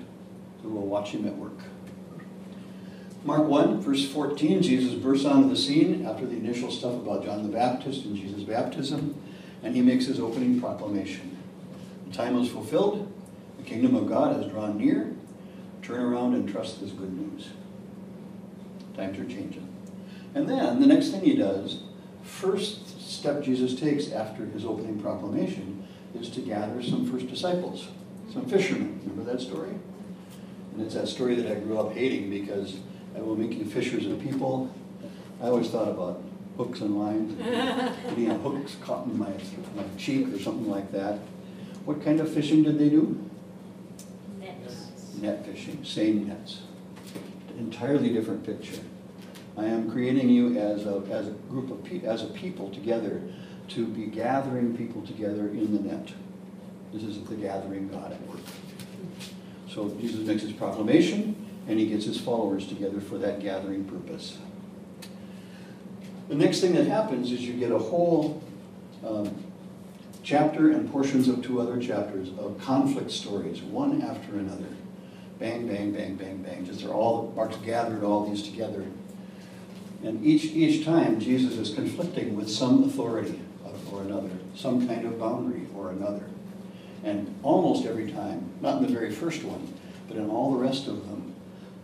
So 0.62 0.68
we'll 0.68 0.82
watch 0.82 1.10
him 1.10 1.26
at 1.26 1.36
work. 1.36 1.58
Mark 3.22 3.44
1, 3.44 3.80
verse 3.80 4.08
14, 4.10 4.62
Jesus 4.62 4.94
bursts 4.94 5.26
onto 5.26 5.48
the 5.48 5.56
scene 5.56 6.06
after 6.06 6.26
the 6.26 6.36
initial 6.36 6.70
stuff 6.70 6.94
about 6.94 7.24
John 7.24 7.42
the 7.42 7.50
Baptist 7.50 8.04
and 8.06 8.16
Jesus' 8.16 8.44
baptism, 8.44 9.14
and 9.62 9.76
he 9.76 9.82
makes 9.82 10.06
his 10.06 10.18
opening 10.18 10.58
proclamation. 10.58 11.36
The 12.08 12.16
time 12.16 12.38
is 12.38 12.48
fulfilled, 12.48 13.12
the 13.58 13.62
kingdom 13.62 13.94
of 13.94 14.08
God 14.08 14.36
has 14.36 14.50
drawn 14.50 14.78
near. 14.78 15.14
Turn 15.90 16.02
around 16.02 16.34
and 16.34 16.48
trust 16.48 16.80
this 16.80 16.92
good 16.92 17.12
news. 17.12 17.48
Times 18.96 19.18
are 19.18 19.24
changing. 19.24 19.66
And 20.36 20.48
then 20.48 20.80
the 20.80 20.86
next 20.86 21.08
thing 21.08 21.22
he 21.22 21.34
does, 21.34 21.82
first 22.22 23.10
step 23.10 23.42
Jesus 23.42 23.74
takes 23.74 24.12
after 24.12 24.46
his 24.46 24.64
opening 24.64 25.00
proclamation, 25.00 25.84
is 26.14 26.30
to 26.30 26.42
gather 26.42 26.80
some 26.80 27.10
first 27.10 27.26
disciples, 27.28 27.88
some 28.32 28.46
fishermen. 28.46 29.00
Remember 29.02 29.32
that 29.32 29.40
story? 29.40 29.70
And 30.74 30.82
it's 30.82 30.94
that 30.94 31.08
story 31.08 31.34
that 31.34 31.50
I 31.50 31.58
grew 31.58 31.80
up 31.80 31.92
hating 31.92 32.30
because 32.30 32.76
I 33.16 33.20
will 33.20 33.34
make 33.34 33.58
you 33.58 33.64
fishers 33.64 34.06
of 34.06 34.20
people. 34.22 34.72
I 35.42 35.46
always 35.46 35.70
thought 35.70 35.88
about 35.88 36.22
hooks 36.56 36.82
and 36.82 37.00
lines, 37.00 37.34
getting 38.10 38.30
hooks 38.38 38.76
caught 38.80 39.06
in 39.06 39.18
my, 39.18 39.30
my 39.74 39.82
cheek 39.98 40.32
or 40.32 40.38
something 40.38 40.70
like 40.70 40.92
that. 40.92 41.18
What 41.84 42.04
kind 42.04 42.20
of 42.20 42.32
fishing 42.32 42.62
did 42.62 42.78
they 42.78 42.90
do? 42.90 43.29
Net 45.20 45.44
fishing, 45.44 45.84
seine 45.84 46.24
nets. 46.24 46.62
Entirely 47.58 48.10
different 48.10 48.44
picture. 48.44 48.80
I 49.56 49.66
am 49.66 49.90
creating 49.90 50.30
you 50.30 50.58
as 50.58 50.86
a, 50.86 51.02
as 51.10 51.28
a 51.28 51.32
group 51.50 51.70
of 51.70 51.84
people, 51.84 52.08
as 52.08 52.22
a 52.22 52.28
people 52.28 52.70
together 52.70 53.20
to 53.68 53.86
be 53.86 54.06
gathering 54.06 54.76
people 54.76 55.02
together 55.02 55.48
in 55.48 55.76
the 55.76 55.82
net. 55.82 56.12
This 56.92 57.02
is 57.02 57.22
the 57.24 57.34
gathering 57.34 57.88
God 57.88 58.12
at 58.12 58.20
work. 58.26 58.40
So 59.68 59.90
Jesus 60.00 60.26
makes 60.26 60.42
his 60.42 60.52
proclamation 60.52 61.36
and 61.68 61.78
he 61.78 61.86
gets 61.86 62.04
his 62.04 62.18
followers 62.18 62.66
together 62.66 63.00
for 63.00 63.18
that 63.18 63.40
gathering 63.40 63.84
purpose. 63.84 64.38
The 66.28 66.34
next 66.34 66.60
thing 66.60 66.72
that 66.74 66.86
happens 66.86 67.30
is 67.30 67.42
you 67.42 67.54
get 67.54 67.70
a 67.70 67.78
whole 67.78 68.42
um, 69.06 69.44
chapter 70.22 70.70
and 70.70 70.90
portions 70.90 71.28
of 71.28 71.44
two 71.44 71.60
other 71.60 71.78
chapters 71.80 72.30
of 72.38 72.58
conflict 72.60 73.10
stories, 73.10 73.60
one 73.62 74.00
after 74.02 74.32
another. 74.36 74.68
Bang, 75.40 75.66
bang, 75.66 75.90
bang, 75.90 76.16
bang, 76.16 76.36
bang. 76.42 76.66
Just 76.66 76.84
they're 76.84 76.92
all 76.92 77.32
Mark's 77.34 77.56
gathered 77.56 78.04
all 78.04 78.28
these 78.28 78.42
together. 78.42 78.84
And 80.04 80.24
each 80.24 80.44
each 80.44 80.84
time 80.84 81.18
Jesus 81.18 81.56
is 81.56 81.74
conflicting 81.74 82.36
with 82.36 82.50
some 82.50 82.84
authority 82.84 83.40
or 83.90 84.02
another, 84.02 84.30
some 84.54 84.86
kind 84.86 85.06
of 85.06 85.18
boundary 85.18 85.66
or 85.74 85.90
another. 85.90 86.24
And 87.02 87.34
almost 87.42 87.86
every 87.86 88.12
time, 88.12 88.50
not 88.60 88.76
in 88.76 88.86
the 88.86 88.92
very 88.92 89.10
first 89.10 89.42
one, 89.42 89.72
but 90.06 90.18
in 90.18 90.28
all 90.28 90.52
the 90.52 90.58
rest 90.58 90.86
of 90.86 91.08
them, 91.08 91.34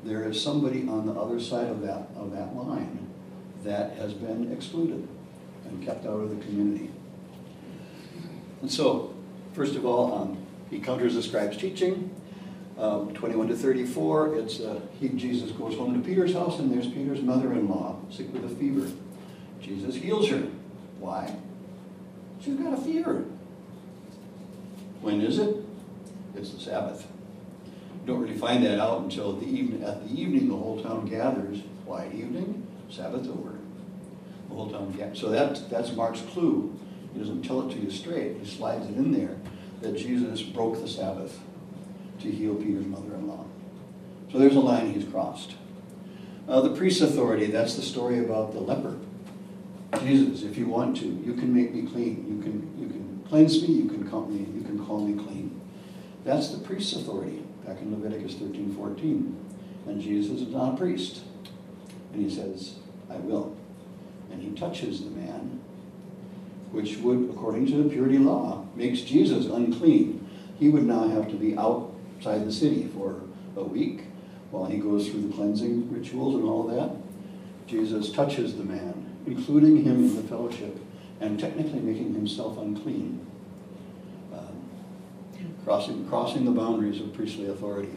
there 0.04 0.28
is 0.28 0.40
somebody 0.40 0.86
on 0.86 1.06
the 1.06 1.12
other 1.12 1.40
side 1.40 1.68
of 1.68 1.80
that 1.80 2.08
of 2.14 2.32
that 2.32 2.54
line 2.54 3.06
that 3.64 3.96
has 3.96 4.12
been 4.12 4.52
excluded 4.52 5.08
and 5.64 5.84
kept 5.84 6.04
out 6.04 6.20
of 6.20 6.30
the 6.30 6.44
community. 6.44 6.90
And 8.60 8.70
so, 8.70 9.14
first 9.54 9.74
of 9.74 9.84
all, 9.84 10.14
um, 10.14 10.38
he 10.70 10.78
counters 10.78 11.14
the 11.14 11.22
scribe's 11.22 11.56
teaching. 11.56 12.10
Um, 12.78 13.14
21 13.14 13.48
to 13.48 13.56
34, 13.56 14.36
it's 14.36 14.60
uh, 14.60 14.80
he, 15.00 15.08
Jesus 15.08 15.50
goes 15.52 15.76
home 15.76 15.94
to 15.94 16.06
Peter's 16.06 16.34
house, 16.34 16.58
and 16.58 16.70
there's 16.70 16.86
Peter's 16.86 17.22
mother-in-law, 17.22 17.96
sick 18.10 18.30
with 18.34 18.44
a 18.44 18.54
fever. 18.54 18.90
Jesus 19.62 19.94
heals 19.94 20.28
her. 20.28 20.46
Why? 20.98 21.34
She's 22.38 22.54
got 22.56 22.74
a 22.74 22.76
fever. 22.76 23.24
When 25.00 25.22
is 25.22 25.38
it? 25.38 25.56
It's 26.34 26.50
the 26.50 26.60
Sabbath. 26.60 27.06
You 27.64 28.12
don't 28.12 28.20
really 28.20 28.36
find 28.36 28.62
that 28.66 28.78
out 28.78 29.00
until 29.00 29.32
the 29.32 29.46
evening. 29.46 29.82
At 29.82 30.06
the 30.06 30.14
evening, 30.14 30.48
the 30.48 30.56
whole 30.56 30.82
town 30.82 31.06
gathers. 31.06 31.62
Why 31.86 32.08
evening? 32.08 32.66
Sabbath 32.90 33.26
over. 33.26 33.54
The 34.48 34.54
whole 34.54 34.70
town 34.70 34.92
gathers. 34.92 35.18
So 35.18 35.30
that, 35.30 35.70
that's 35.70 35.92
Mark's 35.92 36.20
clue. 36.20 36.78
He 37.14 37.20
doesn't 37.20 37.42
tell 37.42 37.68
it 37.68 37.72
to 37.72 37.80
you 37.80 37.90
straight. 37.90 38.36
He 38.36 38.46
slides 38.46 38.86
it 38.86 38.96
in 38.96 39.12
there 39.12 39.36
that 39.80 39.96
Jesus 39.96 40.42
broke 40.42 40.80
the 40.80 40.88
Sabbath 40.88 41.40
to 42.20 42.30
heal 42.30 42.54
Peter's 42.54 42.86
mother-in-law. 42.86 43.44
So 44.32 44.38
there's 44.38 44.56
a 44.56 44.60
line 44.60 44.92
he's 44.92 45.08
crossed. 45.08 45.54
Uh, 46.48 46.60
the 46.60 46.74
priest's 46.76 47.00
authority, 47.00 47.46
that's 47.46 47.74
the 47.74 47.82
story 47.82 48.18
about 48.18 48.52
the 48.52 48.60
leper. 48.60 48.96
Jesus, 50.00 50.42
if 50.42 50.56
you 50.56 50.66
want 50.66 50.96
to, 50.98 51.06
you 51.06 51.34
can 51.34 51.54
make 51.54 51.74
me 51.74 51.90
clean. 51.90 52.24
You 52.28 52.42
can, 52.42 52.80
you 52.80 52.88
can 52.88 53.24
cleanse 53.28 53.62
me, 53.62 53.74
you 53.74 53.88
can 53.88 54.08
call 54.08 54.26
me, 54.26 54.46
you 54.54 54.62
can 54.62 54.84
call 54.84 55.00
me 55.00 55.22
clean. 55.22 55.60
That's 56.24 56.48
the 56.48 56.58
priest's 56.58 56.94
authority, 56.94 57.42
back 57.64 57.80
in 57.80 57.92
Leviticus 57.92 58.34
13, 58.34 58.74
14. 58.74 59.36
And 59.86 60.00
Jesus 60.00 60.40
is 60.40 60.48
not 60.48 60.74
a 60.74 60.76
priest. 60.76 61.22
And 62.12 62.22
he 62.22 62.34
says, 62.34 62.76
I 63.10 63.16
will. 63.16 63.56
And 64.30 64.42
he 64.42 64.50
touches 64.50 65.04
the 65.04 65.10
man, 65.10 65.60
which 66.72 66.96
would, 66.98 67.30
according 67.30 67.66
to 67.68 67.82
the 67.82 67.88
purity 67.88 68.18
law, 68.18 68.66
makes 68.74 69.00
Jesus 69.02 69.46
unclean. 69.46 70.28
He 70.58 70.68
would 70.68 70.84
now 70.84 71.08
have 71.08 71.28
to 71.30 71.36
be 71.36 71.56
outside 72.16 72.44
the 72.44 72.52
city 72.52 72.88
for 72.94 73.22
a 73.56 73.64
week 73.64 74.02
while 74.50 74.66
he 74.66 74.78
goes 74.78 75.08
through 75.08 75.28
the 75.28 75.34
cleansing 75.34 75.92
rituals 75.92 76.34
and 76.34 76.44
all 76.44 76.68
of 76.68 76.74
that. 76.74 76.96
Jesus 77.66 78.12
touches 78.12 78.56
the 78.56 78.64
man 78.64 79.06
including 79.26 79.82
him 79.82 80.04
in 80.04 80.16
the 80.16 80.22
fellowship, 80.22 80.78
and 81.20 81.38
technically 81.38 81.80
making 81.80 82.14
himself 82.14 82.56
unclean, 82.58 83.26
um, 84.32 84.56
crossing, 85.64 86.08
crossing 86.08 86.44
the 86.44 86.50
boundaries 86.50 87.00
of 87.00 87.12
priestly 87.12 87.48
authority. 87.48 87.90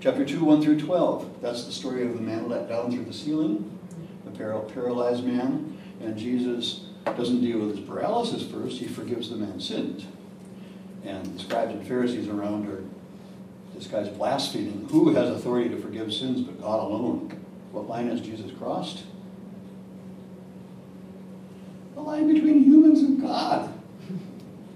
Chapter 0.00 0.24
2, 0.24 0.44
1 0.44 0.62
through 0.62 0.80
12, 0.80 1.42
that's 1.42 1.64
the 1.64 1.72
story 1.72 2.06
of 2.06 2.14
the 2.14 2.20
man 2.20 2.48
let 2.48 2.68
down 2.68 2.90
through 2.90 3.04
the 3.04 3.12
ceiling, 3.12 3.78
the 4.24 4.30
paralyzed 4.30 5.24
man, 5.24 5.76
and 6.00 6.16
Jesus 6.16 6.86
doesn't 7.04 7.40
deal 7.40 7.58
with 7.58 7.76
his 7.76 7.86
paralysis 7.86 8.44
first, 8.44 8.78
he 8.78 8.86
forgives 8.86 9.30
the 9.30 9.36
man's 9.36 9.66
sins. 9.66 10.06
And 11.04 11.24
the 11.26 11.38
scribes 11.38 11.72
and 11.72 11.86
Pharisees 11.86 12.28
around 12.28 12.68
are, 12.68 12.82
this 13.76 13.86
guy's 13.86 14.08
blaspheming. 14.08 14.88
Who 14.90 15.14
has 15.14 15.30
authority 15.30 15.68
to 15.70 15.80
forgive 15.80 16.12
sins 16.12 16.40
but 16.40 16.60
God 16.60 16.80
alone? 16.80 17.40
What 17.72 17.88
line 17.88 18.08
has 18.08 18.20
Jesus 18.20 18.50
crossed? 18.58 19.04
the 21.96 22.02
line 22.02 22.32
between 22.32 22.62
humans 22.62 23.00
and 23.00 23.20
God. 23.20 23.72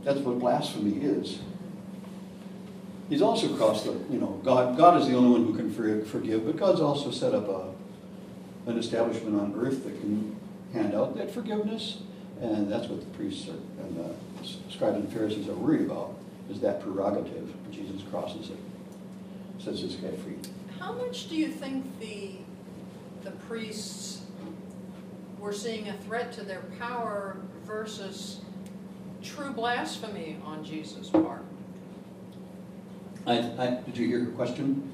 That's 0.03 0.19
what 0.21 0.39
blasphemy 0.39 1.05
is. 1.05 1.39
He's 3.11 3.21
also 3.21 3.55
crossed 3.57 3.85
the, 3.85 3.93
you 4.11 4.19
know, 4.19 4.41
God, 4.43 4.77
God 4.77 5.01
is 5.01 5.07
the 5.07 5.15
only 5.15 5.39
one 5.39 5.45
who 5.45 5.55
can 5.55 5.73
forgive, 6.05 6.47
but 6.47 6.57
God's 6.57 6.81
also 6.81 7.11
set 7.11 7.35
up 7.35 7.47
a, 7.49 8.71
an 8.71 8.79
establishment 8.79 9.39
on 9.39 9.55
earth 9.59 9.85
that 9.85 10.01
can 10.01 10.37
hand 10.73 10.95
out 10.95 11.17
that 11.17 11.31
forgiveness. 11.31 11.99
And 12.41 12.73
that's 12.73 12.87
what 12.89 13.01
the 13.01 13.19
priests 13.19 13.49
are, 13.49 13.85
and 13.85 13.97
the 13.99 14.73
scribes 14.73 14.97
and 14.97 15.13
Pharisees 15.13 15.47
are 15.47 15.55
worried 15.55 15.83
about, 15.83 16.15
is 16.49 16.61
that 16.61 16.81
prerogative. 16.81 17.53
Jesus 17.71 18.03
crosses 18.11 18.49
it, 18.49 18.57
sets 19.63 19.83
this 19.83 19.95
guy 19.95 20.11
free. 20.13 20.37
How 20.79 20.93
much 20.93 21.29
do 21.29 21.37
you 21.37 21.49
think 21.49 21.99
the, 22.01 22.33
the 23.23 23.33
priests 23.33 24.23
we're 25.41 25.53
seeing 25.53 25.89
a 25.89 25.97
threat 25.99 26.33
to 26.33 26.43
their 26.43 26.61
power 26.79 27.37
versus 27.65 28.41
true 29.23 29.53
blasphemy 29.53 30.37
on 30.45 30.65
Jesus' 30.65 31.09
part. 31.09 31.45
I, 33.27 33.39
I, 33.39 33.81
did 33.87 33.97
you 33.97 34.07
hear 34.07 34.25
her 34.25 34.31
question? 34.33 34.93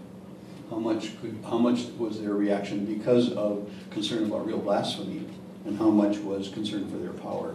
How 0.71 0.79
much 0.79 1.21
could, 1.21 1.39
how 1.45 1.59
much 1.59 1.87
was 1.99 2.21
their 2.21 2.35
reaction 2.35 2.85
because 2.85 3.33
of 3.33 3.71
concern 3.91 4.25
about 4.25 4.47
real 4.47 4.59
blasphemy, 4.59 5.27
and 5.65 5.79
how 5.79 5.91
much 5.91 6.19
was 6.19 6.49
concern 6.49 6.89
for 6.91 6.97
their 6.97 7.13
power? 7.13 7.55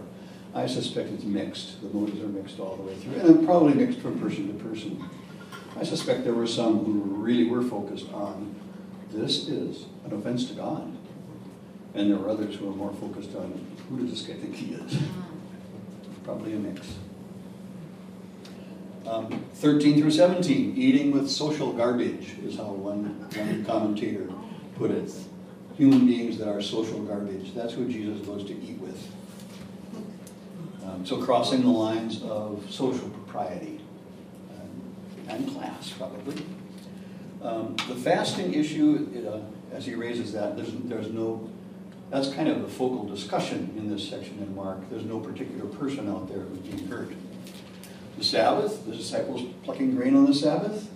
I 0.54 0.66
suspect 0.66 1.10
it's 1.10 1.24
mixed. 1.24 1.80
The 1.82 1.88
motives 1.88 2.20
are 2.20 2.28
mixed 2.28 2.58
all 2.58 2.76
the 2.76 2.82
way 2.82 2.94
through, 2.96 3.14
and 3.14 3.46
probably 3.46 3.74
mixed 3.74 4.00
from 4.00 4.18
person 4.18 4.48
to 4.48 4.64
person. 4.64 5.02
I 5.78 5.84
suspect 5.84 6.24
there 6.24 6.34
were 6.34 6.46
some 6.46 6.84
who 6.84 6.92
really 7.22 7.48
were 7.48 7.62
focused 7.62 8.12
on 8.12 8.54
this 9.12 9.48
is 9.48 9.86
an 10.04 10.12
offense 10.12 10.46
to 10.48 10.54
God. 10.54 10.96
And 11.94 12.10
there 12.10 12.18
were 12.18 12.30
others 12.30 12.56
who 12.56 12.66
were 12.66 12.74
more 12.74 12.92
focused 12.94 13.34
on 13.36 13.66
who 13.88 13.98
does 13.98 14.10
this 14.10 14.22
guy 14.22 14.40
think 14.40 14.54
he 14.54 14.74
is? 14.74 14.98
Probably 16.24 16.54
a 16.54 16.56
mix. 16.56 16.94
Um, 19.06 19.44
13 19.54 20.00
through 20.00 20.12
17, 20.12 20.76
eating 20.76 21.10
with 21.10 21.28
social 21.28 21.72
garbage 21.72 22.36
is 22.44 22.56
how 22.56 22.70
one, 22.72 23.28
one 23.34 23.64
commentator 23.64 24.30
put 24.76 24.90
it. 24.90 25.12
Human 25.76 26.06
beings 26.06 26.38
that 26.38 26.48
are 26.48 26.62
social 26.62 27.02
garbage. 27.02 27.54
That's 27.54 27.74
who 27.74 27.88
Jesus 27.88 28.24
goes 28.24 28.44
to 28.44 28.52
eat 28.52 28.78
with. 28.78 29.10
Um, 30.84 31.04
so 31.04 31.22
crossing 31.22 31.62
the 31.62 31.68
lines 31.68 32.22
of 32.22 32.64
social 32.70 33.08
propriety 33.08 33.71
and 35.28 35.48
class, 35.52 35.90
probably. 35.90 36.44
Um, 37.42 37.76
the 37.88 37.96
fasting 37.96 38.54
issue, 38.54 39.08
uh, 39.28 39.74
as 39.74 39.86
he 39.86 39.94
raises 39.94 40.32
that, 40.32 40.56
there's, 40.56 40.72
there's 40.84 41.08
no 41.08 41.50
that's 42.12 42.28
kind 42.28 42.46
of 42.46 42.60
the 42.60 42.68
focal 42.68 43.04
discussion 43.04 43.72
in 43.78 43.88
this 43.88 44.06
section 44.06 44.36
in 44.38 44.54
Mark. 44.54 44.78
There's 44.90 45.06
no 45.06 45.18
particular 45.18 45.64
person 45.64 46.10
out 46.10 46.28
there 46.28 46.40
who's 46.40 46.58
being 46.58 46.86
hurt. 46.86 47.10
The 48.18 48.24
Sabbath, 48.24 48.84
the 48.84 48.94
disciples 48.94 49.42
plucking 49.62 49.96
grain 49.96 50.14
on 50.14 50.26
the 50.26 50.34
Sabbath. 50.34 50.90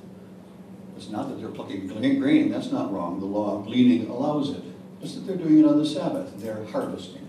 It's 0.95 1.09
not 1.09 1.31
that 1.31 1.41
they're 1.41 1.49
plucking 1.49 1.89
grain, 1.89 2.51
that's 2.51 2.70
not 2.70 2.93
wrong. 2.93 3.18
The 3.18 3.24
law 3.24 3.59
of 3.59 3.64
gleaning 3.64 4.11
allows 4.11 4.51
it. 4.51 4.62
It's 5.01 5.14
that 5.14 5.20
they're 5.20 5.37
doing 5.37 5.61
it 5.61 5.64
on 5.64 5.79
the 5.79 5.87
Sabbath. 5.87 6.39
They're 6.39 6.66
harvesting 6.66 7.27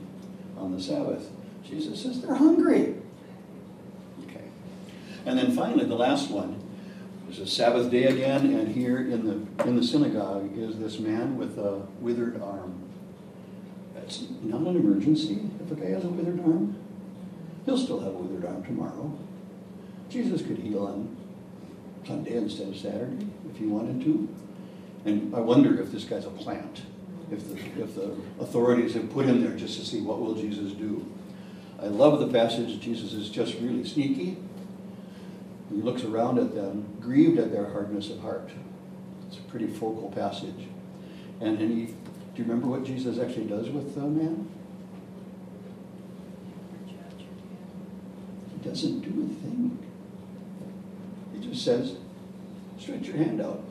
on 0.57 0.75
the 0.75 0.81
Sabbath. 0.81 1.29
Jesus 1.65 2.03
says 2.03 2.21
they're 2.21 2.35
hungry. 2.35 2.95
Okay. 4.23 4.43
And 5.25 5.39
then 5.39 5.53
finally, 5.53 5.85
the 5.85 5.95
last 5.95 6.29
one. 6.29 6.61
It's 7.29 7.39
a 7.39 7.47
Sabbath 7.47 7.91
day 7.91 8.05
again, 8.05 8.53
and 8.53 8.69
here 8.73 8.99
in 8.99 9.25
the 9.25 9.67
in 9.67 9.75
the 9.75 9.83
synagogue 9.83 10.57
is 10.57 10.77
this 10.77 10.97
man 10.97 11.37
with 11.37 11.57
a 11.57 11.81
withered 11.99 12.41
arm. 12.41 12.81
It's 13.97 14.23
not 14.41 14.61
an 14.61 14.77
emergency. 14.77 15.41
If 15.61 15.71
a 15.71 15.75
guy 15.75 15.89
has 15.89 16.05
a 16.05 16.07
withered 16.07 16.39
arm, 16.39 16.77
he'll 17.65 17.77
still 17.77 17.99
have 17.99 18.13
a 18.13 18.17
withered 18.17 18.45
arm 18.45 18.63
tomorrow. 18.63 19.17
Jesus 20.09 20.41
could 20.41 20.59
heal 20.59 20.85
on 20.85 21.17
Sunday 22.05 22.37
instead 22.37 22.69
of 22.69 22.77
Saturday 22.77 23.27
if 23.51 23.57
he 23.57 23.65
wanted 23.65 24.01
to. 24.05 24.29
And 25.03 25.35
I 25.35 25.41
wonder 25.41 25.81
if 25.81 25.91
this 25.91 26.05
guy's 26.05 26.25
a 26.25 26.29
plant, 26.29 26.83
if 27.29 27.49
the, 27.49 27.81
if 27.81 27.95
the 27.95 28.15
authorities 28.39 28.93
have 28.93 29.11
put 29.11 29.25
him 29.25 29.43
there 29.43 29.57
just 29.57 29.77
to 29.79 29.85
see 29.85 29.99
what 29.99 30.21
will 30.21 30.35
Jesus 30.35 30.71
do. 30.71 31.05
I 31.81 31.87
love 31.87 32.19
the 32.19 32.27
passage. 32.27 32.79
Jesus 32.79 33.11
is 33.11 33.29
just 33.29 33.55
really 33.55 33.85
sneaky. 33.85 34.37
He 35.69 35.81
looks 35.81 36.03
around 36.03 36.39
at 36.39 36.55
them, 36.55 36.97
grieved 36.99 37.39
at 37.39 37.51
their 37.51 37.69
hardness 37.69 38.09
of 38.09 38.19
heart. 38.19 38.49
It's 39.27 39.37
a 39.37 39.41
pretty 39.41 39.67
focal 39.67 40.11
passage. 40.11 40.67
And, 41.41 41.59
and 41.59 41.71
he 41.71 41.93
do 42.37 42.43
you 42.43 42.49
remember 42.49 42.67
what 42.67 42.83
Jesus 42.83 43.17
actually 43.17 43.45
does 43.45 43.67
with 43.71 43.95
the 43.95 44.01
man? 44.01 44.47
He 48.53 48.69
doesn't 48.69 48.99
do 48.99 49.09
a 49.09 49.41
thing. 49.41 49.79
He 51.33 51.49
just 51.49 51.65
says, 51.65 51.95
stretch 52.79 53.07
your 53.07 53.17
hand 53.17 53.41
out. 53.41 53.63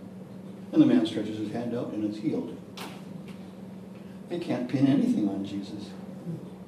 And 0.72 0.82
the 0.82 0.86
man 0.86 1.06
stretches 1.06 1.38
his 1.38 1.52
hand 1.52 1.76
out 1.76 1.92
and 1.92 2.04
it's 2.12 2.18
healed. 2.18 2.56
They 4.30 4.40
can't 4.40 4.68
pin 4.68 4.88
anything 4.88 5.28
on 5.28 5.44
Jesus. 5.44 5.90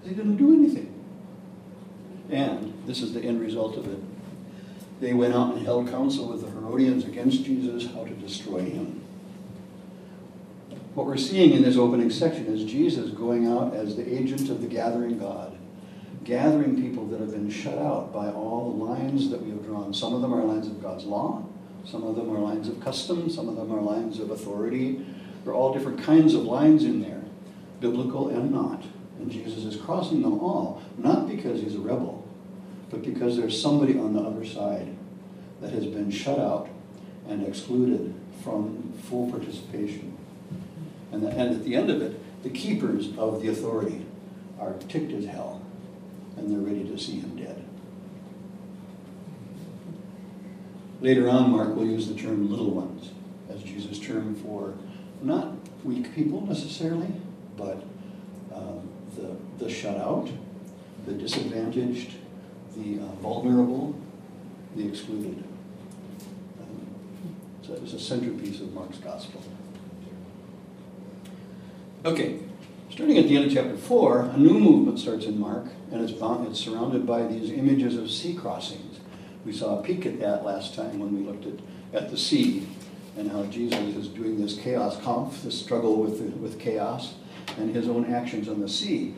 He 0.05 0.11
didn't 0.11 0.37
do 0.37 0.55
anything. 0.55 0.95
And 2.31 2.81
this 2.87 3.03
is 3.03 3.13
the 3.13 3.23
end 3.23 3.41
result 3.41 3.77
of 3.77 3.89
it. 3.89 3.99
They 5.01 5.15
went 5.15 5.35
out 5.35 5.55
and 5.55 5.65
held 5.65 5.89
counsel 5.89 6.29
with 6.29 6.43
the 6.43 6.51
Herodians 6.51 7.05
against 7.05 7.45
Jesus, 7.45 7.91
how 7.93 8.05
to 8.05 8.15
destroy 8.15 8.61
him. 8.61 9.01
What 10.95 11.07
we're 11.07 11.17
seeing 11.17 11.53
in 11.53 11.63
this 11.63 11.77
opening 11.77 12.11
section 12.11 12.47
is 12.47 12.65
Jesus 12.65 13.11
going 13.11 13.47
out 13.47 13.75
as 13.75 13.95
the 13.95 14.13
agent 14.13 14.51
of 14.51 14.61
the 14.61 14.67
gathering 14.67 15.19
God, 15.19 15.57
gathering 16.25 16.83
people 16.83 17.07
that 17.07 17.21
have 17.21 17.31
been 17.31 17.49
shut 17.49 17.79
out 17.79 18.13
by 18.13 18.29
all 18.29 18.73
the 18.73 18.85
lines 18.85 19.31
that 19.31 19.41
we 19.41 19.51
have 19.51 19.65
drawn. 19.65 19.95
Some 19.95 20.15
of 20.15 20.23
them 20.23 20.35
are 20.35 20.43
lines 20.43 20.67
of 20.67 20.83
God's 20.83 21.05
law, 21.05 21.47
some 21.85 22.03
of 22.03 22.17
them 22.17 22.35
are 22.35 22.41
lines 22.41 22.69
of 22.69 22.81
custom, 22.81 23.31
some 23.31 23.49
of 23.49 23.55
them 23.55 23.73
are 23.73 23.81
lines 23.81 24.19
of 24.19 24.33
authority. 24.33 25.07
There 25.45 25.53
are 25.53 25.57
all 25.57 25.73
different 25.73 26.03
kinds 26.03 26.35
of 26.35 26.43
lines 26.43 26.83
in 26.83 27.01
there, 27.01 27.23
biblical 27.81 28.29
and 28.29 28.51
not. 28.51 28.83
And 29.21 29.31
Jesus 29.31 29.65
is 29.65 29.81
crossing 29.81 30.23
them 30.23 30.41
all, 30.41 30.83
not 30.97 31.29
because 31.29 31.61
he's 31.61 31.77
a 31.77 31.81
rebel, 31.81 32.28
but 32.91 33.03
because 33.03 33.37
there's 33.37 33.61
somebody 33.61 33.99
on 33.99 34.15
the 34.15 34.21
other 34.21 34.45
side 34.45 34.97
that 35.61 35.71
has 35.71 35.87
been 35.87 36.11
shut 36.11 36.39
out 36.39 36.69
and 37.29 37.47
excluded 37.47 38.15
from 38.43 38.93
full 39.05 39.31
participation. 39.31 40.17
And, 41.13 41.23
the, 41.23 41.29
and 41.29 41.55
at 41.55 41.65
the 41.65 41.75
end 41.75 41.91
of 41.91 42.01
it, 42.01 42.43
the 42.43 42.51
keepers 42.51 43.17
of 43.19 43.43
the 43.43 43.49
authority 43.49 44.07
are 44.59 44.75
ticked 44.89 45.13
as 45.13 45.27
hell, 45.27 45.61
and 46.37 46.51
they're 46.51 46.59
ready 46.59 46.89
to 46.89 46.99
see 46.99 47.21
him 47.21 47.37
dead. 47.37 47.65
Later 51.01 51.29
on, 51.29 51.51
Mark 51.51 51.75
will 51.75 51.87
use 51.87 52.09
the 52.09 52.15
term 52.15 52.51
little 52.51 52.71
ones 52.71 53.11
as 53.51 53.63
Jesus' 53.63 53.99
term 53.99 54.35
for 54.35 54.75
not 55.23 55.53
weak 55.85 56.15
people 56.15 56.45
necessarily, 56.47 57.13
but 57.57 57.85
um, 58.53 58.89
the, 59.17 59.37
the 59.65 59.71
shut 59.71 59.97
out, 59.97 60.29
the 61.07 61.13
disadvantaged, 61.13 62.15
the 62.79 63.03
uh, 63.03 63.07
vulnerable, 63.21 63.95
the 64.77 64.89
excluded. 64.89 65.43
Um, 66.61 66.87
so 67.63 67.75
it's 67.75 67.93
a 67.93 68.01
centerpiece 68.01 68.61
of 68.61 68.73
Mark's 68.73 68.99
gospel. 68.99 69.43
Okay, 72.05 72.39
starting 72.91 73.19
at 73.19 73.27
the 73.27 73.37
end 73.37 73.47
of 73.47 73.53
chapter 73.53 73.77
4, 73.77 74.21
a 74.35 74.37
new 74.37 74.59
movement 74.59 75.01
starts 75.01 75.27
in 75.27 75.39
Mark, 75.39 75.67
and 75.91 76.01
it's, 76.01 76.13
bound, 76.13 76.47
it's 76.47 76.61
surrounded 76.61 77.07
by 77.07 77.27
these 77.27 77.51
images 77.51 77.97
of 77.97 78.11
sea 78.11 78.35
crossings. 78.35 79.01
We 79.45 79.53
saw 79.53 79.81
a 79.81 79.83
peek 79.83 80.07
at 80.07 80.21
that 80.21 80.45
last 80.45 80.75
time 80.75 80.99
when 80.99 81.15
we 81.15 81.27
looked 81.27 81.47
at, 81.47 82.03
at 82.03 82.11
the 82.11 82.17
sea 82.17 82.67
and 83.17 83.31
how 83.31 83.45
Jesus 83.45 83.97
is 83.97 84.09
doing 84.09 84.41
this 84.41 84.57
chaos 84.57 84.97
kampf, 85.03 85.43
this 85.43 85.59
struggle 85.59 85.97
with, 85.97 86.21
with 86.21 86.61
chaos, 86.61 87.15
and 87.57 87.75
his 87.75 87.89
own 87.89 88.13
actions 88.13 88.49
on 88.49 88.61
the 88.61 88.69
sea 88.69 89.15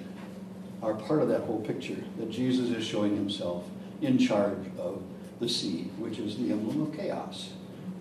are 0.83 0.95
part 0.95 1.23
of 1.23 1.29
that 1.29 1.43
whole 1.43 1.61
picture, 1.61 1.97
that 2.19 2.31
Jesus 2.31 2.71
is 2.71 2.85
showing 2.85 3.15
himself 3.15 3.65
in 4.01 4.19
charge 4.19 4.67
of 4.79 5.03
the 5.41 5.49
sea, 5.49 5.91
which 5.99 6.19
is 6.19 6.37
the 6.37 6.53
emblem 6.53 6.83
of 6.83 6.97
chaos, 6.97 7.51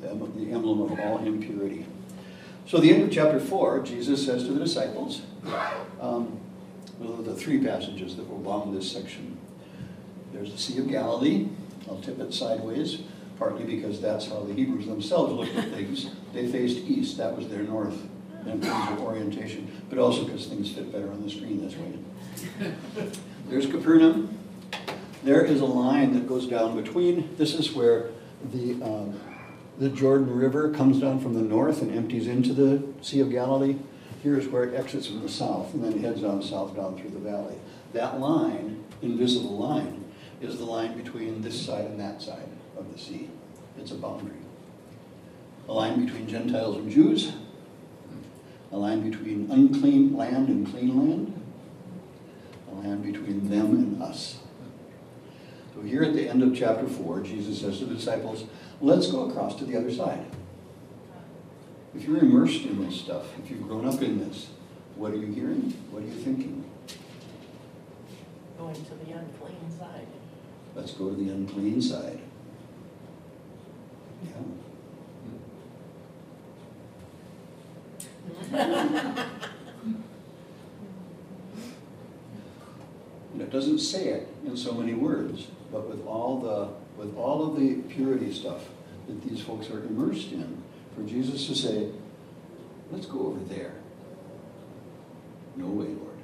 the 0.01 0.09
emblem 0.09 0.81
of 0.81 0.99
all 0.99 1.19
impurity. 1.19 1.85
So, 2.65 2.77
the 2.79 2.93
end 2.93 3.03
of 3.03 3.11
chapter 3.11 3.39
4, 3.39 3.79
Jesus 3.81 4.25
says 4.25 4.43
to 4.43 4.53
the 4.53 4.59
disciples, 4.59 5.21
um, 5.99 6.39
well, 6.99 7.13
the 7.17 7.33
three 7.33 7.63
passages 7.63 8.15
that 8.17 8.29
will 8.29 8.37
bomb 8.37 8.75
this 8.75 8.91
section. 8.91 9.37
There's 10.33 10.51
the 10.51 10.57
Sea 10.57 10.79
of 10.79 10.89
Galilee. 10.89 11.47
I'll 11.89 11.99
tip 12.01 12.19
it 12.19 12.33
sideways, 12.33 13.01
partly 13.39 13.63
because 13.63 13.99
that's 13.99 14.27
how 14.27 14.41
the 14.41 14.53
Hebrews 14.53 14.85
themselves 14.85 15.33
looked 15.33 15.55
at 15.55 15.71
things. 15.71 16.11
They 16.33 16.47
faced 16.47 16.77
east, 16.79 17.17
that 17.17 17.35
was 17.35 17.47
their 17.47 17.63
north 17.63 17.97
in 18.45 18.61
terms 18.61 18.91
of 18.91 19.01
orientation, 19.01 19.69
but 19.89 19.97
also 19.97 20.25
because 20.25 20.45
things 20.47 20.71
fit 20.71 20.91
better 20.91 21.11
on 21.11 21.23
the 21.23 21.29
screen 21.29 21.65
this 21.65 21.75
way. 21.75 21.93
There's 23.49 23.65
Capernaum. 23.65 24.37
There 25.23 25.43
is 25.43 25.61
a 25.61 25.65
line 25.65 26.13
that 26.13 26.27
goes 26.27 26.47
down 26.47 26.81
between, 26.81 27.35
this 27.37 27.53
is 27.53 27.73
where 27.73 28.09
the 28.51 28.81
um, 28.81 29.19
the 29.79 29.89
Jordan 29.89 30.35
River 30.35 30.71
comes 30.71 30.99
down 30.99 31.21
from 31.21 31.33
the 31.33 31.41
north 31.41 31.81
and 31.81 31.95
empties 31.95 32.27
into 32.27 32.53
the 32.53 32.83
Sea 33.01 33.21
of 33.21 33.31
Galilee. 33.31 33.77
Here's 34.21 34.45
where 34.49 34.65
it 34.65 34.75
exits 34.75 35.07
from 35.07 35.21
the 35.21 35.29
south 35.29 35.73
and 35.73 35.81
then 35.81 36.03
heads 36.03 36.21
down 36.21 36.43
south 36.43 36.75
down 36.75 36.97
through 36.97 37.11
the 37.11 37.19
valley. 37.19 37.55
That 37.93 38.19
line, 38.19 38.83
invisible 39.01 39.57
line, 39.57 40.03
is 40.41 40.57
the 40.57 40.65
line 40.65 41.01
between 41.01 41.41
this 41.41 41.65
side 41.65 41.85
and 41.85 41.97
that 41.99 42.21
side 42.21 42.49
of 42.77 42.91
the 42.91 42.99
sea. 42.99 43.29
It's 43.77 43.91
a 43.91 43.95
boundary. 43.95 44.35
A 45.69 45.73
line 45.73 46.05
between 46.05 46.27
Gentiles 46.27 46.75
and 46.75 46.91
Jews, 46.91 47.31
a 48.73 48.77
line 48.77 49.09
between 49.09 49.49
unclean 49.49 50.15
land 50.15 50.49
and 50.49 50.69
clean 50.69 50.97
land, 50.97 51.38
line 52.83 53.01
between 53.01 53.49
them 53.49 53.71
and 53.71 54.01
us. 54.01 54.39
So 55.75 55.81
here 55.81 56.03
at 56.03 56.13
the 56.13 56.27
end 56.27 56.43
of 56.43 56.55
chapter 56.55 56.87
4, 56.87 57.21
Jesus 57.21 57.61
says 57.61 57.79
to 57.79 57.85
the 57.85 57.95
disciples, 57.95 58.45
let's 58.81 59.11
go 59.11 59.29
across 59.29 59.55
to 59.57 59.65
the 59.65 59.77
other 59.77 59.91
side. 59.91 60.25
If 61.95 62.03
you're 62.03 62.19
immersed 62.19 62.63
in 62.65 62.85
this 62.85 62.99
stuff, 62.99 63.25
if 63.43 63.49
you've 63.49 63.67
grown 63.67 63.87
up 63.87 64.01
in 64.01 64.19
this, 64.19 64.49
what 64.95 65.11
are 65.11 65.17
you 65.17 65.33
hearing? 65.33 65.73
What 65.91 66.03
are 66.03 66.05
you 66.05 66.13
thinking? 66.13 66.69
Going 68.57 68.75
to 68.75 68.81
the 68.81 69.11
unclean 69.13 69.71
side. 69.77 70.07
Let's 70.75 70.91
go 70.91 71.09
to 71.09 71.15
the 71.15 71.31
unclean 71.31 71.81
side. 71.81 72.19
Yeah. 78.51 79.25
And 83.39 83.47
it 83.47 83.53
doesn't 83.53 83.79
say 83.79 84.09
it 84.09 84.27
in 84.45 84.57
so 84.57 84.73
many 84.73 84.93
words, 84.93 85.47
but 85.71 85.87
with 85.87 86.05
all 86.05 86.41
the 86.41 87.01
with 87.01 87.15
all 87.15 87.47
of 87.47 87.57
the 87.57 87.75
purity 87.83 88.33
stuff 88.33 88.65
that 89.07 89.21
these 89.23 89.39
folks 89.39 89.69
are 89.69 89.81
immersed 89.81 90.33
in, 90.33 90.61
for 90.93 91.03
Jesus 91.03 91.47
to 91.47 91.55
say, 91.55 91.89
let's 92.91 93.05
go 93.05 93.27
over 93.27 93.39
there. 93.45 93.75
No 95.55 95.67
way, 95.67 95.85
Lord. 95.85 96.17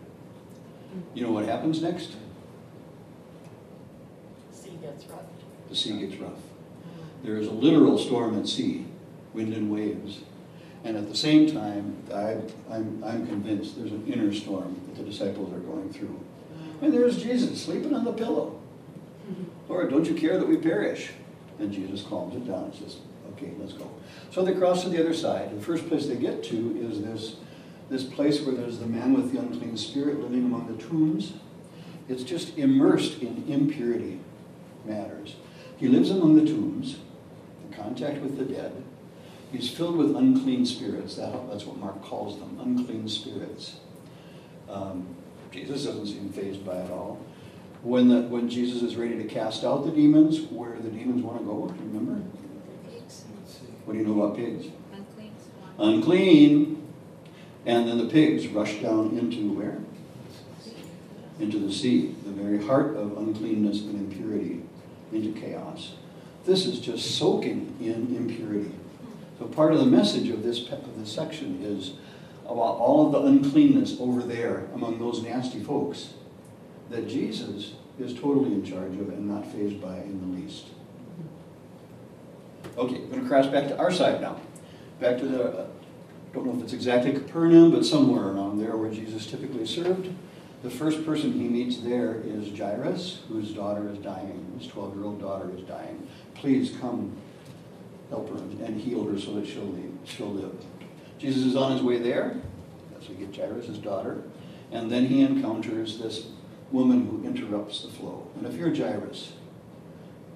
You 1.14 1.24
know 1.24 1.32
what 1.32 1.46
happens 1.46 1.82
next? 1.82 2.18
The 4.52 4.58
sea 4.58 4.78
gets 4.82 5.06
rough. 5.06 5.22
The 5.70 5.76
sea 5.78 6.06
gets 6.06 6.18
rough. 6.18 6.42
There 7.24 7.38
is 7.38 7.48
a 7.48 7.52
literal 7.52 7.98
storm 7.98 8.38
at 8.38 8.50
sea, 8.50 8.88
wind 9.34 9.54
and 9.54 9.72
waves. 9.72 10.20
And 10.84 10.98
at 10.98 11.08
the 11.08 11.16
same 11.16 11.50
time, 11.50 11.96
I, 12.14 12.42
I'm, 12.70 13.02
I'm 13.06 13.26
convinced 13.26 13.78
there's 13.78 13.94
an 13.94 14.06
inner 14.06 14.34
storm 14.34 14.82
that 14.88 14.98
the 14.98 15.10
disciples 15.10 15.54
are 15.54 15.60
going 15.60 15.94
through. 15.94 16.20
And 16.82 16.94
there's 16.94 17.22
Jesus 17.22 17.64
sleeping 17.64 17.94
on 17.94 18.04
the 18.04 18.14
pillow. 18.14 18.60
Lord, 19.68 19.90
don't 19.90 20.06
you 20.06 20.14
care 20.14 20.38
that 20.38 20.48
we 20.48 20.58
perish? 20.58 21.12
And 21.60 21.72
Jesus 21.72 22.04
calms 22.04 22.36
it 22.36 22.48
down 22.48 22.66
and 22.66 22.76
says, 22.76 22.98
okay, 23.32 23.52
let's 23.60 23.74
go. 23.74 23.90
So 24.32 24.44
they 24.44 24.54
cross 24.54 24.84
to 24.84 24.90
the 24.90 25.00
other 25.00 25.14
side. 25.14 25.58
The 25.58 25.64
first 25.64 25.88
place 25.88 26.06
they 26.06 26.16
get 26.16 26.44
to 26.46 26.78
is 26.80 27.02
this, 27.02 27.38
this 27.90 28.04
place 28.04 28.42
where 28.42 28.56
there's 28.56 28.80
the 28.80 28.86
man 28.86 29.14
with 29.14 29.32
the 29.32 29.40
unclean 29.40 29.78
spirit 29.78 30.20
living 30.20 30.46
among 30.46 30.68
the 30.68 30.82
tombs. 30.84 31.34
It's 32.08 32.24
just 32.24 32.58
immersed 32.58 33.22
in 33.22 33.46
impurity 33.48 34.20
matters. 34.86 35.36
He 35.78 35.88
lives 35.88 36.12
among 36.12 36.36
the 36.36 36.46
tombs, 36.46 36.98
in 37.66 37.76
contact 37.76 38.22
with 38.22 38.38
the 38.38 38.46
dead. 38.46 38.84
He's 39.52 39.70
filled 39.70 39.98
with 39.98 40.16
unclean 40.16 40.66
spirits. 40.66 41.16
That, 41.16 41.50
that's 41.50 41.66
what 41.66 41.78
Mark 41.78 42.04
calls 42.04 42.40
them, 42.40 42.60
unclean 42.62 43.08
spirits. 43.08 43.78
Um, 44.70 45.16
Jesus 45.52 45.86
doesn't 45.86 46.08
seem 46.08 46.30
fazed 46.30 46.66
by 46.66 46.78
it 46.78 46.92
all. 46.92 47.20
When, 47.82 48.10
the, 48.10 48.22
when 48.24 48.50
Jesus 48.50 48.82
is 48.82 48.96
ready 48.96 49.18
to 49.18 49.26
cast 49.26 49.64
out 49.64 49.86
the 49.86 49.92
demons, 49.92 50.42
where 50.42 50.74
do 50.74 50.82
the 50.82 50.90
demons 50.90 51.24
want 51.24 51.40
to 51.40 51.46
go? 51.46 51.74
Remember? 51.80 52.22
What 53.86 53.94
do 53.94 54.00
you 54.00 54.06
know 54.06 54.24
about 54.24 54.36
pigs? 54.36 54.68
Unclean. 54.92 55.32
Unclean. 55.78 56.88
And 57.68 57.88
then 57.88 57.98
the 57.98 58.08
pigs 58.08 58.48
rush 58.48 58.76
down 58.82 59.18
into 59.18 59.54
where? 59.54 59.80
Into 61.40 61.60
the 61.60 61.72
sea, 61.72 62.16
the 62.26 62.32
very 62.32 62.64
heart 62.66 62.96
of 62.96 63.18
uncleanness 63.18 63.82
and 63.82 64.12
impurity, 64.12 64.64
into 65.12 65.40
chaos. 65.40 65.94
This 66.46 66.66
is 66.66 66.80
just 66.80 67.18
soaking 67.18 67.76
in 67.80 68.16
impurity. 68.16 68.72
So 69.40 69.46
part 69.46 69.74
of 69.74 69.80
the 69.80 69.86
message 69.86 70.30
of 70.30 70.44
this, 70.44 70.68
of 70.70 71.00
this 71.00 71.12
section 71.12 71.62
is 71.64 71.94
about 72.46 72.78
all 72.78 73.08
of 73.08 73.12
the 73.12 73.22
uncleanness 73.22 73.98
over 74.00 74.22
there 74.22 74.68
among 74.74 75.00
those 75.00 75.22
nasty 75.24 75.64
folks 75.64 76.14
that 76.90 77.08
Jesus 77.08 77.74
is 78.00 78.14
totally 78.14 78.54
in 78.54 78.64
charge 78.64 78.94
of 78.94 79.10
and 79.10 79.28
not 79.28 79.46
fazed 79.52 79.82
by 79.82 79.98
in 79.98 80.20
the 80.22 80.40
least. 80.40 80.68
Okay, 82.78 82.96
I'm 82.96 83.10
going 83.10 83.22
to 83.22 83.28
cross 83.28 83.48
back 83.48 83.68
to 83.70 83.78
our 83.78 83.92
side 83.92 84.22
now. 84.22 84.40
Back 85.00 85.18
to 85.20 85.28
the, 85.28 85.44
uh, 85.44 85.68
don't 86.34 86.46
know 86.46 86.56
if 86.58 86.64
it's 86.64 86.74
exactly 86.74 87.14
Capernaum, 87.14 87.72
but 87.72 87.86
somewhere 87.86 88.28
around 88.28 88.60
there 88.60 88.76
where 88.76 88.92
Jesus 88.92 89.26
typically 89.26 89.66
served. 89.66 90.14
The 90.62 90.70
first 90.70 91.06
person 91.06 91.34
he 91.34 91.48
meets 91.48 91.78
there 91.78 92.22
is 92.26 92.58
Jairus, 92.58 93.22
whose 93.30 93.52
daughter 93.52 93.88
is 93.90 93.98
dying. 94.00 94.56
His 94.60 94.68
12 94.68 94.96
year 94.96 95.06
old 95.06 95.22
daughter 95.22 95.52
is 95.56 95.62
dying. 95.62 96.08
Please 96.34 96.76
come 96.82 97.16
help 98.10 98.30
her 98.30 98.38
and 98.66 98.80
heal 98.80 99.04
her 99.06 99.18
so 99.20 99.36
that 99.36 99.48
she'll, 99.48 99.66
leave, 99.66 99.94
she'll 100.04 100.32
live. 100.32 100.56
Jesus 101.18 101.44
is 101.44 101.56
on 101.56 101.72
his 101.72 101.82
way 101.82 101.98
there. 102.00 102.42
So 103.02 103.14
we 103.14 103.26
get 103.26 103.36
Jairus' 103.36 103.78
daughter. 103.78 104.24
And 104.72 104.92
then 104.92 105.06
he 105.06 105.22
encounters 105.22 106.00
this 106.00 106.28
woman 106.72 107.08
who 107.08 107.24
interrupts 107.28 107.84
the 107.84 107.90
flow. 107.90 108.28
And 108.36 108.46
if 108.46 108.56
you're 108.56 108.74
Jairus, 108.74 109.34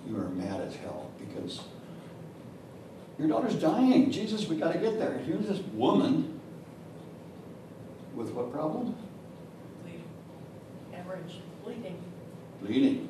you 0.07 0.15
are 0.17 0.29
mad 0.29 0.61
as 0.61 0.75
hell 0.75 1.09
because 1.19 1.61
your 3.17 3.27
daughter's 3.27 3.55
dying. 3.55 4.11
Jesus, 4.11 4.47
we 4.47 4.55
got 4.55 4.73
to 4.73 4.79
get 4.79 4.97
there. 4.97 5.17
Here's 5.25 5.47
this 5.47 5.59
woman 5.73 6.39
with 8.15 8.31
what 8.31 8.51
problem? 8.51 8.95
Bleeding. 9.83 10.03
Hemorrhage, 10.91 11.41
bleeding. 11.63 11.97
Bleeding. 12.61 13.09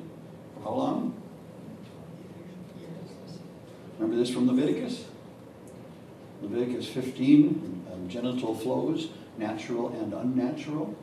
For 0.54 0.64
how 0.64 0.74
long? 0.74 1.22
Years. 2.80 3.38
Remember 3.98 4.16
this 4.16 4.30
from 4.30 4.46
Leviticus? 4.46 5.04
Leviticus 6.50 6.88
15, 6.88 7.86
um, 7.92 8.08
genital 8.08 8.54
flows, 8.54 9.10
natural 9.38 9.88
and 9.90 10.12
unnatural. 10.12 10.96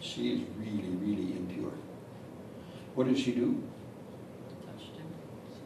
She 0.00 0.32
is 0.32 0.40
really, 0.58 0.88
really 0.96 1.36
impure. 1.36 1.72
What 2.94 3.08
does 3.08 3.18
she 3.18 3.32
do? 3.32 3.62
Touched 4.66 4.96
him. 4.96 5.06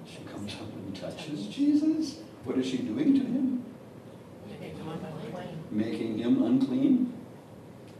She 0.04 0.18
comes 0.30 0.54
up 0.54 0.72
and 0.74 0.96
touches 0.96 1.46
Jesus, 1.46 2.18
what 2.44 2.58
is 2.58 2.66
she 2.66 2.78
doing 2.78 3.14
to 3.14 3.20
him? 3.20 3.64
Making 5.70 6.18
him 6.18 6.42
unclean. 6.42 7.12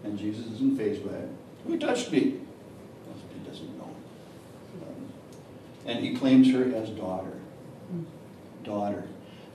And 0.05 0.19
Jesus 0.19 0.47
isn't 0.47 0.77
fazed 0.77 1.05
by 1.07 1.17
it. 1.17 1.29
Who 1.67 1.79
touched 1.79 2.11
me? 2.13 2.21
He 2.21 3.49
doesn't 3.49 3.79
know. 3.79 3.91
Um, 4.83 5.13
And 5.85 6.05
he 6.05 6.15
claims 6.17 6.51
her 6.53 6.75
as 6.75 6.91
daughter. 6.91 7.33
Daughter. 8.65 9.05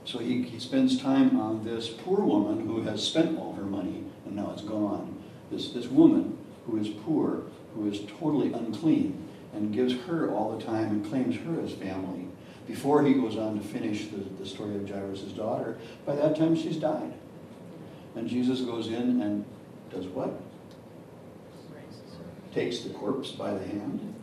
So 0.04 0.18
he, 0.18 0.42
he 0.42 0.58
spends 0.58 1.00
time 1.00 1.38
on 1.38 1.64
this 1.64 1.88
poor 1.88 2.20
woman 2.20 2.66
who 2.66 2.82
has 2.82 3.06
spent 3.06 3.38
all 3.38 3.54
her 3.54 3.64
money 3.64 4.04
and 4.26 4.36
now 4.36 4.50
it's 4.52 4.62
gone. 4.62 5.22
This, 5.50 5.70
this 5.70 5.86
woman 5.86 6.38
who 6.66 6.78
is 6.78 6.88
poor, 6.88 7.42
who 7.74 7.90
is 7.90 8.00
totally 8.18 8.52
unclean, 8.52 9.28
and 9.52 9.72
gives 9.72 9.94
her 10.06 10.30
all 10.30 10.56
the 10.56 10.64
time 10.64 10.88
and 10.88 11.06
claims 11.06 11.36
her 11.36 11.60
as 11.60 11.72
family. 11.72 12.26
Before 12.66 13.04
he 13.04 13.14
goes 13.14 13.36
on 13.36 13.58
to 13.58 13.64
finish 13.64 14.06
the, 14.06 14.18
the 14.40 14.46
story 14.46 14.76
of 14.76 14.88
Jairus' 14.88 15.22
daughter, 15.32 15.76
by 16.06 16.16
that 16.16 16.36
time 16.36 16.56
she's 16.56 16.76
died. 16.76 17.12
And 18.14 18.28
Jesus 18.28 18.60
goes 18.60 18.88
in 18.88 19.20
and 19.20 19.44
does 19.90 20.06
what? 20.06 20.40
Takes 22.54 22.80
the 22.80 22.90
corpse 22.90 23.32
by 23.32 23.54
the 23.54 23.66
hand. 23.66 24.14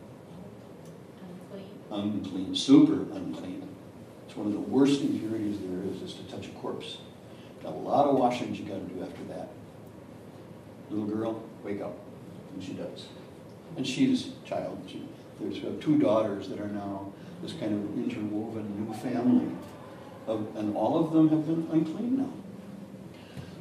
Unclean. 1.90 2.14
Unclean, 2.14 2.54
super 2.54 3.02
unclean. 3.14 3.69
It's 4.30 4.36
one 4.36 4.46
of 4.46 4.52
the 4.52 4.60
worst 4.60 5.00
impurities 5.00 5.58
there 5.58 5.92
is, 5.92 6.02
is 6.02 6.14
to 6.14 6.22
touch 6.32 6.46
a 6.46 6.50
corpse. 6.50 6.98
Got 7.64 7.72
a 7.72 7.78
lot 7.78 8.06
of 8.06 8.16
washings 8.16 8.60
you 8.60 8.64
gotta 8.64 8.82
do 8.82 9.02
after 9.02 9.24
that. 9.24 9.48
Little 10.88 11.06
girl, 11.06 11.42
wake 11.64 11.80
up. 11.80 11.98
And 12.54 12.62
she 12.62 12.74
does. 12.74 13.06
And 13.76 13.84
she's 13.84 14.28
a 14.28 14.48
child. 14.48 14.80
She, 14.86 15.02
there's 15.40 15.64
uh, 15.64 15.72
two 15.80 15.98
daughters 15.98 16.48
that 16.48 16.60
are 16.60 16.68
now 16.68 17.12
this 17.42 17.54
kind 17.54 17.72
of 17.72 17.98
interwoven 17.98 18.86
new 18.86 18.94
family. 18.94 19.50
Of, 20.28 20.46
and 20.54 20.76
all 20.76 21.04
of 21.04 21.12
them 21.12 21.30
have 21.30 21.44
been 21.44 21.66
unclean 21.72 22.18
now. 22.18 22.32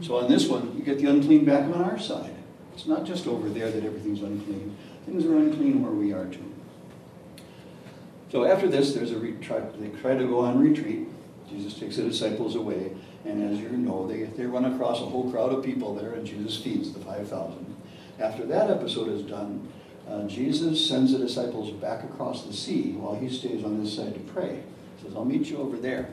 So 0.06 0.20
on 0.20 0.30
this 0.30 0.48
one, 0.48 0.78
you 0.78 0.84
get 0.84 1.00
the 1.00 1.08
unclean 1.08 1.46
back 1.46 1.64
on 1.64 1.82
our 1.82 1.98
side. 1.98 2.36
It's 2.76 2.86
not 2.86 3.06
just 3.06 3.26
over 3.26 3.50
there 3.50 3.72
that 3.72 3.84
everything's 3.84 4.22
unclean. 4.22 4.78
Things 5.08 5.26
are 5.26 5.36
unclean 5.36 5.82
where 5.82 5.94
we 5.94 6.14
are 6.14 6.26
too. 6.26 6.49
So 8.32 8.46
after 8.46 8.68
this, 8.68 8.94
there's 8.94 9.12
a 9.12 9.18
re- 9.18 9.32
they 9.32 9.90
try 10.02 10.16
to 10.16 10.28
go 10.28 10.40
on 10.40 10.60
retreat. 10.60 11.08
Jesus 11.50 11.74
takes 11.80 11.98
the 11.98 12.04
disciples 12.04 12.56
away, 12.56 12.92
and 13.26 13.52
as 13.52 13.60
you 13.60 13.70
know, 13.70 14.08
they, 14.08 14.24
they 14.24 14.46
run 14.46 14.66
across 14.66 15.02
a 15.02 15.06
whole 15.06 15.32
crowd 15.32 15.52
of 15.52 15.64
people 15.64 15.96
there, 15.96 16.14
and 16.14 16.26
Jesus 16.26 16.62
feeds 16.62 16.94
the 16.94 17.00
5,000. 17.00 17.76
After 18.20 18.46
that 18.46 18.70
episode 18.70 19.10
is 19.10 19.24
done, 19.24 19.68
uh, 20.08 20.28
Jesus 20.28 20.88
sends 20.88 21.12
the 21.12 21.18
disciples 21.18 21.72
back 21.72 22.04
across 22.04 22.46
the 22.46 22.54
sea 22.54 22.92
while 22.94 23.16
he 23.16 23.30
stays 23.30 23.64
on 23.64 23.84
this 23.84 23.96
side 23.96 24.14
to 24.14 24.20
pray. 24.32 24.62
He 24.98 25.04
says, 25.04 25.16
I'll 25.16 25.26
meet 25.26 25.50
you 25.50 25.58
over 25.58 25.78
there. 25.78 26.10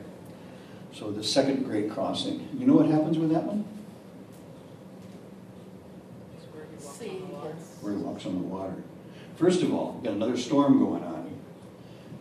So 0.93 1.11
the 1.11 1.23
second 1.23 1.65
great 1.65 1.91
crossing. 1.91 2.47
You 2.57 2.65
know 2.65 2.73
what 2.73 2.87
happens 2.87 3.17
with 3.17 3.29
that 3.31 3.43
one? 3.43 3.65
Where 7.81 7.93
he 7.93 7.99
walks 7.99 8.25
on 8.25 8.33
the 8.33 8.47
water. 8.47 8.75
First 9.35 9.61
of 9.61 9.73
all, 9.73 9.93
you've 9.95 10.05
got 10.05 10.13
another 10.13 10.37
storm 10.37 10.79
going 10.79 11.03
on, 11.03 11.06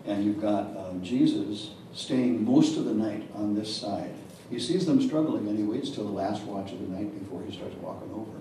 and 0.07 0.25
you've 0.25 0.41
got 0.41 0.77
uh, 0.77 0.93
Jesus 1.03 1.71
staying 1.95 2.45
most 2.45 2.77
of 2.77 2.85
the 2.85 2.95
night 2.95 3.29
on 3.35 3.55
this 3.55 3.75
side. 3.75 4.13
He 4.51 4.61
sees 4.61 4.87
them 4.87 5.01
struggling, 5.01 5.49
and 5.49 5.59
he 5.59 5.65
waits 5.65 5.91
till 5.91 6.05
the 6.05 6.11
last 6.11 6.43
watch 6.43 6.73
of 6.73 6.81
the 6.81 6.97
night 6.97 7.19
before 7.19 7.43
he 7.43 7.55
starts 7.55 7.75
walking 7.77 8.11
over. 8.13 8.39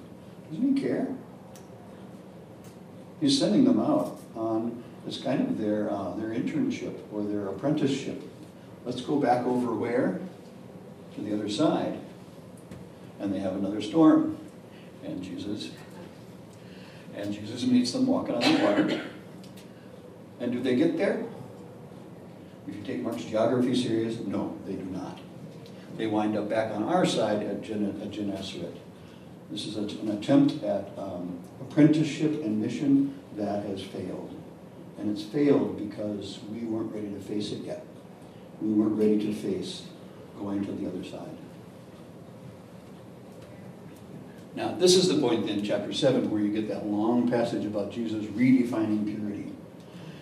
Doesn't 0.51 0.78
he 0.78 0.82
care? 0.82 1.07
He's 3.20 3.39
sending 3.39 3.63
them 3.63 3.80
out 3.80 4.20
on 4.36 4.84
it's 5.07 5.18
kind 5.18 5.41
of 5.41 5.57
their 5.59 5.91
uh, 5.91 6.16
their 6.16 6.30
internship 6.30 6.97
or 7.11 7.24
their 7.24 7.47
apprenticeship. 7.47 8.22
Let's 8.86 9.01
go 9.01 9.20
back 9.20 9.45
over 9.45 9.74
where? 9.74 10.20
To 11.16 11.22
the 11.22 11.34
other 11.34 11.49
side. 11.49 11.99
And 13.20 13.34
they 13.34 13.39
have 13.39 13.53
another 13.53 13.82
storm. 13.82 14.38
And 15.03 15.24
Jesus 15.24 15.72
and 17.16 17.34
Jesus 17.34 17.66
meets 17.66 17.91
them 17.91 18.07
walking 18.07 18.36
on 18.36 18.41
the 18.41 18.63
water. 18.63 19.01
And 20.39 20.51
do 20.51 20.61
they 20.61 20.76
get 20.76 20.97
there? 20.97 21.24
If 22.68 22.76
you 22.76 22.84
take 22.84 23.01
Mark's 23.01 23.24
geography 23.24 23.76
serious, 23.76 24.20
no, 24.20 24.57
they 24.66 24.74
do 24.74 24.86
not. 24.86 25.20
They 25.97 26.07
wind 26.07 26.38
up 26.38 26.49
back 26.49 26.74
on 26.74 26.84
our 26.84 27.05
side 27.05 27.43
at, 27.43 27.61
Gen- 27.61 27.99
at 28.01 28.11
Gennesaret. 28.11 28.78
This 29.51 29.68
is 29.68 29.78
an 29.78 30.09
attempt 30.09 30.63
at 30.63 30.89
um, 30.97 31.39
apprenticeship 31.61 32.43
and 32.43 32.61
mission 32.61 33.20
that 33.38 33.63
has 33.66 33.82
failed. 33.82 34.36
And 34.97 35.16
it's 35.16 35.24
failed 35.24 35.78
because 35.78 36.39
we 36.51 36.61
weren't 36.61 36.91
ready 36.93 37.09
to 37.09 37.20
face 37.20 37.51
it 37.51 37.59
yet. 37.59 37.86
We 38.61 38.70
weren't 38.70 38.97
ready 38.97 39.20
to 39.20 39.34
face 39.34 39.84
going 40.39 40.66
to 40.66 40.72
the 40.72 40.88
other 40.88 41.03
side. 41.03 41.38
Now, 44.55 44.74
this 44.74 44.95
is 44.95 45.09
the 45.09 45.20
point 45.20 45.49
in 45.49 45.63
chapter 45.63 45.91
7 45.91 46.32
where 46.32 46.41
you 46.41 46.51
get 46.51 46.70
that 46.70 46.86
long 46.86 47.30
passage 47.30 47.66
about 47.66 47.91
Jesus 47.91 48.26
redefining 48.26 49.05
purity. 49.05 49.34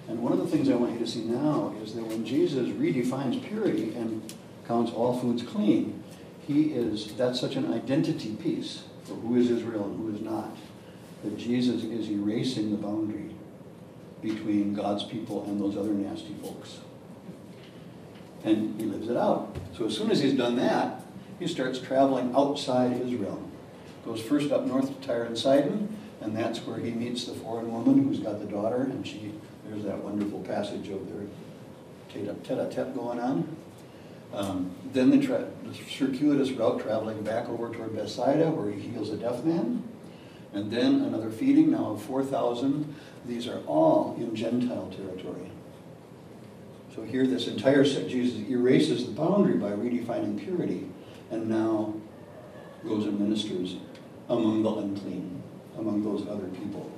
And 0.08 0.22
one 0.22 0.34
of 0.34 0.40
the 0.40 0.48
things 0.48 0.70
I 0.70 0.76
want 0.76 0.94
you 0.94 1.00
to 1.00 1.08
see 1.08 1.24
now 1.24 1.74
is 1.82 1.96
that 1.96 2.06
when 2.06 2.26
Jesus 2.26 2.68
redefines 2.70 3.44
purity 3.46 3.96
and 3.96 4.34
counts 4.68 4.92
all 4.92 5.18
foods 5.20 5.44
clean, 5.44 6.04
he 6.46 6.74
is, 6.74 7.14
that's 7.16 7.40
such 7.40 7.56
an 7.56 7.74
identity 7.74 8.36
piece 8.36 8.84
for 9.04 9.14
who 9.14 9.38
is 9.38 9.50
Israel 9.50 9.86
and 9.86 9.98
who 9.98 10.16
is 10.16 10.22
not, 10.22 10.56
that 11.24 11.38
Jesus 11.38 11.84
is 11.84 12.10
erasing 12.10 12.72
the 12.72 12.78
boundary 12.78 13.34
between 14.22 14.74
God's 14.74 15.04
people 15.04 15.44
and 15.46 15.60
those 15.60 15.78
other 15.78 15.94
nasty 15.94 16.34
folks. 16.42 16.80
And 18.44 18.80
he 18.80 18.86
lives 18.86 19.08
it 19.10 19.16
out. 19.16 19.56
So 19.78 19.86
as 19.86 19.96
soon 19.96 20.12
as 20.12 20.20
he's 20.22 20.34
done 20.34 20.58
that, 20.58 21.02
he 21.40 21.48
starts 21.48 21.80
traveling 21.80 22.34
outside 22.36 23.02
Israel. 23.02 23.42
Goes 24.06 24.22
first 24.22 24.52
up 24.52 24.66
north 24.66 24.88
to 24.88 25.08
Tyre 25.08 25.24
and 25.24 25.38
Sidon, 25.38 25.96
and 26.22 26.36
that's 26.36 26.60
where 26.60 26.78
he 26.78 26.92
meets 26.92 27.26
the 27.26 27.34
foreign 27.34 27.72
woman 27.72 28.04
who's 28.04 28.20
got 28.20 28.40
the 28.40 28.46
daughter, 28.46 28.84
and 28.84 29.08
she, 29.08 29.34
there's 29.74 29.86
that 29.86 30.04
wonderful 30.04 30.40
passage 30.42 30.90
of 30.90 31.08
their 31.12 31.28
tete-a-tete 32.10 32.94
going 32.94 33.20
on. 33.20 33.56
Um, 34.32 34.72
then 34.92 35.10
the, 35.10 35.18
the 35.18 35.74
circuitous 35.90 36.52
route 36.52 36.82
traveling 36.82 37.24
back 37.24 37.50
over 37.50 37.74
toward 37.74 37.96
Bethsaida, 37.96 38.52
where 38.52 38.72
he 38.72 38.82
heals 38.82 39.10
a 39.10 39.18
deaf 39.18 39.44
man. 39.44 39.84
And 40.54 40.72
then 40.72 41.02
another 41.02 41.32
feeding, 41.32 41.72
now 41.72 41.94
of 41.94 42.04
4,000. 42.04 42.96
These 43.26 43.48
are 43.48 43.60
all 43.66 44.16
in 44.20 44.36
Gentile 44.36 44.92
territory. 44.96 45.50
So 46.94 47.02
here, 47.02 47.26
this 47.26 47.48
entire 47.48 47.84
set, 47.84 48.08
Jesus 48.08 48.48
erases 48.48 49.08
the 49.08 49.12
boundary 49.12 49.58
by 49.58 49.72
redefining 49.72 50.38
purity, 50.38 50.88
and 51.32 51.50
now 51.50 51.96
goes 52.86 53.06
and 53.06 53.20
ministers 53.20 53.78
among 54.30 54.62
the 54.62 54.70
unclean, 54.70 55.42
among 55.80 56.04
those 56.04 56.28
other 56.28 56.48
people, 56.50 56.92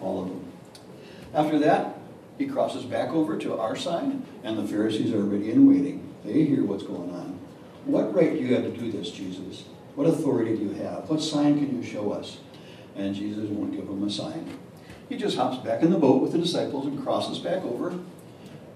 all 0.00 0.22
of 0.22 0.28
them. 0.28 0.52
After 1.34 1.58
that, 1.58 1.95
he 2.38 2.46
crosses 2.46 2.84
back 2.84 3.10
over 3.10 3.38
to 3.38 3.58
our 3.58 3.76
side, 3.76 4.20
and 4.44 4.58
the 4.58 4.66
Pharisees 4.66 5.12
are 5.12 5.22
ready 5.22 5.50
and 5.50 5.68
waiting. 5.68 6.14
They 6.24 6.44
hear 6.44 6.64
what's 6.64 6.82
going 6.82 7.10
on. 7.10 7.38
What 7.84 8.14
right 8.14 8.32
do 8.32 8.38
you 8.38 8.54
have 8.54 8.64
to 8.64 8.70
do 8.70 8.90
this, 8.90 9.10
Jesus? 9.10 9.64
What 9.94 10.06
authority 10.06 10.56
do 10.56 10.64
you 10.64 10.72
have? 10.82 11.08
What 11.08 11.22
sign 11.22 11.58
can 11.58 11.74
you 11.74 11.82
show 11.82 12.12
us? 12.12 12.38
And 12.96 13.14
Jesus 13.14 13.48
won't 13.48 13.72
give 13.72 13.86
them 13.86 14.02
a 14.02 14.10
sign. 14.10 14.58
He 15.08 15.16
just 15.16 15.36
hops 15.36 15.64
back 15.64 15.82
in 15.82 15.90
the 15.90 15.98
boat 15.98 16.20
with 16.20 16.32
the 16.32 16.38
disciples 16.38 16.86
and 16.86 17.02
crosses 17.02 17.38
back 17.38 17.62
over. 17.62 17.98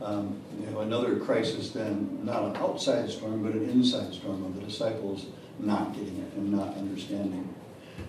Um, 0.00 0.40
you 0.58 0.66
know, 0.66 0.80
another 0.80 1.16
crisis 1.16 1.70
then, 1.70 2.24
not 2.24 2.42
an 2.44 2.56
outside 2.56 3.11
storm, 3.11 3.42
but 3.42 3.52
an 3.52 3.68
inside 3.68 4.14
storm 4.14 4.44
of 4.44 4.54
the 4.54 4.62
disciples 4.62 5.26
not 5.58 5.92
getting 5.92 6.18
it 6.18 6.32
and 6.34 6.52
not 6.52 6.76
understanding. 6.76 7.52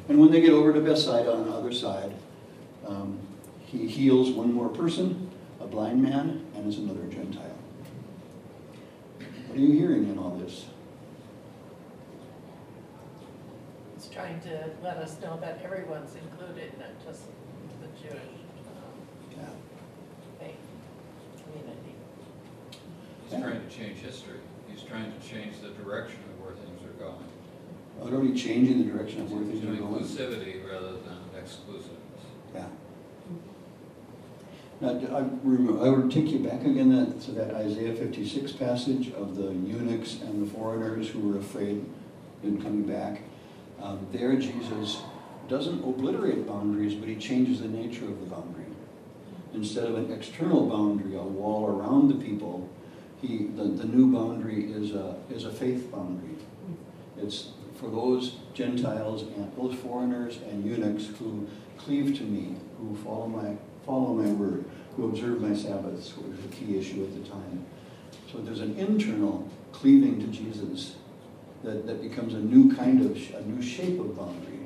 And 0.08 0.20
when 0.20 0.32
they 0.32 0.42
get 0.42 0.52
over 0.52 0.72
to 0.74 0.80
Bethsaida 0.80 1.34
on 1.34 1.50
the 1.50 1.52
other 1.52 1.74
side, 1.74 2.14
um, 2.88 3.20
he 3.66 3.88
heals 3.88 4.30
one 4.32 4.54
more 4.54 4.70
person, 4.70 5.31
blind 5.72 6.04
man, 6.04 6.46
and 6.54 6.68
it's 6.68 6.78
another 6.78 7.08
Gentile. 7.08 7.56
What 9.48 9.58
are 9.58 9.62
you 9.62 9.72
hearing 9.72 10.10
in 10.10 10.18
all 10.18 10.32
this? 10.32 10.66
It's 13.96 14.10
trying 14.10 14.42
to 14.42 14.70
let 14.84 14.98
us 14.98 15.18
know 15.22 15.40
that 15.40 15.62
everyone's 15.64 16.14
included, 16.16 16.78
not 16.78 16.90
just 17.06 17.24
the 17.82 17.88
Jewish 18.02 18.22
um, 18.68 19.00
Yeah. 19.32 19.46
faith 20.40 20.56
community. 21.44 21.96
He's 23.30 23.40
trying 23.40 23.62
to 23.62 23.76
change 23.76 24.00
history. 24.00 24.40
He's 24.70 24.84
trying 24.84 25.12
to 25.12 25.20
change 25.28 25.56
the 25.62 25.70
direction 25.70 26.20
of 26.34 26.46
where 26.46 26.56
things 26.56 26.82
are 26.84 27.00
going. 27.00 27.26
Not 28.04 28.14
only 28.14 28.38
changing 28.38 28.86
the 28.86 28.92
direction 28.92 29.22
of 29.22 29.32
where 29.32 29.44
things 29.44 29.64
are 29.64 29.68
going. 29.76 30.04
inclusivity 30.04 30.68
rather 30.70 30.94
than 30.94 31.20
exclusiveness. 31.40 31.98
Yeah. 32.54 32.66
I 34.84 35.26
remember, 35.44 35.86
I 35.86 35.90
would 35.90 36.10
take 36.10 36.32
you 36.32 36.40
back 36.40 36.62
again 36.62 36.90
that, 36.90 37.22
to 37.26 37.32
that 37.34 37.54
Isaiah 37.54 37.94
56 37.94 38.52
passage 38.54 39.14
of 39.14 39.36
the 39.36 39.54
eunuchs 39.54 40.22
and 40.22 40.46
the 40.46 40.52
foreigners 40.52 41.10
who 41.10 41.20
were 41.20 41.38
afraid 41.38 41.86
in 42.42 42.60
coming 42.60 42.84
back. 42.84 43.22
Um, 43.80 44.08
there, 44.12 44.36
Jesus 44.38 45.02
doesn't 45.48 45.84
obliterate 45.84 46.48
boundaries, 46.48 46.96
but 46.96 47.08
he 47.08 47.16
changes 47.16 47.62
the 47.62 47.68
nature 47.68 48.06
of 48.06 48.20
the 48.22 48.26
boundary. 48.26 48.66
Instead 49.54 49.86
of 49.86 49.96
an 49.98 50.12
external 50.12 50.68
boundary, 50.68 51.16
a 51.16 51.22
wall 51.22 51.68
around 51.68 52.08
the 52.08 52.26
people, 52.26 52.68
he, 53.22 53.50
the, 53.56 53.66
the 53.66 53.86
new 53.86 54.12
boundary 54.12 54.72
is 54.72 54.96
a, 54.96 55.16
is 55.30 55.46
a 55.46 55.52
faith 55.52 55.92
boundary. 55.92 56.38
It's 57.18 57.50
for 57.76 57.90
those 57.92 58.38
Gentiles 58.56 59.24
and 59.24 59.52
those 59.56 59.76
foreigners 59.76 60.38
and 60.50 60.66
eunuchs 60.66 61.08
who 61.20 61.48
cleave 61.78 62.18
to 62.18 62.24
me, 62.24 62.56
who 62.80 62.96
follow 63.04 63.28
my, 63.28 63.58
follow 63.86 64.14
my 64.14 64.30
word, 64.32 64.66
who 64.96 65.06
observe 65.06 65.42
my 65.42 65.56
Sabbaths, 65.56 66.16
which 66.18 66.38
was 66.38 66.46
a 66.46 66.50
key 66.50 66.78
issue 66.78 67.04
at 67.04 67.24
the 67.24 67.30
time. 67.30 67.66
So 68.32 68.40
there's 68.40 68.62
an 68.62 68.78
internal 68.78 69.50
cleaving 69.72 70.20
to 70.20 70.28
Jesus 70.28 70.96
that, 71.64 71.86
that 71.88 72.02
becomes 72.02 72.34
a 72.34 72.40
new 72.40 72.74
kind 72.76 73.02
of, 73.02 73.12
a 73.36 73.42
new 73.42 73.62
shape 73.62 74.00
of 74.00 74.18
boundary. 74.18 74.60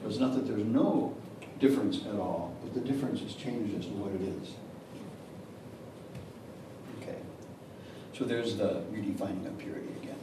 So 0.00 0.08
it's 0.08 0.18
not 0.18 0.34
that 0.34 0.46
there's 0.46 0.64
no 0.64 1.14
difference 1.58 2.04
at 2.06 2.16
all, 2.16 2.54
but 2.62 2.74
the 2.74 2.80
difference 2.80 3.20
has 3.20 3.34
changed 3.34 3.78
as 3.78 3.86
to 3.86 3.92
what 3.92 4.12
it 4.12 4.20
is. 4.20 4.54
Okay. 7.00 7.18
So 8.12 8.24
there's 8.24 8.56
the 8.56 8.82
redefining 8.92 9.46
of 9.46 9.56
purity 9.58 9.88
again. 10.02 10.18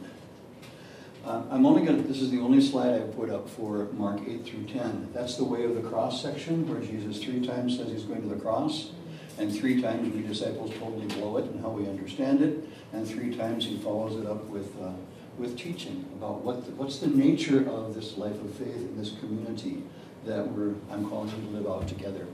Uh, 1.26 1.42
I'm 1.50 1.64
only 1.64 1.86
going 1.86 2.02
to, 2.02 2.06
this 2.06 2.20
is 2.20 2.30
the 2.30 2.40
only 2.40 2.60
slide 2.60 2.94
I 2.94 3.00
put 3.00 3.30
up 3.30 3.48
for 3.48 3.86
Mark 3.94 4.20
8 4.28 4.44
through 4.44 4.64
10. 4.64 5.08
That's 5.14 5.36
the 5.36 5.44
way 5.44 5.64
of 5.64 5.74
the 5.74 5.80
cross 5.80 6.20
section 6.20 6.68
where 6.68 6.82
Jesus 6.82 7.22
three 7.22 7.44
times 7.46 7.78
says 7.78 7.88
he's 7.88 8.04
going 8.04 8.20
to 8.20 8.28
the 8.28 8.40
cross. 8.40 8.90
And 9.38 9.52
three 9.52 9.80
times 9.80 10.14
we 10.14 10.20
disciples 10.20 10.70
totally 10.78 11.06
blow 11.06 11.38
it 11.38 11.46
and 11.46 11.62
how 11.62 11.70
we 11.70 11.88
understand 11.88 12.42
it. 12.42 12.68
And 12.92 13.08
three 13.08 13.34
times 13.34 13.64
he 13.64 13.78
follows 13.78 14.20
it 14.20 14.26
up 14.26 14.44
with, 14.44 14.70
uh, 14.82 14.90
with 15.38 15.58
teaching 15.58 16.04
about 16.18 16.42
what 16.42 16.66
the, 16.66 16.72
what's 16.72 16.98
the 16.98 17.06
nature 17.06 17.66
of 17.70 17.94
this 17.94 18.18
life 18.18 18.38
of 18.42 18.54
faith 18.54 18.76
in 18.76 18.98
this 18.98 19.14
community 19.18 19.82
that 20.26 20.46
we're, 20.52 20.74
I'm 20.90 21.08
calling 21.08 21.30
you 21.30 21.36
to 21.36 21.56
live 21.56 21.66
out 21.66 21.88
together. 21.88 22.26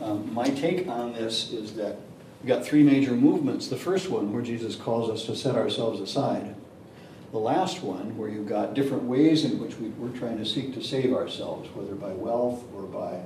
Um, 0.00 0.32
my 0.32 0.48
take 0.48 0.88
on 0.88 1.12
this 1.12 1.52
is 1.52 1.74
that 1.74 1.98
we've 2.40 2.48
got 2.48 2.64
three 2.64 2.82
major 2.82 3.12
movements. 3.12 3.68
The 3.68 3.76
first 3.76 4.08
one, 4.08 4.32
where 4.32 4.42
Jesus 4.42 4.76
calls 4.76 5.10
us 5.10 5.26
to 5.26 5.36
set 5.36 5.56
ourselves 5.56 6.00
aside. 6.00 6.54
The 7.30 7.38
last 7.38 7.82
one, 7.82 8.16
where 8.16 8.30
you've 8.30 8.48
got 8.48 8.74
different 8.74 9.02
ways 9.04 9.44
in 9.44 9.60
which 9.60 9.76
we, 9.76 9.88
we're 9.88 10.16
trying 10.16 10.38
to 10.38 10.46
seek 10.46 10.72
to 10.74 10.82
save 10.82 11.12
ourselves, 11.12 11.68
whether 11.74 11.94
by 11.94 12.12
wealth 12.12 12.64
or 12.74 12.82
by, 12.82 13.20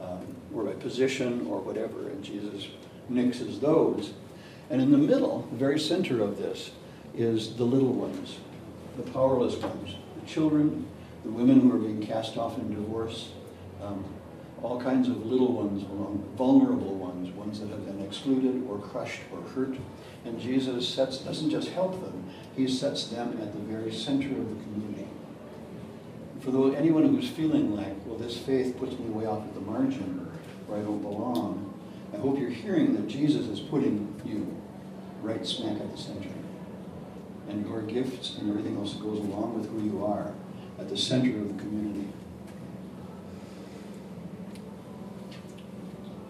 um, 0.00 0.36
or 0.54 0.64
by 0.64 0.72
position 0.74 1.46
or 1.48 1.60
whatever, 1.60 2.08
and 2.08 2.22
Jesus 2.22 2.68
nixes 3.10 3.60
those. 3.60 4.12
And 4.70 4.80
in 4.80 4.92
the 4.92 4.98
middle, 4.98 5.48
the 5.50 5.56
very 5.56 5.80
center 5.80 6.22
of 6.22 6.38
this, 6.38 6.70
is 7.16 7.56
the 7.56 7.64
little 7.64 7.92
ones, 7.92 8.38
the 8.96 9.02
powerless 9.10 9.56
ones, 9.56 9.96
the 10.20 10.26
children, 10.28 10.86
the 11.24 11.30
women 11.30 11.60
who 11.60 11.74
are 11.74 11.78
being 11.78 12.06
cast 12.06 12.36
off 12.36 12.56
in 12.56 12.72
divorce, 12.72 13.30
um, 13.82 14.04
all 14.62 14.80
kinds 14.80 15.08
of 15.08 15.24
little 15.24 15.52
ones, 15.52 15.82
vulnerable 16.36 16.94
ones, 16.94 17.34
ones 17.34 17.60
that 17.60 17.70
have 17.70 17.86
been 17.86 18.04
excluded 18.04 18.66
or 18.68 18.78
crushed 18.78 19.20
or 19.32 19.42
hurt. 19.50 19.76
And 20.24 20.38
Jesus 20.38 20.88
sets, 20.88 21.18
doesn't 21.18 21.50
just 21.50 21.68
help 21.70 21.92
them, 22.02 22.30
he 22.54 22.68
sets 22.68 23.04
them 23.04 23.38
at 23.40 23.52
the 23.52 23.58
very 23.60 23.92
center 23.92 24.28
of 24.28 24.48
the 24.48 24.62
community. 24.64 25.08
For 26.40 26.50
those, 26.50 26.74
anyone 26.74 27.14
who's 27.14 27.28
feeling 27.28 27.74
like, 27.74 27.94
well, 28.06 28.18
this 28.18 28.36
faith 28.36 28.78
puts 28.78 28.98
me 28.98 29.06
way 29.08 29.26
off 29.26 29.46
at 29.46 29.54
the 29.54 29.60
margin, 29.60 30.20
or 30.20 30.68
where 30.68 30.80
I 30.80 30.82
don't 30.82 31.02
belong, 31.02 31.66
I 32.12 32.18
hope 32.18 32.38
you're 32.38 32.50
hearing 32.50 32.94
that 32.96 33.08
Jesus 33.08 33.46
is 33.46 33.60
putting 33.60 34.20
you 34.24 34.56
right 35.22 35.46
smack 35.46 35.80
at 35.80 35.90
the 35.90 35.98
center. 35.98 36.30
And 37.48 37.66
your 37.66 37.82
gifts 37.82 38.36
and 38.38 38.50
everything 38.50 38.76
else 38.76 38.94
that 38.94 39.02
goes 39.02 39.18
along 39.18 39.58
with 39.58 39.70
who 39.70 39.82
you 39.82 40.04
are 40.04 40.32
at 40.78 40.88
the 40.88 40.96
center 40.96 41.36
of 41.38 41.56
the 41.56 41.62
community. 41.62 42.09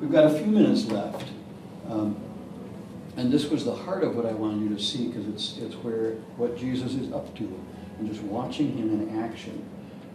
We've 0.01 0.11
got 0.11 0.25
a 0.25 0.31
few 0.31 0.47
minutes 0.47 0.87
left. 0.87 1.29
Um, 1.89 2.17
and 3.17 3.31
this 3.31 3.51
was 3.51 3.67
the 3.67 3.75
heart 3.75 4.03
of 4.03 4.17
what 4.17 4.25
I 4.25 4.33
wanted 4.33 4.63
you 4.63 4.75
to 4.75 4.83
see 4.83 5.09
because 5.09 5.29
it's, 5.29 5.59
it's 5.59 5.75
where 5.77 6.13
what 6.39 6.57
Jesus 6.57 6.95
is 6.95 7.13
up 7.13 7.37
to 7.37 7.61
and 7.99 8.09
just 8.09 8.23
watching 8.23 8.79
him 8.79 8.89
in 8.89 9.19
action 9.21 9.63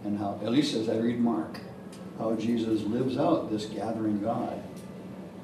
and 0.04 0.18
how, 0.18 0.40
at 0.42 0.50
least 0.50 0.74
as 0.74 0.88
I 0.88 0.96
read 0.96 1.20
Mark, 1.20 1.60
how 2.18 2.34
Jesus 2.34 2.82
lives 2.82 3.16
out 3.16 3.48
this 3.50 3.66
gathering 3.66 4.20
God 4.20 4.60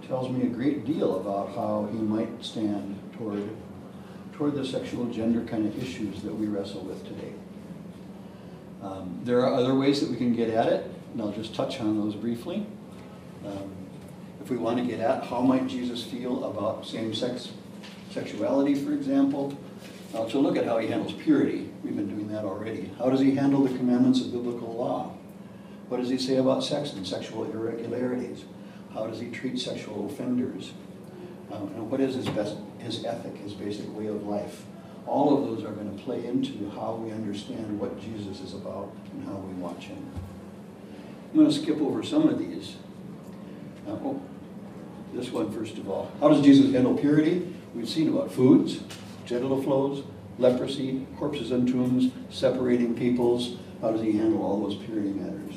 tells 0.08 0.28
me 0.28 0.42
a 0.42 0.50
great 0.50 0.84
deal 0.84 1.20
about 1.20 1.54
how 1.54 1.88
he 1.92 1.98
might 1.98 2.44
stand 2.44 2.98
toward, 3.16 3.48
toward 4.32 4.54
the 4.54 4.66
sexual 4.66 5.06
gender 5.06 5.44
kind 5.44 5.66
of 5.66 5.80
issues 5.80 6.22
that 6.22 6.34
we 6.34 6.46
wrestle 6.46 6.80
with 6.80 7.06
today. 7.06 7.32
Um, 8.82 9.20
there 9.22 9.40
are 9.40 9.54
other 9.54 9.76
ways 9.76 10.00
that 10.00 10.10
we 10.10 10.16
can 10.16 10.34
get 10.34 10.50
at 10.50 10.66
it, 10.66 10.90
and 11.12 11.22
I'll 11.22 11.30
just 11.30 11.54
touch 11.54 11.80
on 11.80 12.00
those 12.00 12.16
briefly. 12.16 12.66
Um, 13.46 13.81
if 14.42 14.50
we 14.50 14.56
want 14.56 14.78
to 14.78 14.84
get 14.84 14.98
at 14.98 15.24
how 15.24 15.40
might 15.40 15.68
Jesus 15.68 16.02
feel 16.02 16.44
about 16.44 16.84
same-sex 16.84 17.52
sexuality, 18.10 18.74
for 18.74 18.92
example, 18.92 19.56
uh, 20.14 20.26
to 20.26 20.38
look 20.38 20.56
at 20.56 20.66
how 20.66 20.78
he 20.78 20.88
handles 20.88 21.12
purity. 21.12 21.70
We've 21.84 21.94
been 21.94 22.08
doing 22.08 22.28
that 22.28 22.44
already. 22.44 22.90
How 22.98 23.08
does 23.08 23.20
he 23.20 23.36
handle 23.36 23.62
the 23.62 23.76
commandments 23.76 24.20
of 24.20 24.32
biblical 24.32 24.74
law? 24.74 25.14
What 25.88 26.00
does 26.00 26.10
he 26.10 26.18
say 26.18 26.36
about 26.36 26.64
sex 26.64 26.92
and 26.92 27.06
sexual 27.06 27.44
irregularities? 27.44 28.44
How 28.92 29.06
does 29.06 29.20
he 29.20 29.30
treat 29.30 29.60
sexual 29.60 30.06
offenders? 30.06 30.72
Um, 31.52 31.68
and 31.74 31.90
what 31.90 32.00
is 32.00 32.14
his 32.16 32.28
best, 32.28 32.56
his 32.78 33.04
ethic, 33.04 33.36
his 33.36 33.54
basic 33.54 33.94
way 33.96 34.06
of 34.06 34.26
life? 34.26 34.64
All 35.06 35.36
of 35.36 35.44
those 35.44 35.64
are 35.64 35.72
going 35.72 35.96
to 35.96 36.02
play 36.02 36.26
into 36.26 36.68
how 36.70 36.94
we 36.94 37.12
understand 37.12 37.78
what 37.78 38.00
Jesus 38.00 38.40
is 38.40 38.54
about 38.54 38.92
and 39.12 39.24
how 39.24 39.36
we 39.36 39.52
watch 39.54 39.84
him. 39.84 40.10
I'm 41.30 41.38
going 41.38 41.50
to 41.50 41.54
skip 41.54 41.80
over 41.80 42.02
some 42.02 42.28
of 42.28 42.38
these. 42.38 42.76
Uh, 43.86 43.92
oh, 43.92 44.22
this 45.12 45.30
one 45.30 45.50
first 45.52 45.78
of 45.78 45.88
all. 45.88 46.10
How 46.20 46.28
does 46.28 46.42
Jesus 46.42 46.72
handle 46.72 46.96
purity? 46.96 47.54
We've 47.74 47.88
seen 47.88 48.08
about 48.08 48.32
foods, 48.32 48.80
genital 49.26 49.62
flows, 49.62 50.04
leprosy, 50.38 51.06
corpses 51.18 51.50
and 51.50 51.66
tombs, 51.68 52.12
separating 52.30 52.94
peoples. 52.94 53.56
How 53.80 53.90
does 53.90 54.02
he 54.02 54.12
handle 54.12 54.42
all 54.42 54.60
those 54.60 54.76
purity 54.76 55.10
matters? 55.10 55.54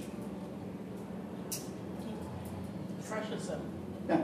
Crushes 3.08 3.48
them. 3.48 3.62
Yeah. 4.10 4.22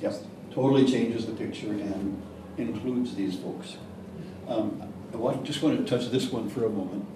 Yes, 0.00 0.24
totally 0.50 0.84
changes 0.84 1.26
the 1.26 1.32
picture 1.32 1.70
and 1.70 2.20
includes 2.58 3.14
these 3.14 3.36
folks. 3.36 3.76
Um, 4.48 4.82
I 5.12 5.16
want, 5.16 5.44
just 5.44 5.62
want 5.62 5.78
to 5.78 5.84
touch 5.84 6.10
this 6.10 6.30
one 6.30 6.48
for 6.48 6.64
a 6.64 6.70
moment. 6.70 7.06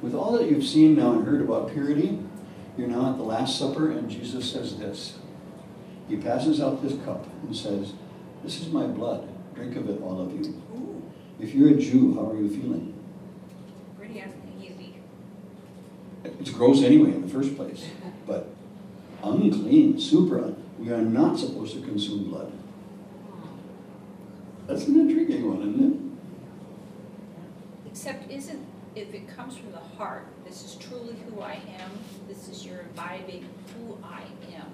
With 0.00 0.14
all 0.14 0.32
that 0.38 0.50
you've 0.50 0.64
seen 0.64 0.96
now 0.96 1.12
and 1.12 1.26
heard 1.26 1.40
about 1.40 1.72
purity, 1.72 2.18
you're 2.76 2.88
now 2.88 3.10
at 3.10 3.16
the 3.16 3.24
Last 3.24 3.58
Supper, 3.58 3.90
and 3.90 4.08
Jesus 4.08 4.52
says 4.52 4.78
this. 4.78 5.17
He 6.08 6.16
passes 6.16 6.60
out 6.60 6.82
this 6.82 6.94
cup 7.04 7.26
and 7.42 7.54
says, 7.54 7.92
This 8.42 8.60
is 8.60 8.68
my 8.68 8.86
blood. 8.86 9.28
Drink 9.54 9.76
of 9.76 9.88
it, 9.90 10.00
all 10.02 10.20
of 10.20 10.32
you. 10.32 10.62
Ooh, 10.74 11.02
If 11.38 11.54
you're 11.54 11.70
a 11.70 11.74
Jew, 11.74 12.14
how 12.14 12.30
are 12.30 12.36
you 12.36 12.48
feeling? 12.48 12.94
pretty 13.96 14.20
uneasy. 14.20 14.94
It's 16.24 16.50
gross 16.50 16.82
anyway 16.82 17.12
in 17.12 17.22
the 17.22 17.28
first 17.28 17.56
place, 17.56 17.84
but 18.26 18.48
unclean, 19.22 20.00
super. 20.00 20.54
We 20.78 20.90
are 20.92 21.02
not 21.02 21.38
supposed 21.38 21.74
to 21.74 21.80
consume 21.82 22.30
blood. 22.30 22.52
That's 24.66 24.86
an 24.86 25.00
intriguing 25.00 25.48
one, 25.48 25.60
isn't 25.68 25.92
it? 27.86 27.90
Except 27.90 28.30
isn't, 28.30 28.64
if 28.94 29.12
it 29.14 29.26
comes 29.36 29.56
from 29.56 29.72
the 29.72 29.78
heart, 29.78 30.26
this 30.44 30.64
is 30.64 30.76
truly 30.76 31.16
who 31.28 31.40
I 31.40 31.54
am, 31.80 31.90
this 32.28 32.48
is 32.48 32.64
your 32.64 32.80
imbibing 32.80 33.48
who 33.76 33.98
I 34.04 34.22
am, 34.54 34.66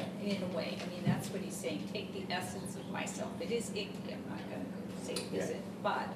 it? 0.00 0.36
In 0.36 0.42
a 0.42 0.56
way. 0.56 0.76
I 0.80 0.88
mean, 0.90 1.02
that's 1.06 1.28
what 1.28 1.40
he's 1.42 1.54
saying, 1.56 1.88
take 1.92 2.12
the 2.12 2.32
essence 2.32 2.76
of 2.76 2.88
myself. 2.90 3.30
It 3.40 3.50
is 3.50 3.70
icky, 3.70 3.90
I'm 4.08 4.22
not 4.28 4.40
gonna 4.50 4.64
say 5.02 5.12
it 5.14 5.24
Yeah. 5.32 5.42
isn't, 5.42 5.82
but 5.82 6.08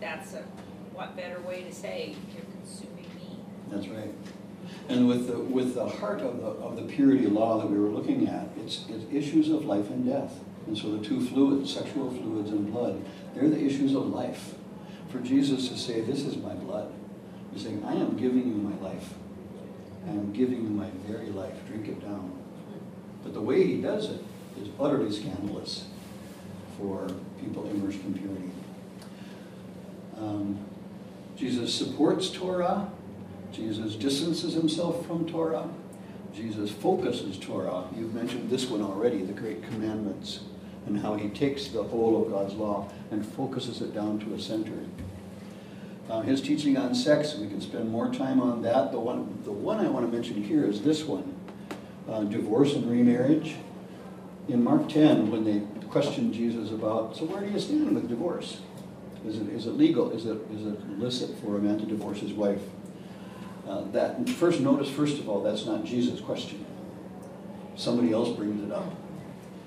that's 0.00 0.34
a, 0.34 0.42
what 0.94 1.16
better 1.16 1.40
way 1.40 1.62
to 1.64 1.72
say 1.72 2.14
you're 2.34 2.44
consuming 2.60 3.06
me? 3.16 3.38
That's 3.70 3.88
right. 3.88 4.12
And 4.88 5.08
with 5.08 5.26
the, 5.28 5.38
with 5.38 5.74
the 5.74 5.88
heart 5.88 6.20
of 6.20 6.40
the, 6.40 6.46
of 6.46 6.76
the 6.76 6.82
purity 6.82 7.26
law 7.26 7.58
that 7.58 7.70
we 7.70 7.78
were 7.78 7.88
looking 7.88 8.28
at, 8.28 8.48
it's, 8.58 8.84
it's 8.88 9.04
issues 9.12 9.50
of 9.50 9.64
life 9.64 9.90
and 9.90 10.06
death. 10.06 10.40
And 10.66 10.76
so 10.76 10.96
the 10.96 11.04
two 11.04 11.24
fluids, 11.24 11.72
sexual 11.72 12.10
fluids 12.10 12.50
and 12.50 12.72
blood, 12.72 13.04
they're 13.34 13.48
the 13.48 13.64
issues 13.64 13.94
of 13.94 14.08
life. 14.08 14.54
For 15.10 15.20
Jesus 15.20 15.68
to 15.68 15.76
say, 15.78 16.00
this 16.00 16.22
is 16.22 16.36
my 16.36 16.54
blood, 16.54 16.92
he's 17.52 17.62
saying, 17.62 17.84
I 17.84 17.94
am 17.94 18.16
giving 18.16 18.48
you 18.48 18.54
my 18.54 18.76
life. 18.88 19.14
I 20.06 20.10
am 20.10 20.32
giving 20.32 20.62
you 20.62 20.68
my 20.68 20.88
very 21.06 21.30
life. 21.30 21.54
Drink 21.66 21.88
it 21.88 22.00
down. 22.00 22.32
Way 23.46 23.64
he 23.64 23.80
does 23.80 24.10
it 24.10 24.24
is 24.60 24.68
utterly 24.80 25.12
scandalous 25.12 25.84
for 26.76 27.06
people 27.40 27.64
immersed 27.70 28.00
in 28.00 28.14
purity. 28.14 28.50
Um, 30.18 30.58
Jesus 31.36 31.72
supports 31.72 32.28
Torah. 32.28 32.90
Jesus 33.52 33.94
distances 33.94 34.54
himself 34.54 35.06
from 35.06 35.28
Torah. 35.28 35.68
Jesus 36.34 36.72
focuses 36.72 37.38
Torah. 37.38 37.84
You've 37.96 38.12
mentioned 38.12 38.50
this 38.50 38.66
one 38.66 38.82
already, 38.82 39.22
the 39.22 39.32
Great 39.32 39.62
Commandments, 39.62 40.40
and 40.86 40.98
how 40.98 41.14
he 41.14 41.28
takes 41.28 41.68
the 41.68 41.84
whole 41.84 42.20
of 42.20 42.32
God's 42.32 42.54
law 42.54 42.90
and 43.12 43.24
focuses 43.24 43.80
it 43.80 43.94
down 43.94 44.18
to 44.26 44.34
a 44.34 44.40
center. 44.40 44.76
Uh, 46.10 46.22
his 46.22 46.40
teaching 46.40 46.76
on 46.76 46.96
sex, 46.96 47.36
we 47.36 47.46
can 47.46 47.60
spend 47.60 47.90
more 47.90 48.12
time 48.12 48.40
on 48.40 48.62
that. 48.62 48.90
The 48.90 48.98
one, 48.98 49.38
the 49.44 49.52
one 49.52 49.78
I 49.78 49.88
want 49.88 50.04
to 50.04 50.10
mention 50.10 50.42
here 50.42 50.64
is 50.64 50.82
this 50.82 51.04
one 51.04 51.35
uh, 52.08 52.24
divorce 52.24 52.74
and 52.74 52.90
remarriage. 52.90 53.56
in 54.48 54.62
Mark 54.62 54.88
10, 54.88 55.30
when 55.30 55.44
they 55.44 55.62
questioned 55.88 56.32
Jesus 56.32 56.70
about, 56.70 57.16
so 57.16 57.24
where 57.24 57.40
do 57.40 57.50
you 57.50 57.58
stand 57.58 57.94
with 57.94 58.08
divorce? 58.08 58.60
Is 59.26 59.38
it, 59.38 59.48
is 59.48 59.66
it 59.66 59.72
legal? 59.72 60.12
Is 60.12 60.26
it, 60.26 60.38
is 60.52 60.66
it 60.66 60.78
illicit 60.88 61.36
for 61.38 61.56
a 61.56 61.58
man 61.58 61.78
to 61.78 61.86
divorce 61.86 62.20
his 62.20 62.32
wife? 62.32 62.62
Uh, 63.66 63.82
that 63.90 64.28
first 64.28 64.60
notice, 64.60 64.88
first 64.88 65.18
of 65.18 65.28
all, 65.28 65.42
that's 65.42 65.66
not 65.66 65.84
Jesus' 65.84 66.20
question. 66.20 66.64
Somebody 67.74 68.12
else 68.12 68.36
brings 68.36 68.62
it 68.62 68.72
up. 68.72 68.94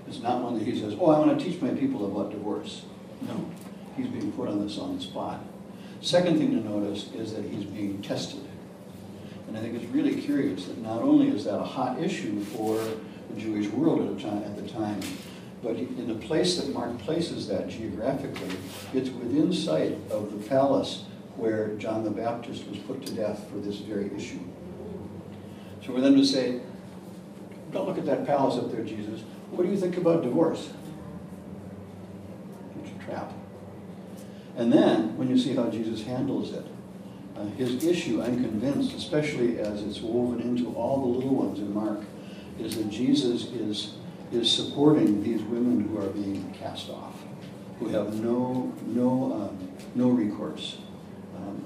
It's 0.07 0.21
not 0.21 0.41
one 0.41 0.57
that 0.57 0.65
he 0.65 0.79
says, 0.79 0.95
"Oh, 0.99 1.11
I 1.11 1.19
want 1.19 1.37
to 1.37 1.45
teach 1.45 1.61
my 1.61 1.69
people 1.69 2.05
about 2.05 2.31
divorce." 2.31 2.85
No, 3.21 3.45
he's 3.95 4.07
being 4.07 4.31
put 4.31 4.47
on 4.47 4.65
this 4.65 4.79
on 4.79 4.95
the 4.95 5.01
spot. 5.01 5.43
Second 6.01 6.37
thing 6.37 6.51
to 6.51 6.67
notice 6.67 7.11
is 7.13 7.33
that 7.33 7.43
he's 7.43 7.65
being 7.65 8.01
tested, 8.01 8.47
and 9.49 9.57
I 9.57 9.61
think 9.61 9.75
it's 9.75 9.91
really 9.91 10.15
curious 10.15 10.65
that 10.67 10.77
not 10.77 11.01
only 11.01 11.27
is 11.27 11.43
that 11.43 11.59
a 11.59 11.63
hot 11.63 12.01
issue 12.01 12.39
for 12.45 12.77
the 13.29 13.39
Jewish 13.39 13.67
world 13.67 14.07
at 14.07 14.15
the 14.15 14.21
time, 14.23 14.43
at 14.43 14.55
the 14.55 14.69
time 14.69 15.01
but 15.61 15.75
in 15.75 16.07
the 16.07 16.25
place 16.25 16.57
that 16.57 16.73
Mark 16.73 16.97
places 16.99 17.47
that 17.47 17.67
geographically, 17.67 18.55
it's 18.93 19.09
within 19.09 19.51
sight 19.51 19.97
of 20.09 20.31
the 20.31 20.49
palace 20.49 21.03
where 21.35 21.75
John 21.75 22.03
the 22.03 22.11
Baptist 22.11 22.65
was 22.67 22.77
put 22.79 23.05
to 23.05 23.13
death 23.13 23.45
for 23.49 23.57
this 23.57 23.77
very 23.77 24.09
issue. 24.15 24.39
So 25.85 25.93
for 25.93 26.01
them 26.01 26.15
to 26.15 26.25
say, 26.25 26.61
don't 27.71 27.87
look 27.87 27.97
at 27.97 28.05
that 28.05 28.25
palace 28.25 28.57
up 28.57 28.71
there, 28.71 28.83
Jesus. 28.83 29.21
What 29.51 29.63
do 29.63 29.69
you 29.69 29.77
think 29.77 29.97
about 29.97 30.23
divorce? 30.23 30.69
It's 32.81 32.91
a 32.91 33.05
trap. 33.05 33.33
And 34.55 34.71
then, 34.71 35.17
when 35.17 35.29
you 35.29 35.37
see 35.37 35.55
how 35.55 35.69
Jesus 35.69 36.03
handles 36.03 36.53
it, 36.53 36.65
uh, 37.39 37.45
his 37.55 37.83
issue, 37.85 38.21
I'm 38.21 38.43
convinced, 38.43 38.95
especially 38.95 39.59
as 39.59 39.81
it's 39.83 40.01
woven 40.01 40.41
into 40.41 40.73
all 40.73 41.01
the 41.01 41.07
little 41.07 41.35
ones 41.35 41.59
in 41.59 41.73
Mark, 41.73 42.01
is 42.59 42.75
that 42.77 42.89
Jesus 42.89 43.45
is, 43.51 43.93
is 44.31 44.51
supporting 44.51 45.23
these 45.23 45.41
women 45.43 45.87
who 45.87 45.97
are 45.99 46.09
being 46.09 46.53
cast 46.59 46.89
off, 46.89 47.15
who 47.79 47.87
have 47.89 48.15
no, 48.15 48.73
no, 48.87 49.33
um, 49.33 49.69
no 49.95 50.09
recourse. 50.09 50.79
Um, 51.37 51.63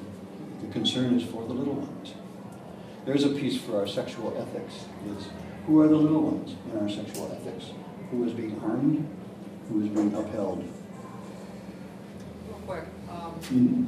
the 0.62 0.72
concern 0.72 1.18
is 1.20 1.24
for 1.24 1.48
the 1.48 1.54
little 1.54 1.74
ones. 1.74 2.14
There's 3.06 3.24
a 3.24 3.30
piece 3.30 3.60
for 3.60 3.80
our 3.80 3.88
sexual 3.88 4.36
ethics. 4.38 4.86
Is 5.18 5.28
who 5.66 5.82
are 5.82 5.88
the 5.88 5.96
little 5.96 6.22
ones 6.22 6.56
in 6.72 6.80
our 6.80 6.90
sexual 6.90 7.32
ethics? 7.32 7.72
Who 8.12 8.24
is 8.26 8.34
being 8.34 8.60
harmed? 8.60 9.08
Who 9.70 9.82
is 9.82 9.90
being 9.90 10.14
upheld? 10.14 10.64
Real 12.48 12.60
quick, 12.66 12.84
um, 13.10 13.34
Mhm. 13.42 13.88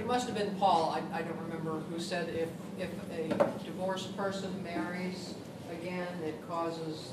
It 0.00 0.06
must 0.06 0.26
have 0.26 0.36
been 0.36 0.54
Paul, 0.54 0.96
I, 0.96 1.18
I 1.18 1.22
don't 1.22 1.38
remember, 1.42 1.78
who 1.90 2.00
said 2.00 2.30
if, 2.30 2.48
if 2.78 2.88
a 3.12 3.64
divorced 3.64 4.16
person 4.16 4.62
marries 4.64 5.34
again, 5.70 6.08
it 6.24 6.36
causes 6.48 7.12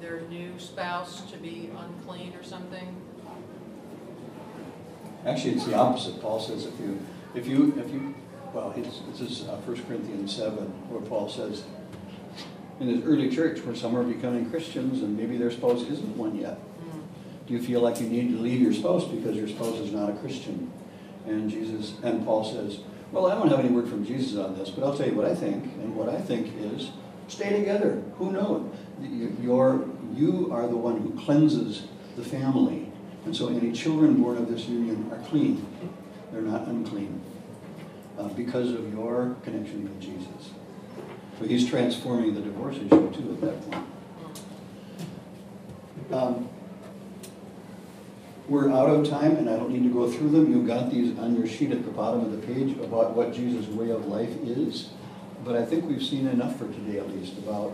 their 0.00 0.20
new 0.22 0.56
spouse 0.58 1.22
to 1.32 1.36
be 1.38 1.68
unclean 1.76 2.32
or 2.34 2.44
something. 2.44 2.96
Actually, 5.26 5.54
it's 5.54 5.66
the 5.66 5.74
opposite. 5.74 6.22
Paul 6.22 6.38
says 6.38 6.64
if 6.64 6.78
you, 6.78 7.00
if 7.34 7.48
you, 7.48 7.74
if 7.76 7.92
you, 7.92 8.14
well, 8.54 8.72
it's, 8.76 9.00
this 9.10 9.20
is 9.20 9.48
uh, 9.48 9.56
1 9.56 9.84
Corinthians 9.86 10.36
7, 10.36 10.58
where 10.90 11.02
Paul 11.02 11.28
says, 11.28 11.64
in 12.78 12.86
his 12.86 13.04
early 13.04 13.34
church, 13.34 13.60
where 13.62 13.74
some 13.74 13.96
are 13.96 14.04
becoming 14.04 14.48
Christians 14.48 15.02
and 15.02 15.16
maybe 15.16 15.36
their 15.36 15.50
spouse 15.50 15.82
isn't 15.82 16.16
one 16.16 16.36
yet, 16.36 16.60
do 17.48 17.54
you 17.54 17.60
feel 17.60 17.80
like 17.80 18.00
you 18.00 18.06
need 18.06 18.30
to 18.30 18.38
leave 18.38 18.60
your 18.60 18.72
spouse 18.72 19.04
because 19.04 19.34
your 19.34 19.48
spouse 19.48 19.78
is 19.78 19.90
not 19.90 20.10
a 20.10 20.12
Christian? 20.12 20.70
And 21.28 21.50
Jesus, 21.50 21.94
and 22.02 22.24
Paul 22.24 22.44
says, 22.44 22.80
well, 23.12 23.26
I 23.26 23.34
don't 23.34 23.48
have 23.48 23.60
any 23.60 23.68
word 23.68 23.88
from 23.88 24.04
Jesus 24.04 24.38
on 24.38 24.56
this, 24.58 24.70
but 24.70 24.84
I'll 24.84 24.96
tell 24.96 25.06
you 25.06 25.14
what 25.14 25.26
I 25.26 25.34
think. 25.34 25.64
And 25.64 25.94
what 25.94 26.08
I 26.08 26.20
think 26.20 26.52
is, 26.58 26.90
stay 27.28 27.56
together. 27.58 28.02
Who 28.18 28.32
knows? 28.32 28.74
You're, 29.42 29.86
you 30.14 30.50
are 30.52 30.66
the 30.66 30.76
one 30.76 31.00
who 31.00 31.18
cleanses 31.24 31.84
the 32.16 32.24
family. 32.24 32.90
And 33.24 33.36
so 33.36 33.48
any 33.48 33.72
children 33.72 34.14
born 34.22 34.38
of 34.38 34.48
this 34.50 34.66
union 34.66 35.10
are 35.12 35.18
clean. 35.28 35.66
They're 36.32 36.42
not 36.42 36.66
unclean 36.66 37.20
uh, 38.18 38.28
because 38.28 38.72
of 38.72 38.92
your 38.92 39.36
connection 39.42 39.84
with 39.84 40.00
Jesus. 40.00 40.52
So 41.38 41.46
he's 41.46 41.68
transforming 41.68 42.34
the 42.34 42.40
divorce 42.40 42.76
issue 42.76 42.88
too 42.88 43.32
at 43.32 43.40
that 43.40 43.70
point. 43.70 43.86
Um, 46.10 46.48
we're 48.48 48.70
out 48.70 48.88
of 48.88 49.08
time, 49.08 49.36
and 49.36 49.48
I 49.48 49.56
don't 49.56 49.70
need 49.70 49.82
to 49.82 49.92
go 49.92 50.10
through 50.10 50.30
them. 50.30 50.50
You've 50.50 50.66
got 50.66 50.90
these 50.90 51.18
on 51.18 51.36
your 51.36 51.46
sheet 51.46 51.70
at 51.70 51.84
the 51.84 51.90
bottom 51.90 52.20
of 52.20 52.32
the 52.32 52.46
page 52.46 52.78
about 52.78 53.14
what 53.14 53.34
Jesus' 53.34 53.66
way 53.68 53.90
of 53.90 54.06
life 54.06 54.34
is. 54.42 54.90
But 55.44 55.54
I 55.54 55.64
think 55.64 55.84
we've 55.86 56.02
seen 56.02 56.26
enough 56.26 56.56
for 56.56 56.66
today, 56.66 56.98
at 56.98 57.10
least, 57.10 57.36
about 57.38 57.70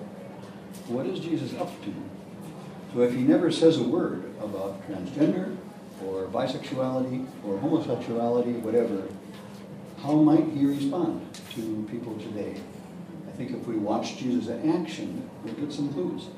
what 0.88 1.06
is 1.06 1.20
Jesus 1.20 1.54
up 1.58 1.70
to. 1.84 1.94
So 2.92 3.00
if 3.02 3.14
he 3.14 3.22
never 3.22 3.50
says 3.50 3.78
a 3.78 3.84
word 3.84 4.24
about 4.40 4.86
transgender 4.88 5.56
or 6.04 6.26
bisexuality 6.26 7.26
or 7.44 7.58
homosexuality, 7.58 8.52
whatever, 8.60 9.08
how 10.02 10.14
might 10.14 10.44
he 10.50 10.66
respond 10.66 11.26
to 11.54 11.88
people 11.90 12.16
today? 12.18 12.60
I 13.28 13.30
think 13.36 13.52
if 13.52 13.66
we 13.66 13.76
watch 13.76 14.16
Jesus 14.18 14.48
in 14.48 14.70
action, 14.70 15.28
we'll 15.44 15.54
get 15.54 15.72
some 15.72 15.92
clues. 15.92 16.28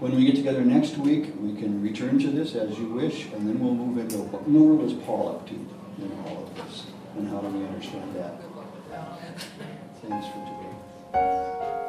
When 0.00 0.14
we 0.14 0.24
get 0.24 0.36
together 0.36 0.60
next 0.64 0.96
week, 0.96 1.32
we 1.40 1.54
can 1.54 1.82
return 1.82 2.20
to 2.20 2.30
this 2.30 2.54
as 2.54 2.78
you 2.78 2.86
wish, 2.86 3.24
and 3.32 3.48
then 3.48 3.58
we'll 3.58 3.74
move 3.74 3.98
into 3.98 4.18
what 4.18 4.48
world 4.48 4.88
is 4.88 4.92
Paul 5.04 5.30
up 5.30 5.48
to 5.48 5.54
in 5.54 6.12
all 6.24 6.44
of 6.44 6.54
this, 6.54 6.86
and 7.16 7.28
how 7.28 7.40
do 7.40 7.48
we 7.48 7.66
understand 7.66 8.14
that? 8.14 8.40
Thanks 10.00 10.26
for 10.28 10.38
today. 10.46 11.87